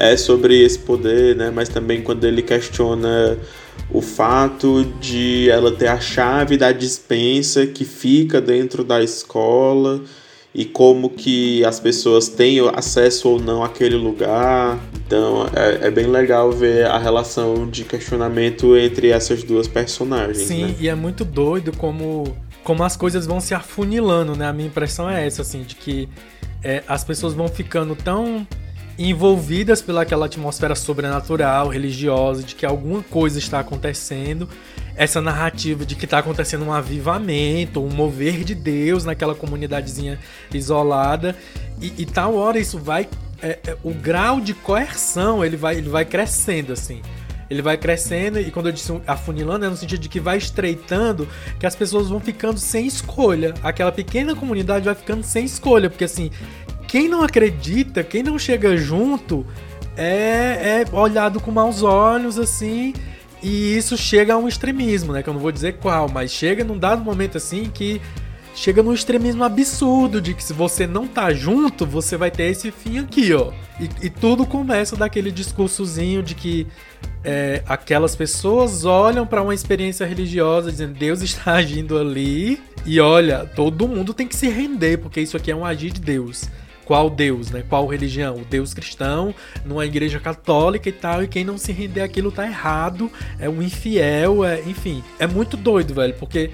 é 0.00 0.16
sobre 0.16 0.64
esse 0.64 0.78
poder, 0.78 1.36
né? 1.36 1.50
Mas 1.54 1.68
também 1.68 2.00
quando 2.00 2.24
ele 2.24 2.40
questiona 2.40 3.38
o 3.92 4.00
fato 4.00 4.84
de 4.98 5.50
ela 5.50 5.70
ter 5.72 5.88
a 5.88 6.00
chave 6.00 6.56
da 6.56 6.72
dispensa 6.72 7.66
que 7.66 7.84
fica 7.84 8.40
dentro 8.40 8.82
da 8.82 9.02
escola 9.02 10.00
e 10.54 10.64
como 10.64 11.10
que 11.10 11.64
as 11.64 11.78
pessoas 11.78 12.28
têm 12.28 12.60
acesso 12.74 13.28
ou 13.28 13.38
não 13.38 13.62
àquele 13.62 13.96
lugar. 13.96 14.78
Então 15.06 15.46
é, 15.54 15.88
é 15.88 15.90
bem 15.90 16.06
legal 16.06 16.50
ver 16.50 16.86
a 16.86 16.98
relação 16.98 17.68
de 17.68 17.84
questionamento 17.84 18.76
entre 18.76 19.10
essas 19.10 19.42
duas 19.42 19.68
personagens. 19.68 20.48
Sim, 20.48 20.66
né? 20.66 20.74
e 20.80 20.88
é 20.88 20.94
muito 20.94 21.26
doido 21.26 21.76
como, 21.76 22.24
como 22.64 22.82
as 22.82 22.96
coisas 22.96 23.26
vão 23.26 23.38
se 23.38 23.54
afunilando, 23.54 24.34
né? 24.34 24.46
A 24.46 24.52
minha 24.52 24.68
impressão 24.68 25.10
é 25.10 25.26
essa, 25.26 25.42
assim, 25.42 25.62
de 25.62 25.74
que 25.74 26.08
é, 26.64 26.82
as 26.88 27.04
pessoas 27.04 27.34
vão 27.34 27.48
ficando 27.48 27.94
tão 27.94 28.46
envolvidas 29.08 29.80
pelaquela 29.80 30.26
atmosfera 30.26 30.74
sobrenatural, 30.74 31.68
religiosa, 31.68 32.42
de 32.42 32.54
que 32.54 32.66
alguma 32.66 33.02
coisa 33.02 33.38
está 33.38 33.60
acontecendo. 33.60 34.46
Essa 34.94 35.22
narrativa 35.22 35.86
de 35.86 35.94
que 35.94 36.04
está 36.04 36.18
acontecendo 36.18 36.66
um 36.66 36.72
avivamento, 36.72 37.82
um 37.82 37.88
mover 37.88 38.44
de 38.44 38.54
Deus 38.54 39.04
naquela 39.04 39.34
comunidadezinha 39.34 40.18
isolada. 40.52 41.34
E, 41.80 41.94
e 41.96 42.04
tal 42.04 42.34
hora 42.34 42.58
isso 42.58 42.78
vai. 42.78 43.08
É, 43.42 43.58
é, 43.66 43.76
o 43.82 43.94
grau 43.94 44.38
de 44.38 44.52
coerção 44.52 45.42
ele 45.42 45.56
vai, 45.56 45.76
ele 45.76 45.88
vai 45.88 46.04
crescendo 46.04 46.74
assim 46.74 47.00
ele 47.50 47.62
vai 47.62 47.76
crescendo 47.76 48.38
e 48.38 48.48
quando 48.50 48.66
eu 48.66 48.72
disse 48.72 48.92
afunilando 49.06 49.64
é 49.64 49.68
no 49.68 49.76
sentido 49.76 49.98
de 49.98 50.08
que 50.08 50.20
vai 50.20 50.38
estreitando, 50.38 51.26
que 51.58 51.66
as 51.66 51.74
pessoas 51.74 52.08
vão 52.08 52.20
ficando 52.20 52.60
sem 52.60 52.86
escolha. 52.86 53.54
Aquela 53.60 53.90
pequena 53.90 54.36
comunidade 54.36 54.84
vai 54.84 54.94
ficando 54.94 55.24
sem 55.24 55.44
escolha, 55.44 55.90
porque 55.90 56.04
assim, 56.04 56.30
quem 56.90 57.08
não 57.08 57.22
acredita, 57.22 58.02
quem 58.02 58.20
não 58.20 58.36
chega 58.36 58.76
junto, 58.76 59.46
é, 59.96 60.82
é 60.82 60.84
olhado 60.92 61.38
com 61.38 61.52
maus 61.52 61.84
olhos, 61.84 62.36
assim. 62.36 62.92
E 63.40 63.76
isso 63.76 63.96
chega 63.96 64.34
a 64.34 64.36
um 64.36 64.48
extremismo, 64.48 65.12
né? 65.12 65.22
Que 65.22 65.28
eu 65.28 65.34
não 65.34 65.40
vou 65.40 65.52
dizer 65.52 65.74
qual, 65.74 66.08
mas 66.08 66.32
chega 66.32 66.64
num 66.64 66.76
dado 66.76 67.00
momento 67.04 67.36
assim 67.36 67.70
que 67.72 68.02
chega 68.56 68.82
num 68.82 68.92
extremismo 68.92 69.44
absurdo 69.44 70.20
de 70.20 70.34
que 70.34 70.42
se 70.42 70.52
você 70.52 70.84
não 70.84 71.06
tá 71.06 71.32
junto, 71.32 71.86
você 71.86 72.16
vai 72.16 72.28
ter 72.28 72.50
esse 72.50 72.72
fim 72.72 72.98
aqui, 72.98 73.32
ó. 73.32 73.52
E, 73.78 74.06
e 74.06 74.10
tudo 74.10 74.44
começa 74.44 74.96
daquele 74.96 75.30
discursozinho 75.30 76.24
de 76.24 76.34
que 76.34 76.66
é, 77.22 77.62
aquelas 77.68 78.16
pessoas 78.16 78.84
olham 78.84 79.24
para 79.24 79.40
uma 79.40 79.54
experiência 79.54 80.04
religiosa 80.04 80.72
dizendo 80.72 80.94
Deus 80.94 81.22
está 81.22 81.52
agindo 81.52 81.96
ali 81.96 82.60
e 82.84 82.98
olha, 82.98 83.46
todo 83.54 83.86
mundo 83.86 84.12
tem 84.12 84.26
que 84.26 84.34
se 84.34 84.48
render 84.48 84.98
porque 84.98 85.20
isso 85.20 85.36
aqui 85.36 85.52
é 85.52 85.56
um 85.56 85.64
agir 85.64 85.92
de 85.92 86.00
Deus 86.00 86.50
qual 86.90 87.08
Deus, 87.08 87.52
né? 87.52 87.62
Qual 87.68 87.86
religião? 87.86 88.38
O 88.38 88.44
Deus 88.44 88.74
cristão, 88.74 89.32
numa 89.64 89.86
igreja 89.86 90.18
católica 90.18 90.88
e 90.88 90.92
tal, 90.92 91.22
e 91.22 91.28
quem 91.28 91.44
não 91.44 91.56
se 91.56 91.70
render 91.70 92.00
aquilo 92.00 92.32
tá 92.32 92.44
errado, 92.44 93.08
é 93.38 93.48
um 93.48 93.62
infiel, 93.62 94.44
é, 94.44 94.60
enfim. 94.62 95.00
É 95.16 95.24
muito 95.24 95.56
doido, 95.56 95.94
velho, 95.94 96.14
porque 96.14 96.50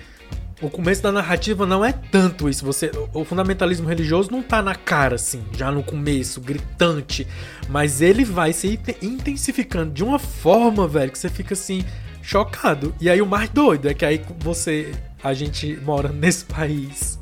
o 0.60 0.68
começo 0.68 1.02
da 1.02 1.10
narrativa 1.10 1.64
não 1.64 1.82
é 1.82 1.90
tanto 1.90 2.50
isso. 2.50 2.66
Você, 2.66 2.90
o 3.14 3.24
fundamentalismo 3.24 3.88
religioso 3.88 4.30
não 4.30 4.42
tá 4.42 4.60
na 4.60 4.74
cara 4.74 5.14
assim, 5.14 5.42
já 5.56 5.72
no 5.72 5.82
começo, 5.82 6.38
gritante, 6.38 7.26
mas 7.70 8.02
ele 8.02 8.22
vai 8.22 8.52
se 8.52 8.78
intensificando 9.00 9.90
de 9.90 10.04
uma 10.04 10.18
forma, 10.18 10.86
velho, 10.86 11.10
que 11.10 11.18
você 11.18 11.30
fica 11.30 11.54
assim, 11.54 11.82
chocado. 12.20 12.94
E 13.00 13.08
aí 13.08 13.22
o 13.22 13.26
mais 13.26 13.48
doido 13.48 13.88
é 13.88 13.94
que 13.94 14.04
aí 14.04 14.20
você, 14.40 14.92
a 15.24 15.32
gente 15.32 15.78
mora 15.82 16.10
nesse 16.12 16.44
país 16.44 17.18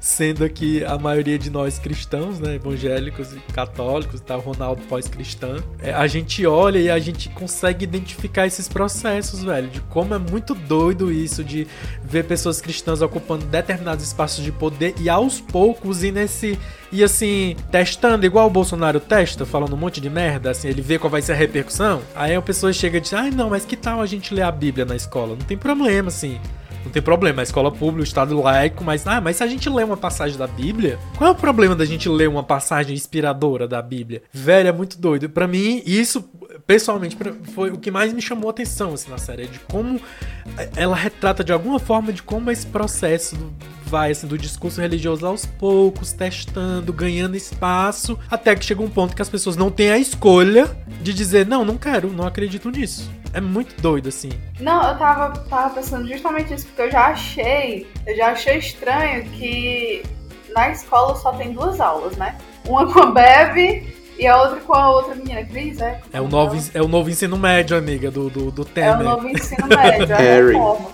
sendo 0.00 0.44
aqui 0.44 0.84
a 0.84 0.98
maioria 0.98 1.38
de 1.38 1.50
nós 1.50 1.78
cristãos, 1.78 2.38
né, 2.38 2.54
evangélicos 2.54 3.32
e 3.32 3.40
católicos, 3.52 4.20
tá, 4.20 4.36
Ronaldo 4.36 4.82
pós-cristã, 4.82 5.56
é, 5.80 5.92
a 5.92 6.06
gente 6.06 6.46
olha 6.46 6.78
e 6.78 6.90
a 6.90 6.98
gente 6.98 7.28
consegue 7.30 7.84
identificar 7.84 8.46
esses 8.46 8.68
processos, 8.68 9.42
velho, 9.42 9.68
de 9.68 9.80
como 9.82 10.14
é 10.14 10.18
muito 10.18 10.54
doido 10.54 11.12
isso 11.12 11.42
de 11.42 11.66
ver 12.02 12.24
pessoas 12.24 12.60
cristãs 12.60 13.02
ocupando 13.02 13.44
determinados 13.46 14.04
espaços 14.04 14.44
de 14.44 14.52
poder 14.52 14.94
e 15.00 15.08
aos 15.08 15.40
poucos 15.40 16.02
ir 16.02 16.12
nesse 16.12 16.58
e 16.92 17.02
assim, 17.02 17.56
testando, 17.70 18.24
igual 18.24 18.46
o 18.46 18.50
Bolsonaro 18.50 19.00
testa, 19.00 19.44
falando 19.44 19.74
um 19.74 19.76
monte 19.76 20.00
de 20.00 20.08
merda, 20.08 20.50
assim, 20.50 20.68
ele 20.68 20.80
vê 20.80 20.98
qual 20.98 21.10
vai 21.10 21.20
ser 21.20 21.32
a 21.32 21.34
repercussão. 21.34 22.00
Aí 22.14 22.34
a 22.34 22.40
pessoa 22.40 22.72
chega 22.72 22.98
e 22.98 23.00
diz: 23.00 23.12
ai 23.12 23.30
não, 23.30 23.50
mas 23.50 23.64
que 23.64 23.76
tal 23.76 24.00
a 24.00 24.06
gente 24.06 24.32
ler 24.32 24.42
a 24.42 24.52
Bíblia 24.52 24.84
na 24.84 24.94
escola? 24.94 25.30
Não 25.30 25.44
tem 25.44 25.56
problema, 25.56 26.08
assim. 26.08 26.40
Não 26.86 26.92
tem 26.92 27.02
problema, 27.02 27.42
a 27.42 27.44
escola 27.44 27.72
pública, 27.72 28.00
o 28.00 28.04
Estado 28.04 28.40
laico, 28.40 28.84
mas, 28.84 29.04
ah, 29.08 29.20
mas 29.20 29.36
se 29.36 29.42
a 29.42 29.46
gente 29.48 29.68
lê 29.68 29.82
uma 29.82 29.96
passagem 29.96 30.38
da 30.38 30.46
Bíblia, 30.46 31.00
qual 31.18 31.30
é 31.30 31.32
o 31.32 31.36
problema 31.36 31.74
da 31.74 31.84
gente 31.84 32.08
ler 32.08 32.28
uma 32.28 32.44
passagem 32.44 32.94
inspiradora 32.94 33.66
da 33.66 33.82
Bíblia? 33.82 34.22
Velho, 34.32 34.68
é 34.68 34.72
muito 34.72 34.96
doido. 34.96 35.28
Para 35.28 35.48
mim, 35.48 35.82
isso, 35.84 36.22
pessoalmente, 36.64 37.18
foi 37.54 37.70
o 37.70 37.76
que 37.76 37.90
mais 37.90 38.12
me 38.12 38.22
chamou 38.22 38.48
a 38.48 38.52
atenção 38.52 38.94
assim, 38.94 39.10
na 39.10 39.18
série, 39.18 39.48
de 39.48 39.58
como 39.58 40.00
ela 40.76 40.94
retrata 40.94 41.42
de 41.42 41.52
alguma 41.52 41.80
forma 41.80 42.12
de 42.12 42.22
como 42.22 42.52
esse 42.52 42.66
processo 42.66 43.36
vai 43.84 44.12
assim 44.12 44.28
do 44.28 44.38
discurso 44.38 44.80
religioso 44.80 45.26
aos 45.26 45.44
poucos, 45.44 46.12
testando, 46.12 46.92
ganhando 46.92 47.36
espaço, 47.36 48.16
até 48.30 48.54
que 48.54 48.64
chega 48.64 48.80
um 48.80 48.88
ponto 48.88 49.16
que 49.16 49.22
as 49.22 49.28
pessoas 49.28 49.56
não 49.56 49.72
têm 49.72 49.90
a 49.90 49.98
escolha 49.98 50.70
de 51.02 51.12
dizer, 51.12 51.46
não, 51.46 51.64
não 51.64 51.76
quero, 51.76 52.12
não 52.12 52.26
acredito 52.26 52.70
nisso. 52.70 53.10
É 53.36 53.40
muito 53.40 53.78
doido, 53.82 54.08
assim. 54.08 54.30
Não, 54.58 54.82
eu 54.82 54.96
tava, 54.96 55.38
tava 55.40 55.74
pensando 55.74 56.08
justamente 56.08 56.54
isso, 56.54 56.66
porque 56.68 56.80
eu 56.80 56.90
já 56.90 57.08
achei, 57.08 57.86
eu 58.06 58.16
já 58.16 58.28
achei 58.28 58.56
estranho 58.56 59.24
que 59.24 60.02
na 60.54 60.70
escola 60.70 61.14
só 61.16 61.32
tem 61.32 61.52
duas 61.52 61.78
aulas, 61.78 62.16
né? 62.16 62.34
Uma 62.66 62.90
com 62.90 62.98
a 62.98 63.06
Bebe 63.12 63.94
e 64.18 64.26
a 64.26 64.40
outra 64.40 64.60
com 64.60 64.72
a 64.72 64.88
outra 64.88 65.14
menina, 65.14 65.44
Cris, 65.44 65.78
é? 65.82 66.00
É 66.14 66.18
o, 66.18 66.28
novo, 66.28 66.56
é 66.72 66.80
o 66.80 66.88
novo 66.88 67.10
ensino 67.10 67.36
médio, 67.36 67.76
amiga, 67.76 68.10
do, 68.10 68.30
do, 68.30 68.50
do 68.50 68.64
Temer. 68.64 68.90
É 68.90 68.96
o 68.96 69.02
novo 69.02 69.28
ensino 69.28 69.66
médio, 69.66 70.08
é 70.16 70.40
reforma. 70.40 70.88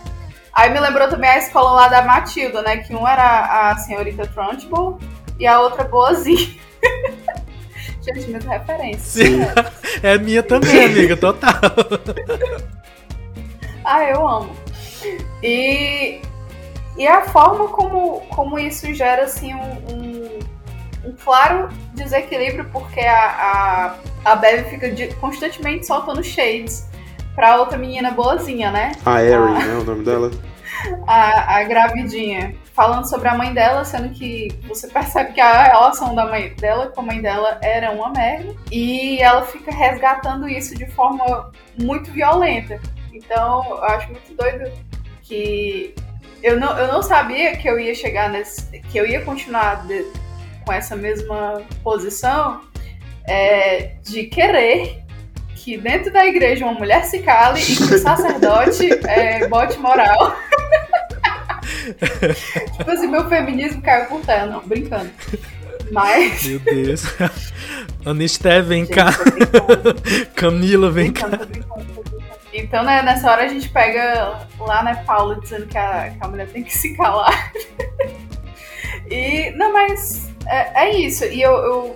Aí 0.52 0.68
me 0.72 0.80
lembrou 0.80 1.08
também 1.08 1.30
a 1.30 1.38
escola 1.38 1.70
lá 1.70 1.86
da 1.86 2.02
Matilda, 2.02 2.60
né? 2.62 2.78
Que 2.78 2.92
um 2.92 3.06
era 3.06 3.70
a 3.70 3.78
senhorita 3.78 4.26
Trunchbull 4.26 4.98
e 5.38 5.46
a 5.46 5.60
outra 5.60 5.84
boazinha. 5.84 6.56
Gente, 8.02 8.28
minhas 8.28 8.44
referências. 8.44 9.02
Sim. 9.02 9.40
É 10.02 10.18
minha 10.18 10.42
também, 10.42 10.86
amiga, 10.86 11.16
total. 11.16 11.52
ah, 13.84 14.04
eu 14.04 14.26
amo. 14.26 14.56
E, 15.42 16.20
e 16.96 17.06
a 17.06 17.22
forma 17.22 17.68
como, 17.68 18.20
como 18.22 18.58
isso 18.58 18.92
gera 18.94 19.24
assim 19.24 19.54
um, 19.54 19.60
um, 19.92 20.38
um 21.04 21.12
claro 21.22 21.68
desequilíbrio, 21.94 22.68
porque 22.72 23.00
a, 23.00 23.94
a, 24.24 24.32
a 24.32 24.36
Bev 24.36 24.70
fica 24.70 24.90
de, 24.90 25.08
constantemente 25.16 25.86
soltando 25.86 26.24
shades 26.24 26.88
pra 27.34 27.60
outra 27.60 27.76
menina 27.78 28.10
boazinha, 28.10 28.72
né? 28.72 28.92
A 29.04 29.22
Erin, 29.22 29.52
né? 29.52 29.78
O 29.80 29.84
nome 29.84 30.04
dela? 30.04 30.30
A, 31.06 31.58
a 31.58 31.64
gravidinha. 31.64 32.56
Falando 32.72 33.08
sobre 33.08 33.28
a 33.28 33.34
mãe 33.34 33.52
dela, 33.52 33.84
sendo 33.84 34.08
que 34.10 34.48
você 34.66 34.88
percebe 34.88 35.34
que 35.34 35.40
a 35.40 35.64
relação 35.64 36.14
da 36.14 36.24
mãe 36.24 36.54
dela 36.54 36.86
com 36.86 37.02
a 37.02 37.04
mãe 37.04 37.20
dela 37.20 37.58
era 37.62 37.90
uma 37.90 38.10
merda. 38.10 38.54
E 38.70 39.20
ela 39.20 39.42
fica 39.42 39.70
resgatando 39.70 40.48
isso 40.48 40.74
de 40.74 40.86
forma 40.86 41.52
muito 41.78 42.10
violenta. 42.10 42.80
Então, 43.12 43.62
eu 43.68 43.84
acho 43.84 44.08
muito 44.08 44.34
doido 44.34 44.72
que 45.22 45.94
eu 46.42 46.58
não, 46.58 46.76
eu 46.76 46.92
não 46.92 47.02
sabia 47.02 47.56
que 47.56 47.68
eu 47.68 47.78
ia 47.78 47.94
chegar 47.94 48.28
nesse. 48.30 48.66
que 48.90 48.98
eu 48.98 49.06
ia 49.06 49.22
continuar 49.22 49.86
de, 49.86 50.04
com 50.64 50.72
essa 50.72 50.96
mesma 50.96 51.62
posição 51.82 52.60
é, 53.26 53.94
de 54.02 54.24
querer 54.24 55.02
que 55.54 55.76
dentro 55.76 56.12
da 56.12 56.26
igreja 56.26 56.64
uma 56.64 56.74
mulher 56.74 57.04
se 57.04 57.20
cale 57.20 57.60
e 57.60 57.76
que 57.76 57.94
o 57.94 57.98
sacerdote 57.98 58.90
é, 59.06 59.46
bote 59.46 59.78
moral. 59.78 60.34
Tipo 62.78 62.90
assim, 62.90 63.06
meu 63.06 63.28
feminismo 63.28 63.82
caiu 63.82 64.06
por 64.06 64.20
terra, 64.20 64.46
não, 64.46 64.60
brincando. 64.60 65.10
Mas. 65.90 66.44
Meu 66.44 66.58
Deus. 66.60 67.04
Anisté, 68.04 68.60
vem 68.60 68.84
Gente, 68.84 68.94
cá. 68.94 69.10
Camila, 70.34 70.90
vem 70.90 71.12
cá. 71.12 71.28
Então, 72.52 72.84
né, 72.84 73.02
nessa 73.02 73.30
hora 73.30 73.44
a 73.44 73.48
gente 73.48 73.68
pega 73.70 74.46
lá, 74.58 74.82
né, 74.82 75.02
Paulo 75.06 75.40
dizendo 75.40 75.66
que 75.66 75.78
a, 75.78 76.10
que 76.10 76.18
a 76.20 76.28
mulher 76.28 76.48
tem 76.48 76.62
que 76.62 76.76
se 76.76 76.94
calar. 76.96 77.52
e, 79.10 79.50
não, 79.52 79.72
mas 79.72 80.30
é, 80.46 80.84
é 80.84 80.98
isso. 80.98 81.24
E 81.24 81.40
eu, 81.40 81.52
eu, 81.52 81.94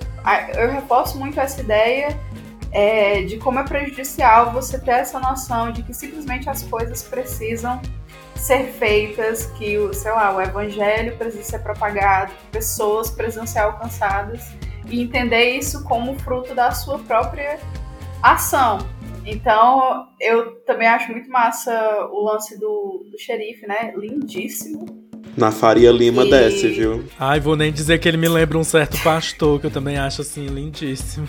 eu 0.56 0.70
reforço 0.70 1.18
muito 1.18 1.38
essa 1.38 1.60
ideia 1.60 2.18
é, 2.72 3.22
de 3.22 3.36
como 3.38 3.58
é 3.58 3.64
prejudicial 3.64 4.52
você 4.52 4.78
ter 4.78 4.92
essa 4.92 5.20
noção 5.20 5.72
de 5.72 5.82
que 5.82 5.92
simplesmente 5.92 6.48
as 6.48 6.62
coisas 6.62 7.02
precisam 7.02 7.80
ser 8.36 8.72
feitas, 8.72 9.46
que 9.58 9.78
o, 9.78 9.92
sei 9.92 10.12
lá, 10.12 10.34
o 10.34 10.40
evangelho 10.40 11.16
precisa 11.16 11.42
ser 11.42 11.58
propagado, 11.60 12.32
que 12.32 12.50
pessoas 12.52 13.10
precisam 13.10 13.46
ser 13.46 13.60
alcançadas 13.60 14.52
e 14.88 15.02
entender 15.02 15.56
isso 15.56 15.82
como 15.84 16.18
fruto 16.18 16.54
da 16.54 16.70
sua 16.70 16.98
própria 16.98 17.58
ação. 18.22 18.78
Então, 19.24 20.06
eu 20.20 20.52
também 20.64 20.86
acho 20.86 21.10
muito 21.10 21.28
massa 21.28 21.72
o 22.12 22.24
lance 22.24 22.58
do, 22.60 23.04
do 23.10 23.18
xerife, 23.18 23.66
né? 23.66 23.92
Lindíssimo. 23.96 24.86
Na 25.36 25.50
Faria 25.50 25.90
Lima 25.90 26.24
e... 26.24 26.30
desce, 26.30 26.68
viu? 26.68 27.04
Ai, 27.18 27.40
vou 27.40 27.56
nem 27.56 27.72
dizer 27.72 27.98
que 27.98 28.08
ele 28.08 28.16
me 28.16 28.28
lembra 28.28 28.56
um 28.56 28.64
certo 28.64 29.02
pastor, 29.02 29.60
que 29.60 29.66
eu 29.66 29.70
também 29.70 29.98
acho 29.98 30.22
assim 30.22 30.46
lindíssimo. 30.46 31.28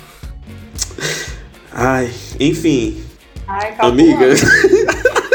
Ai, 1.73 2.11
enfim. 2.39 3.03
Ai, 3.47 3.75
Amiga. 3.79 4.27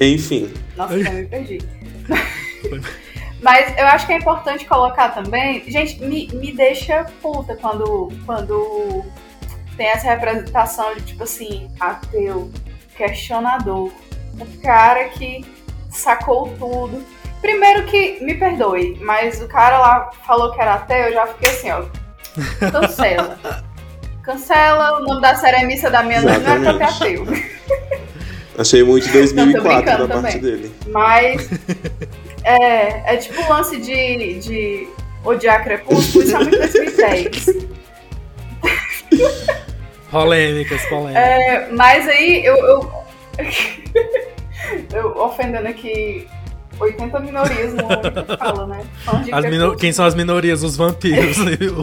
enfim. 0.00 0.52
Nossa, 0.76 0.94
eu 0.94 1.12
me 1.12 1.26
perdi. 1.26 1.58
Mas 3.42 3.76
eu 3.78 3.86
acho 3.86 4.06
que 4.06 4.12
é 4.12 4.16
importante 4.16 4.64
colocar 4.66 5.10
também. 5.10 5.64
Gente, 5.70 6.02
me, 6.02 6.28
me 6.28 6.52
deixa 6.52 7.04
puta 7.22 7.56
quando, 7.56 8.12
quando 8.26 9.04
tem 9.76 9.86
essa 9.86 10.08
representação 10.08 10.94
de 10.94 11.02
tipo 11.02 11.22
assim, 11.22 11.70
ateu, 11.80 12.50
questionador, 12.96 13.90
o 14.38 14.62
cara 14.62 15.08
que 15.08 15.44
sacou 15.90 16.54
tudo. 16.58 17.02
Primeiro 17.40 17.86
que, 17.86 18.22
me 18.22 18.34
perdoe, 18.34 18.98
mas 19.00 19.40
o 19.40 19.48
cara 19.48 19.78
lá 19.78 20.10
falou 20.26 20.52
que 20.52 20.60
era 20.60 20.74
ateu, 20.74 20.98
eu 20.98 21.12
já 21.14 21.26
fiquei 21.28 21.50
assim, 21.50 21.70
ó. 21.70 21.84
Cancela. 22.70 23.38
Cancela, 24.22 24.98
o 24.98 25.02
nome 25.02 25.22
da 25.22 25.34
série 25.34 25.62
é 25.62 25.66
Missa 25.66 25.90
da 25.90 26.02
Minha 26.02 26.20
Noite, 26.20 26.40
não 26.40 26.70
é 26.70 26.74
pra 26.74 26.88
ateu. 26.88 27.24
Achei 28.60 28.82
muito 28.82 29.10
2004 29.10 30.06
da 30.06 30.20
parte 30.20 30.38
dele. 30.38 30.70
Mas 30.88 31.48
é, 32.44 33.14
é 33.14 33.16
tipo 33.16 33.40
o 33.40 33.48
lance 33.48 33.78
de, 33.78 34.38
de 34.38 34.88
odiar 35.24 35.64
Crepúsculo, 35.64 36.22
isso 36.22 36.36
é 36.36 36.38
muito 36.40 36.58
2010. 36.58 37.46
polêmicas, 40.10 40.84
polêmicas. 40.90 41.22
É, 41.22 41.68
mas 41.72 42.06
aí 42.06 42.44
eu, 42.44 42.56
eu, 42.56 42.92
eu 44.92 45.06
ofendendo 45.16 45.66
aqui 45.66 46.28
80 46.78 47.18
minorias 47.20 47.72
no 47.72 47.88
que 47.88 48.36
fala, 48.36 48.66
né? 48.66 48.82
Minor... 49.48 49.74
Quem 49.76 49.90
são 49.90 50.04
as 50.04 50.14
minorias? 50.14 50.62
Os 50.62 50.76
vampiros. 50.76 51.38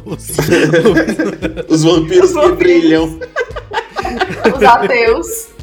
os... 0.06 0.30
os 1.70 1.84
vampiros 1.84 2.34
que 2.34 2.52
brilham. 2.52 3.20
Os 4.56 4.64
ateus. 4.64 5.57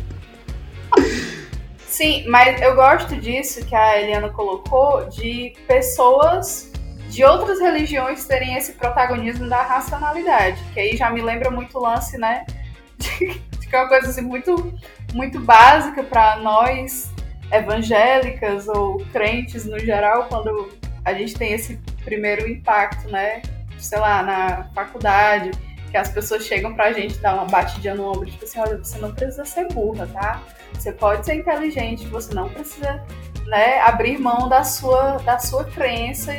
Sim, 1.95 2.25
mas 2.27 2.61
eu 2.61 2.75
gosto 2.75 3.15
disso 3.15 3.65
que 3.65 3.73
a 3.73 4.01
Eliana 4.01 4.29
colocou, 4.29 5.09
de 5.11 5.55
pessoas 5.69 6.73
de 7.09 7.23
outras 7.23 7.61
religiões 7.61 8.27
terem 8.27 8.57
esse 8.57 8.73
protagonismo 8.73 9.49
da 9.49 9.63
racionalidade. 9.63 10.61
Que 10.75 10.81
aí 10.81 10.97
já 10.97 11.09
me 11.09 11.23
lembra 11.23 11.53
muito 11.53 11.79
o 11.79 11.81
lance, 11.81 12.19
né? 12.19 12.45
De, 12.99 13.39
de 13.39 13.69
que 13.69 13.77
é 13.77 13.79
uma 13.79 13.89
coisa 13.89 14.09
assim 14.09 14.23
muito, 14.23 14.75
muito 15.13 15.39
básica 15.39 16.03
para 16.03 16.39
nós 16.39 17.13
evangélicas 17.53 18.67
ou 18.67 18.99
crentes 19.13 19.65
no 19.65 19.79
geral, 19.79 20.27
quando 20.29 20.71
a 21.05 21.15
gente 21.15 21.35
tem 21.35 21.53
esse 21.53 21.77
primeiro 22.05 22.49
impacto, 22.49 23.09
né? 23.09 23.41
Sei 23.79 24.01
lá, 24.01 24.21
na 24.21 24.65
faculdade, 24.75 25.53
que 25.93 25.97
as 25.97 26.09
pessoas 26.09 26.45
chegam 26.45 26.75
pra 26.75 26.93
gente 26.93 27.19
dar 27.19 27.35
uma 27.35 27.45
batidinha 27.45 27.95
no 27.95 28.09
ombro, 28.11 28.29
tipo 28.29 28.45
assim, 28.45 28.59
olha, 28.59 28.79
você 28.79 28.99
não 28.99 29.15
precisa 29.15 29.45
ser 29.45 29.69
burra, 29.69 30.09
tá? 30.13 30.43
Você 30.75 30.93
pode 30.93 31.25
ser 31.25 31.37
inteligente, 31.37 32.07
você 32.07 32.35
não 32.35 32.49
precisa, 32.49 33.03
né, 33.47 33.81
abrir 33.81 34.19
mão 34.19 34.49
da 34.49 34.65
sua, 34.65 35.17
da 35.19 35.39
sua 35.39 35.65
crença. 35.65 36.35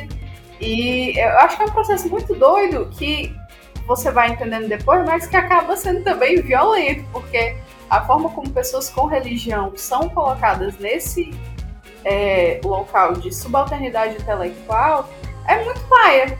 E 0.60 1.18
eu 1.18 1.38
acho 1.40 1.56
que 1.56 1.62
é 1.62 1.66
um 1.66 1.70
processo 1.70 2.08
muito 2.08 2.34
doido 2.34 2.88
que 2.92 3.34
você 3.86 4.10
vai 4.10 4.30
entendendo 4.30 4.68
depois, 4.68 5.04
mas 5.04 5.26
que 5.26 5.36
acaba 5.36 5.76
sendo 5.76 6.02
também 6.02 6.40
violento, 6.40 7.04
porque 7.12 7.56
a 7.88 8.04
forma 8.04 8.28
como 8.30 8.50
pessoas 8.50 8.90
com 8.90 9.06
religião 9.06 9.72
são 9.76 10.08
colocadas 10.08 10.76
nesse 10.78 11.32
é, 12.04 12.60
local 12.64 13.14
de 13.14 13.34
subalternidade 13.34 14.16
intelectual 14.16 15.08
é 15.46 15.64
muito 15.64 15.80
paia. 15.82 16.38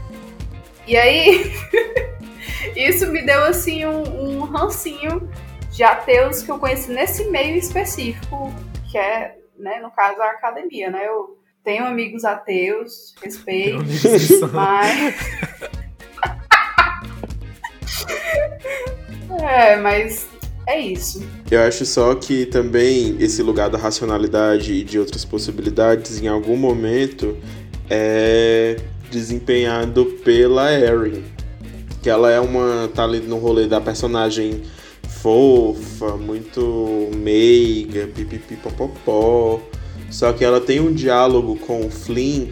E 0.87 0.97
aí, 0.97 1.53
isso 2.77 3.11
me 3.11 3.23
deu 3.23 3.45
assim 3.45 3.85
um, 3.85 4.39
um 4.39 4.45
rancinho 4.45 5.29
de 5.77 5.85
ateus 5.85 6.43
que 6.43 6.51
eu 6.51 6.59
conheci 6.59 6.91
nesse 6.91 7.25
meio 7.29 7.55
específico, 7.55 8.51
que 8.91 8.97
é, 8.97 9.37
né, 9.59 9.79
no 9.79 9.91
caso, 9.91 10.23
a 10.23 10.31
academia, 10.31 10.91
né? 10.91 11.07
Eu 11.07 11.37
tenho 11.63 11.85
amigos 11.85 12.25
ateus, 12.25 13.15
respeito, 13.23 13.85
mas. 14.53 15.15
é, 19.43 19.77
mas 19.77 20.27
é 20.67 20.81
isso. 20.81 21.23
Eu 21.51 21.61
acho 21.61 21.85
só 21.85 22.15
que 22.15 22.47
também 22.47 23.15
esse 23.21 23.43
lugar 23.43 23.69
da 23.69 23.77
racionalidade 23.77 24.73
e 24.73 24.83
de 24.83 24.99
outras 24.99 25.27
possibilidades, 25.27 26.23
em 26.23 26.27
algum 26.27 26.57
momento, 26.57 27.37
é 27.91 28.77
desempenhado 29.11 30.07
pela 30.25 30.73
Erin. 30.73 31.23
Que 32.03 32.09
ela 32.09 32.31
é 32.31 32.41
uma. 32.41 32.89
tá 32.95 33.05
ali 33.05 33.21
no 33.21 33.37
rolê 33.37 33.67
da 33.67 33.79
personagem 33.79 34.63
fofa, 35.27 36.17
muito 36.17 37.11
meiga, 37.17 38.07
pipipipopopó. 38.15 39.61
Só 40.09 40.33
que 40.33 40.45
ela 40.45 40.61
tem 40.61 40.79
um 40.79 40.93
diálogo 40.93 41.57
com 41.57 41.85
o 41.85 41.91
Flynn, 41.91 42.51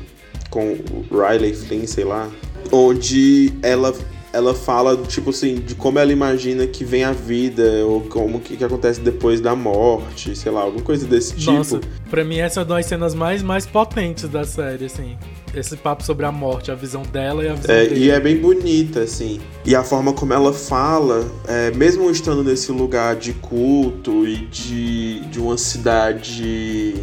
com 0.51 0.73
o 0.73 1.07
Riley 1.09 1.55
Flynn, 1.55 1.87
sei 1.87 2.03
lá, 2.03 2.29
onde 2.73 3.53
ela 3.63 3.95
ela 4.33 4.53
fala, 4.53 4.97
tipo 5.07 5.31
assim, 5.31 5.55
de 5.55 5.77
como 5.77 6.01
ela 6.01 6.11
imagina 6.11 6.67
que 6.67 6.85
vem 6.85 7.05
a 7.05 7.13
vida, 7.13 7.87
ou 7.87 8.01
como 8.01 8.41
que, 8.41 8.57
que 8.57 8.65
acontece 8.65 9.01
depois 9.01 9.41
da 9.41 9.55
morte, 9.55 10.35
sei 10.35 10.51
lá, 10.51 10.63
alguma 10.63 10.85
coisa 10.85 11.07
desse 11.07 11.37
tipo. 11.37 11.53
Nossa, 11.53 11.81
pra 12.11 12.25
mim 12.25 12.39
essa 12.39 12.59
é 12.59 12.65
uma 12.65 12.75
das 12.75 12.87
cenas 12.87 13.15
mais, 13.15 13.45
mais 13.45 13.65
potentes 13.65 14.29
da 14.29 14.43
série, 14.43 14.87
assim. 14.87 15.17
Esse 15.57 15.77
papo 15.77 16.03
sobre 16.03 16.27
a 16.27 16.33
morte, 16.33 16.71
a 16.71 16.75
visão 16.75 17.03
dela 17.03 17.45
e 17.45 17.49
a 17.49 17.55
visão 17.55 17.75
É, 17.75 17.87
dele. 17.87 18.05
e 18.07 18.11
é 18.11 18.19
bem 18.19 18.37
bonita, 18.37 19.01
assim. 19.01 19.41
E 19.65 19.75
a 19.75 19.85
forma 19.85 20.13
como 20.13 20.33
ela 20.33 20.53
fala, 20.53 21.25
é, 21.47 21.71
mesmo 21.71 22.11
estando 22.11 22.43
nesse 22.43 22.73
lugar 22.73 23.15
de 23.17 23.33
culto 23.35 24.27
e 24.27 24.37
de, 24.47 25.21
de 25.27 25.39
uma 25.41 25.57
cidade 25.57 26.95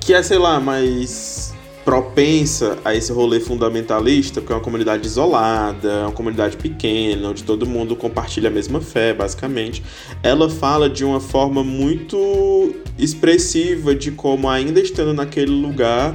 que 0.00 0.12
é, 0.12 0.22
sei 0.22 0.38
lá, 0.38 0.58
mais 0.60 1.54
propensa 1.84 2.76
a 2.84 2.94
esse 2.94 3.10
rolê 3.10 3.40
fundamentalista, 3.40 4.42
porque 4.42 4.52
é 4.52 4.56
uma 4.56 4.62
comunidade 4.62 5.06
isolada, 5.06 5.88
é 5.90 6.02
uma 6.02 6.12
comunidade 6.12 6.58
pequena, 6.58 7.30
onde 7.30 7.42
todo 7.42 7.64
mundo 7.66 7.96
compartilha 7.96 8.48
a 8.48 8.52
mesma 8.52 8.78
fé, 8.82 9.14
basicamente. 9.14 9.82
Ela 10.22 10.50
fala 10.50 10.90
de 10.90 11.02
uma 11.02 11.18
forma 11.20 11.64
muito 11.64 12.74
expressiva 12.98 13.94
de 13.94 14.10
como, 14.10 14.50
ainda 14.50 14.78
estando 14.80 15.14
naquele 15.14 15.50
lugar, 15.50 16.14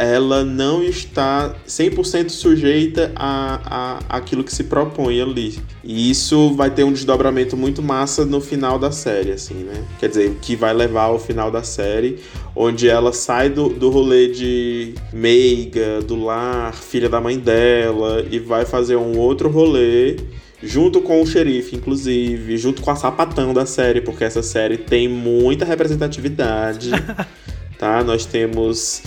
ela 0.00 0.42
não 0.42 0.82
está 0.82 1.54
100% 1.68 2.30
sujeita 2.30 3.12
a, 3.14 3.98
a 4.08 4.16
aquilo 4.16 4.42
que 4.42 4.54
se 4.54 4.64
propõe 4.64 5.20
ali. 5.20 5.58
E 5.84 6.10
isso 6.10 6.54
vai 6.54 6.70
ter 6.70 6.84
um 6.84 6.92
desdobramento 6.92 7.54
muito 7.54 7.82
massa 7.82 8.24
no 8.24 8.40
final 8.40 8.78
da 8.78 8.90
série, 8.90 9.32
assim, 9.32 9.56
né? 9.56 9.84
Quer 9.98 10.08
dizer, 10.08 10.38
que 10.40 10.56
vai 10.56 10.72
levar 10.72 11.02
ao 11.02 11.18
final 11.18 11.50
da 11.50 11.62
série, 11.62 12.18
onde 12.56 12.88
ela 12.88 13.12
sai 13.12 13.50
do, 13.50 13.68
do 13.68 13.90
rolê 13.90 14.28
de 14.28 14.94
meiga, 15.12 16.00
do 16.00 16.16
lar, 16.16 16.72
filha 16.72 17.08
da 17.08 17.20
mãe 17.20 17.38
dela, 17.38 18.24
e 18.30 18.38
vai 18.38 18.64
fazer 18.64 18.96
um 18.96 19.18
outro 19.18 19.50
rolê 19.50 20.16
junto 20.62 21.02
com 21.02 21.20
o 21.20 21.26
xerife, 21.26 21.76
inclusive, 21.76 22.56
junto 22.56 22.80
com 22.80 22.90
a 22.90 22.96
sapatão 22.96 23.52
da 23.52 23.66
série, 23.66 24.00
porque 24.00 24.24
essa 24.24 24.42
série 24.42 24.78
tem 24.78 25.08
muita 25.08 25.66
representatividade, 25.66 26.90
tá? 27.78 28.02
Nós 28.02 28.24
temos 28.24 29.02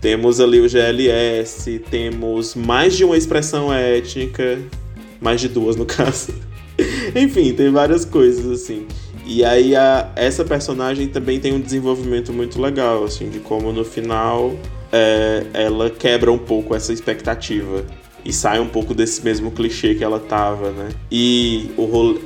temos 0.00 0.40
ali 0.40 0.60
o 0.60 0.68
GLS, 0.68 1.78
temos 1.90 2.54
mais 2.54 2.96
de 2.96 3.04
uma 3.04 3.16
expressão 3.16 3.72
étnica, 3.72 4.58
mais 5.20 5.40
de 5.40 5.48
duas 5.48 5.76
no 5.76 5.84
caso. 5.86 6.34
Enfim, 7.14 7.52
tem 7.54 7.70
várias 7.70 8.04
coisas 8.04 8.46
assim. 8.50 8.86
E 9.24 9.44
aí 9.44 9.74
a, 9.74 10.12
essa 10.14 10.44
personagem 10.44 11.08
também 11.08 11.40
tem 11.40 11.52
um 11.52 11.60
desenvolvimento 11.60 12.32
muito 12.32 12.60
legal, 12.60 13.04
assim, 13.04 13.28
de 13.28 13.40
como 13.40 13.72
no 13.72 13.84
final 13.84 14.54
é, 14.92 15.44
ela 15.52 15.90
quebra 15.90 16.30
um 16.30 16.38
pouco 16.38 16.74
essa 16.74 16.92
expectativa 16.92 17.84
e 18.24 18.32
sai 18.32 18.58
um 18.58 18.66
pouco 18.66 18.92
desse 18.92 19.24
mesmo 19.24 19.52
clichê 19.52 19.94
que 19.94 20.02
ela 20.02 20.18
tava, 20.18 20.70
né? 20.72 20.88
E 21.10 21.70
o 21.76 21.84
rolê, 21.84 22.20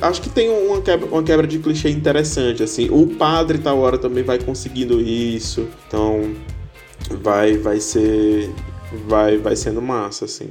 acho 0.00 0.22
que 0.22 0.28
tem 0.28 0.48
uma 0.48 0.80
quebra, 0.80 1.06
uma 1.06 1.22
quebra 1.22 1.46
de 1.46 1.58
clichê 1.58 1.90
interessante, 1.90 2.62
assim. 2.62 2.88
O 2.90 3.06
padre 3.06 3.58
tal 3.58 3.78
hora 3.78 3.98
também 3.98 4.22
vai 4.22 4.38
conseguindo 4.38 5.00
isso, 5.00 5.68
então 5.86 6.32
vai 7.08 7.56
vai 7.56 7.80
ser 7.80 8.50
vai 9.06 9.38
vai 9.38 9.56
sendo 9.56 9.80
massa, 9.80 10.24
assim. 10.24 10.50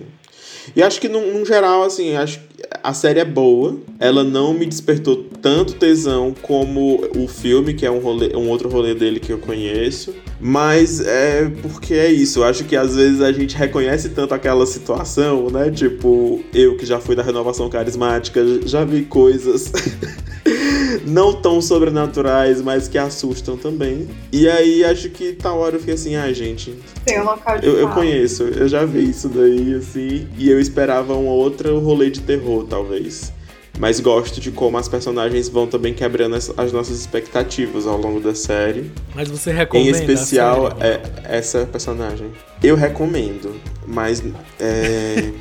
E 0.76 0.84
acho 0.84 1.02
que, 1.02 1.10
num, 1.10 1.34
num 1.34 1.45
geral, 1.45 1.84
assim, 1.84 2.16
acho 2.16 2.39
a 2.84 2.93
série 2.93 3.20
é 3.20 3.26
boa. 3.26 3.78
Ela 3.99 4.24
não 4.24 4.53
me 4.53 4.66
despertou 4.66 5.26
tanto 5.41 5.74
tesão 5.74 6.34
como 6.41 7.01
o 7.16 7.28
filme, 7.28 7.74
que 7.74 7.86
é 7.86 7.91
um, 7.91 7.99
rolê, 7.99 8.36
um 8.36 8.49
outro 8.49 8.70
rolê 8.70 8.93
dele 8.93 9.20
que 9.20 9.32
eu 9.32 9.38
conheço. 9.38 10.14
Mas 10.39 10.99
é 11.01 11.51
porque 11.62 11.93
é 11.93 12.12
isso. 12.12 12.39
Eu 12.39 12.45
acho 12.45 12.64
que 12.64 12.76
às 12.76 12.95
vezes 12.95 13.22
a 13.22 13.32
gente 13.32 13.55
reconhece 13.55 14.10
tanto 14.10 14.34
aquela 14.34 14.66
situação, 14.66 15.49
né? 15.49 15.70
Tipo, 15.70 16.41
eu 16.53 16.78
que 16.78 16.86
já 16.86 16.99
fui 16.99 17.16
da 17.16 17.24
renovação 17.24 17.70
carismática, 17.70 18.41
já 18.66 18.84
vi 18.84 19.03
coisas 19.03 19.72
não 21.05 21.34
tão 21.34 21.62
sobrenaturais, 21.62 22.62
mas 22.62 22.88
que 22.88 22.97
assustam 22.97 23.57
também. 23.57 24.07
E 24.32 24.47
aí 24.47 24.84
acho 24.84 25.10
que 25.10 25.34
tal 25.34 25.60
hora 25.60 25.76
eu 25.76 25.80
fiquei 25.80 25.95
assim, 25.95 26.16
ah, 26.16 26.32
gente. 26.32 26.76
Tem 27.05 27.20
um 27.20 27.26
local 27.26 27.60
de 27.60 27.68
Eu, 27.68 27.78
eu 27.78 27.89
conheço, 27.89 28.43
eu 28.43 28.68
já 28.68 28.86
vi 28.86 29.10
isso 29.10 29.28
daí, 29.28 29.76
assim, 29.76 30.28
e 30.38 30.49
eu 30.49 30.60
esperava 30.60 31.16
um 31.16 31.28
outro 31.28 31.80
rolê 31.80 32.10
de 32.10 32.22
terror, 32.22 32.49
talvez. 32.70 33.32
Mas 33.78 34.00
gosto 34.02 34.41
de 34.41 34.52
como 34.52 34.78
as 34.78 34.89
personagens 34.89 35.47
vão 35.47 35.66
também 35.66 35.93
quebrando 35.93 36.36
as, 36.36 36.52
as 36.58 36.74
nossas 36.74 37.00
expectativas 37.00 37.88
ao 37.88 37.97
longo 37.97 38.20
da 38.20 38.36
série. 38.36 38.91
Mas 39.16 39.30
você 39.30 39.52
Em 39.52 39.56
recomenda 39.56 39.97
especial, 39.97 40.68
a 40.68 40.72
série? 40.72 40.84
é, 40.84 41.02
essa 41.24 41.66
personagem. 41.66 42.30
Eu 42.62 42.76
recomendo, 42.76 43.56
mas. 43.88 44.22
É... 44.60 45.32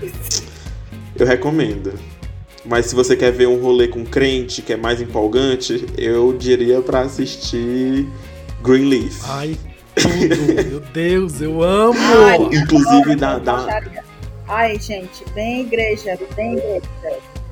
eu 1.18 1.26
recomendo. 1.26 1.92
Mas 2.64 2.86
se 2.86 2.94
você 2.94 3.16
quer 3.16 3.32
ver 3.32 3.46
um 3.48 3.60
rolê 3.60 3.88
com 3.88 4.04
crente, 4.04 4.62
que 4.62 4.72
é 4.72 4.76
mais 4.76 5.00
empolgante, 5.00 5.86
eu 5.96 6.32
diria 6.32 6.80
pra 6.80 7.00
assistir 7.02 8.06
Greenleaf. 8.62 9.20
Ai, 9.24 9.56
tudo. 9.94 10.68
Meu 10.68 10.80
Deus, 10.80 11.40
eu 11.40 11.62
amo! 11.62 11.98
Ai, 12.26 12.38
Inclusive, 12.58 13.12
adoro 13.24 13.40
dá. 13.40 14.04
Ai, 14.48 14.78
gente, 14.78 15.24
bem 15.34 15.62
igreja, 15.62 16.18
bem 16.36 16.54
igreja. 16.54 16.82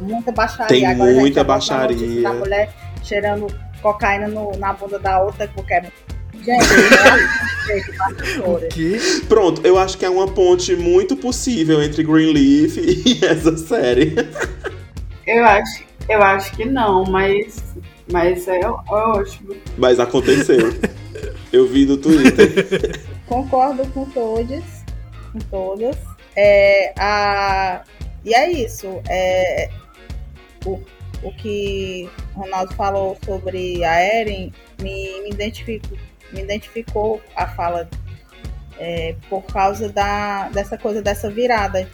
Muita 0.01 0.33
baixaria. 0.33 0.67
Tem 0.69 0.87
Agora 0.87 1.11
gente 1.11 1.21
muita 1.21 1.45
notícia 1.45 1.77
baixaria. 1.77 2.23
Da 2.23 2.33
mulher 2.33 2.75
cheirando 3.03 3.47
cocaína 3.83 4.29
no- 4.29 4.57
na 4.59 4.73
bunda 4.73 4.99
da 4.99 5.23
outra, 5.23 5.49
porque. 5.55 5.73
é 5.75 5.83
Gente, 6.45 6.65
é 7.71 7.81
gente? 8.71 9.21
Pronto, 9.27 9.65
eu 9.67 9.79
acho 9.79 9.97
que 9.97 10.05
é 10.05 10.11
uma 10.11 10.27
ponte 10.27 10.75
muito 10.77 11.17
possível 11.17 11.83
entre 11.83 12.03
Greenleaf 12.03 12.77
e 12.77 13.21
essa 13.25 13.57
série. 13.57 14.15
Eu 15.27 15.45
acho, 15.45 15.83
eu 16.09 16.23
acho 16.23 16.55
que 16.55 16.65
não, 16.67 17.05
mas, 17.05 17.63
mas 18.13 18.47
é, 18.47 18.61
é 18.61 18.69
ótimo. 18.69 19.55
Mas 19.79 19.99
aconteceu. 19.99 20.75
Eu 21.53 21.69
vi 21.69 21.87
no 21.87 21.97
Twitter. 21.97 23.01
Concordo 23.29 23.87
com 23.93 24.05
todos, 24.07 24.65
com 25.33 25.39
todas. 25.51 25.97
É, 26.37 26.93
a, 26.99 27.83
e 28.25 28.35
é 28.35 28.51
isso. 28.51 29.03
É, 29.09 29.71
o, 30.65 30.81
o 31.23 31.33
que 31.33 32.09
Ronaldo 32.35 32.75
falou 32.75 33.17
sobre 33.25 33.85
a 33.85 34.01
Eren 34.01 34.53
me, 34.81 35.21
me, 35.23 35.31
identifico, 35.31 35.97
me 36.33 36.43
identificou 36.43 37.21
a 37.37 37.47
fala 37.47 37.89
é, 38.79 39.15
por 39.29 39.43
causa 39.43 39.89
da, 39.89 40.49
dessa 40.49 40.77
coisa, 40.77 41.01
dessa 41.01 41.31
virada. 41.31 41.89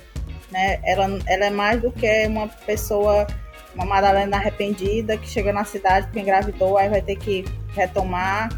Né? 0.51 0.81
Ela, 0.85 1.07
ela 1.27 1.47
é 1.47 1.51
mais 1.51 1.81
do 1.81 1.93
que 1.93 2.27
uma 2.27 2.49
pessoa, 2.49 3.27
uma 3.75 3.85
Madalena 3.85 4.37
arrependida 4.37 5.17
que 5.17 5.29
chega 5.29 5.53
na 5.53 5.65
cidade 5.65 6.07
porque 6.07 6.21
engravidou, 6.21 6.77
aí 6.77 6.89
vai 6.89 7.03
ter 7.03 7.17
que 7.17 7.45
retomar. 7.75 8.49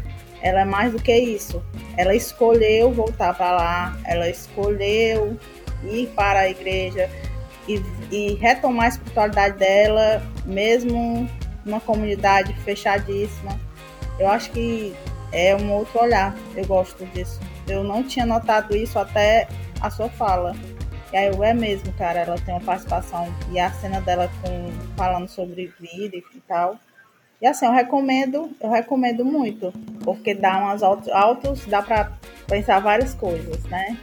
Ela 0.41 0.61
é 0.61 0.65
mais 0.65 0.91
do 0.91 1.01
que 1.01 1.15
isso 1.15 1.63
ela 1.97 2.15
escolheu 2.15 2.91
voltar 2.91 3.33
para 3.35 3.51
lá, 3.51 3.97
ela 4.05 4.29
escolheu 4.29 5.37
ir 5.89 6.07
para 6.15 6.39
a 6.39 6.49
igreja 6.49 7.09
e, 7.67 7.81
e 8.11 8.33
retomar 8.35 8.85
a 8.85 8.89
espiritualidade 8.89 9.57
dela, 9.57 10.21
mesmo 10.45 11.29
numa 11.65 11.79
comunidade 11.79 12.53
fechadíssima. 12.61 13.59
Eu 14.19 14.27
acho 14.27 14.51
que 14.51 14.95
é 15.31 15.55
um 15.55 15.71
outro 15.71 16.01
olhar. 16.01 16.35
Eu 16.55 16.65
gosto 16.65 17.05
disso. 17.07 17.39
Eu 17.67 17.83
não 17.83 18.03
tinha 18.03 18.25
notado 18.25 18.75
isso 18.75 18.99
até 18.99 19.47
a 19.81 19.89
sua 19.89 20.09
fala. 20.09 20.55
E 21.11 21.17
aí 21.17 21.27
é 21.27 21.53
mesmo, 21.53 21.93
cara, 21.93 22.21
ela 22.21 22.35
tem 22.37 22.53
uma 22.53 22.63
participação 22.63 23.31
e 23.51 23.59
a 23.59 23.71
cena 23.71 24.01
dela 24.01 24.31
com 24.41 24.71
falando 24.95 25.27
sobre 25.27 25.71
vida 25.79 26.17
e 26.17 26.39
tal. 26.47 26.75
E 27.39 27.45
assim, 27.45 27.65
eu 27.65 27.71
recomendo, 27.71 28.49
eu 28.59 28.71
recomendo 28.71 29.23
muito, 29.23 29.71
porque 30.03 30.33
dá 30.33 30.57
umas 30.57 30.81
altos, 30.81 31.09
altos 31.09 31.65
dá 31.65 31.81
para 31.81 32.13
pensar 32.47 32.79
várias 32.79 33.13
coisas, 33.13 33.61
né? 33.65 33.97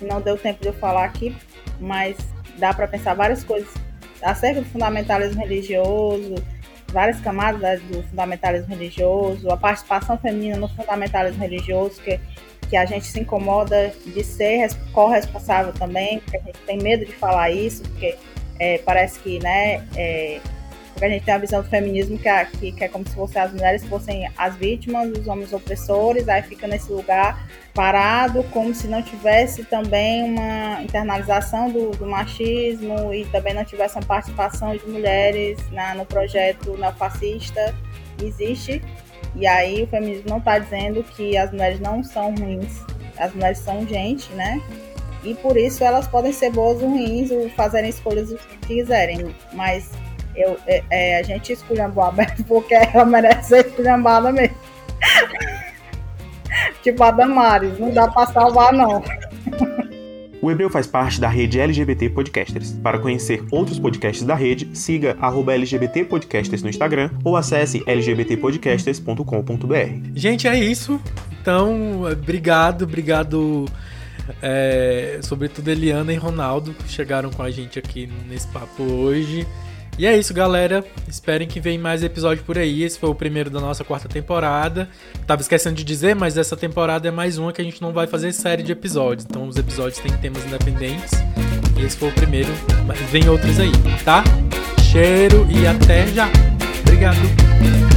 Não 0.00 0.20
deu 0.20 0.36
tempo 0.36 0.60
de 0.60 0.68
eu 0.68 0.74
falar 0.74 1.04
aqui, 1.04 1.36
mas 1.80 2.16
dá 2.58 2.72
para 2.72 2.86
pensar 2.86 3.14
várias 3.14 3.44
coisas 3.44 3.72
acerca 4.22 4.60
do 4.60 4.66
fundamentalismo 4.68 5.40
religioso, 5.40 6.34
várias 6.88 7.20
camadas 7.20 7.80
do 7.82 8.02
fundamentalismo 8.04 8.68
religioso, 8.68 9.50
a 9.50 9.56
participação 9.56 10.16
feminina 10.18 10.56
no 10.56 10.68
fundamentalismo 10.68 11.42
religioso, 11.42 12.00
que, 12.00 12.18
que 12.68 12.76
a 12.76 12.84
gente 12.84 13.06
se 13.06 13.20
incomoda 13.20 13.92
de 14.04 14.24
ser 14.24 14.70
corresponsável 14.92 15.72
também, 15.72 16.20
porque 16.20 16.36
a 16.38 16.40
gente 16.40 16.58
tem 16.66 16.78
medo 16.78 17.04
de 17.04 17.12
falar 17.12 17.50
isso, 17.50 17.82
porque 17.82 18.16
é, 18.58 18.78
parece 18.78 19.18
que, 19.20 19.38
né, 19.38 19.86
é, 19.96 20.40
porque 20.96 21.04
a 21.04 21.10
gente 21.10 21.26
tem 21.26 21.34
a 21.34 21.38
visão 21.38 21.60
do 21.60 21.68
feminismo 21.68 22.18
que, 22.18 22.26
é, 22.26 22.46
que, 22.46 22.72
que 22.72 22.84
é 22.84 22.88
como 22.88 23.06
se 23.06 23.14
fossem 23.14 23.42
as 23.42 23.52
mulheres 23.52 23.84
fossem 23.84 24.30
as 24.34 24.56
vítimas, 24.56 25.10
os 25.10 25.28
homens 25.28 25.52
opressores, 25.52 26.26
aí 26.26 26.40
fica 26.40 26.66
nesse 26.66 26.90
lugar 26.90 27.46
parado, 27.74 28.42
como 28.44 28.74
se 28.74 28.88
não 28.88 29.02
tivesse 29.02 29.62
também 29.64 30.24
uma 30.24 30.82
internalização 30.82 31.70
do, 31.70 31.90
do 31.90 32.06
machismo 32.06 33.12
e 33.12 33.26
também 33.26 33.52
não 33.52 33.62
tivesse 33.62 33.98
uma 33.98 34.06
participação 34.06 34.74
de 34.74 34.86
mulheres 34.86 35.58
na, 35.70 35.94
no 35.94 36.06
projeto 36.06 36.74
neofascista. 36.78 37.74
Existe. 38.22 38.80
E 39.34 39.46
aí 39.46 39.82
o 39.82 39.86
feminismo 39.88 40.30
não 40.30 40.38
está 40.38 40.58
dizendo 40.58 41.02
que 41.02 41.36
as 41.36 41.50
mulheres 41.50 41.78
não 41.78 42.02
são 42.02 42.34
ruins, 42.34 42.80
as 43.18 43.34
mulheres 43.34 43.58
são 43.58 43.86
gente, 43.86 44.32
né? 44.32 44.58
E 45.22 45.34
por 45.34 45.58
isso 45.58 45.84
elas 45.84 46.08
podem 46.08 46.32
ser 46.32 46.52
boas 46.52 46.80
ou 46.80 46.88
ruins, 46.88 47.30
ou 47.30 47.50
fazerem 47.50 47.90
escolhas 47.90 48.30
o 48.30 48.36
que 48.36 48.56
quiserem. 48.66 49.34
Mas 49.52 49.90
eu, 50.36 50.56
é, 50.66 50.82
é, 50.90 51.20
a 51.20 51.22
gente 51.22 51.52
esculhambou 51.52 52.04
a 52.04 52.10
Beth 52.10 52.36
porque 52.46 52.74
ela 52.74 53.04
merece 53.04 53.48
ser 53.48 53.66
esculhambada 53.66 54.32
mesmo. 54.32 54.56
tipo 56.82 57.02
a 57.02 57.10
Damares, 57.10 57.78
não 57.78 57.90
dá 57.90 58.08
pra 58.08 58.26
salvar, 58.26 58.72
não. 58.72 59.02
O 60.46 60.50
Hebreu 60.50 60.70
faz 60.70 60.86
parte 60.86 61.20
da 61.20 61.28
rede 61.28 61.58
LGBT 61.58 62.08
Podcasters. 62.10 62.70
Para 62.72 63.00
conhecer 63.00 63.42
outros 63.50 63.80
podcasts 63.80 64.24
da 64.24 64.36
rede, 64.36 64.68
siga 64.74 65.16
LGBT 65.48 66.04
Podcasters 66.04 66.62
no 66.62 66.68
Instagram 66.68 67.10
ou 67.24 67.36
acesse 67.36 67.82
lgbtpodcasters.com.br. 67.86 70.10
Gente, 70.14 70.46
é 70.46 70.56
isso. 70.56 71.00
Então, 71.40 72.02
obrigado, 72.02 72.82
obrigado. 72.82 73.64
É, 74.42 75.20
sobretudo 75.22 75.68
Eliana 75.68 76.12
e 76.12 76.16
Ronaldo 76.16 76.74
que 76.74 76.88
chegaram 76.88 77.30
com 77.30 77.42
a 77.42 77.50
gente 77.50 77.78
aqui 77.78 78.08
nesse 78.28 78.46
papo 78.48 78.82
hoje. 78.82 79.46
E 79.98 80.06
é 80.06 80.16
isso, 80.16 80.34
galera. 80.34 80.84
Esperem 81.08 81.48
que 81.48 81.58
venha 81.58 81.78
mais 81.78 82.02
episódio 82.02 82.44
por 82.44 82.58
aí. 82.58 82.82
Esse 82.82 82.98
foi 82.98 83.08
o 83.08 83.14
primeiro 83.14 83.48
da 83.48 83.60
nossa 83.60 83.82
quarta 83.82 84.08
temporada. 84.08 84.88
Tava 85.26 85.40
esquecendo 85.40 85.76
de 85.76 85.84
dizer, 85.84 86.14
mas 86.14 86.36
essa 86.36 86.56
temporada 86.56 87.08
é 87.08 87.10
mais 87.10 87.38
uma 87.38 87.52
que 87.52 87.60
a 87.60 87.64
gente 87.64 87.80
não 87.80 87.92
vai 87.92 88.06
fazer 88.06 88.32
série 88.32 88.62
de 88.62 88.72
episódios. 88.72 89.26
Então 89.28 89.48
os 89.48 89.56
episódios 89.56 89.98
têm 89.98 90.12
temas 90.18 90.44
independentes. 90.44 91.12
E 91.78 91.84
esse 91.84 91.96
foi 91.96 92.10
o 92.10 92.12
primeiro, 92.12 92.52
mas 92.86 92.98
vem 93.10 93.28
outros 93.28 93.58
aí, 93.58 93.72
tá? 94.04 94.22
Cheiro 94.90 95.46
e 95.50 95.66
até 95.66 96.06
já. 96.08 96.28
Obrigado. 96.80 97.95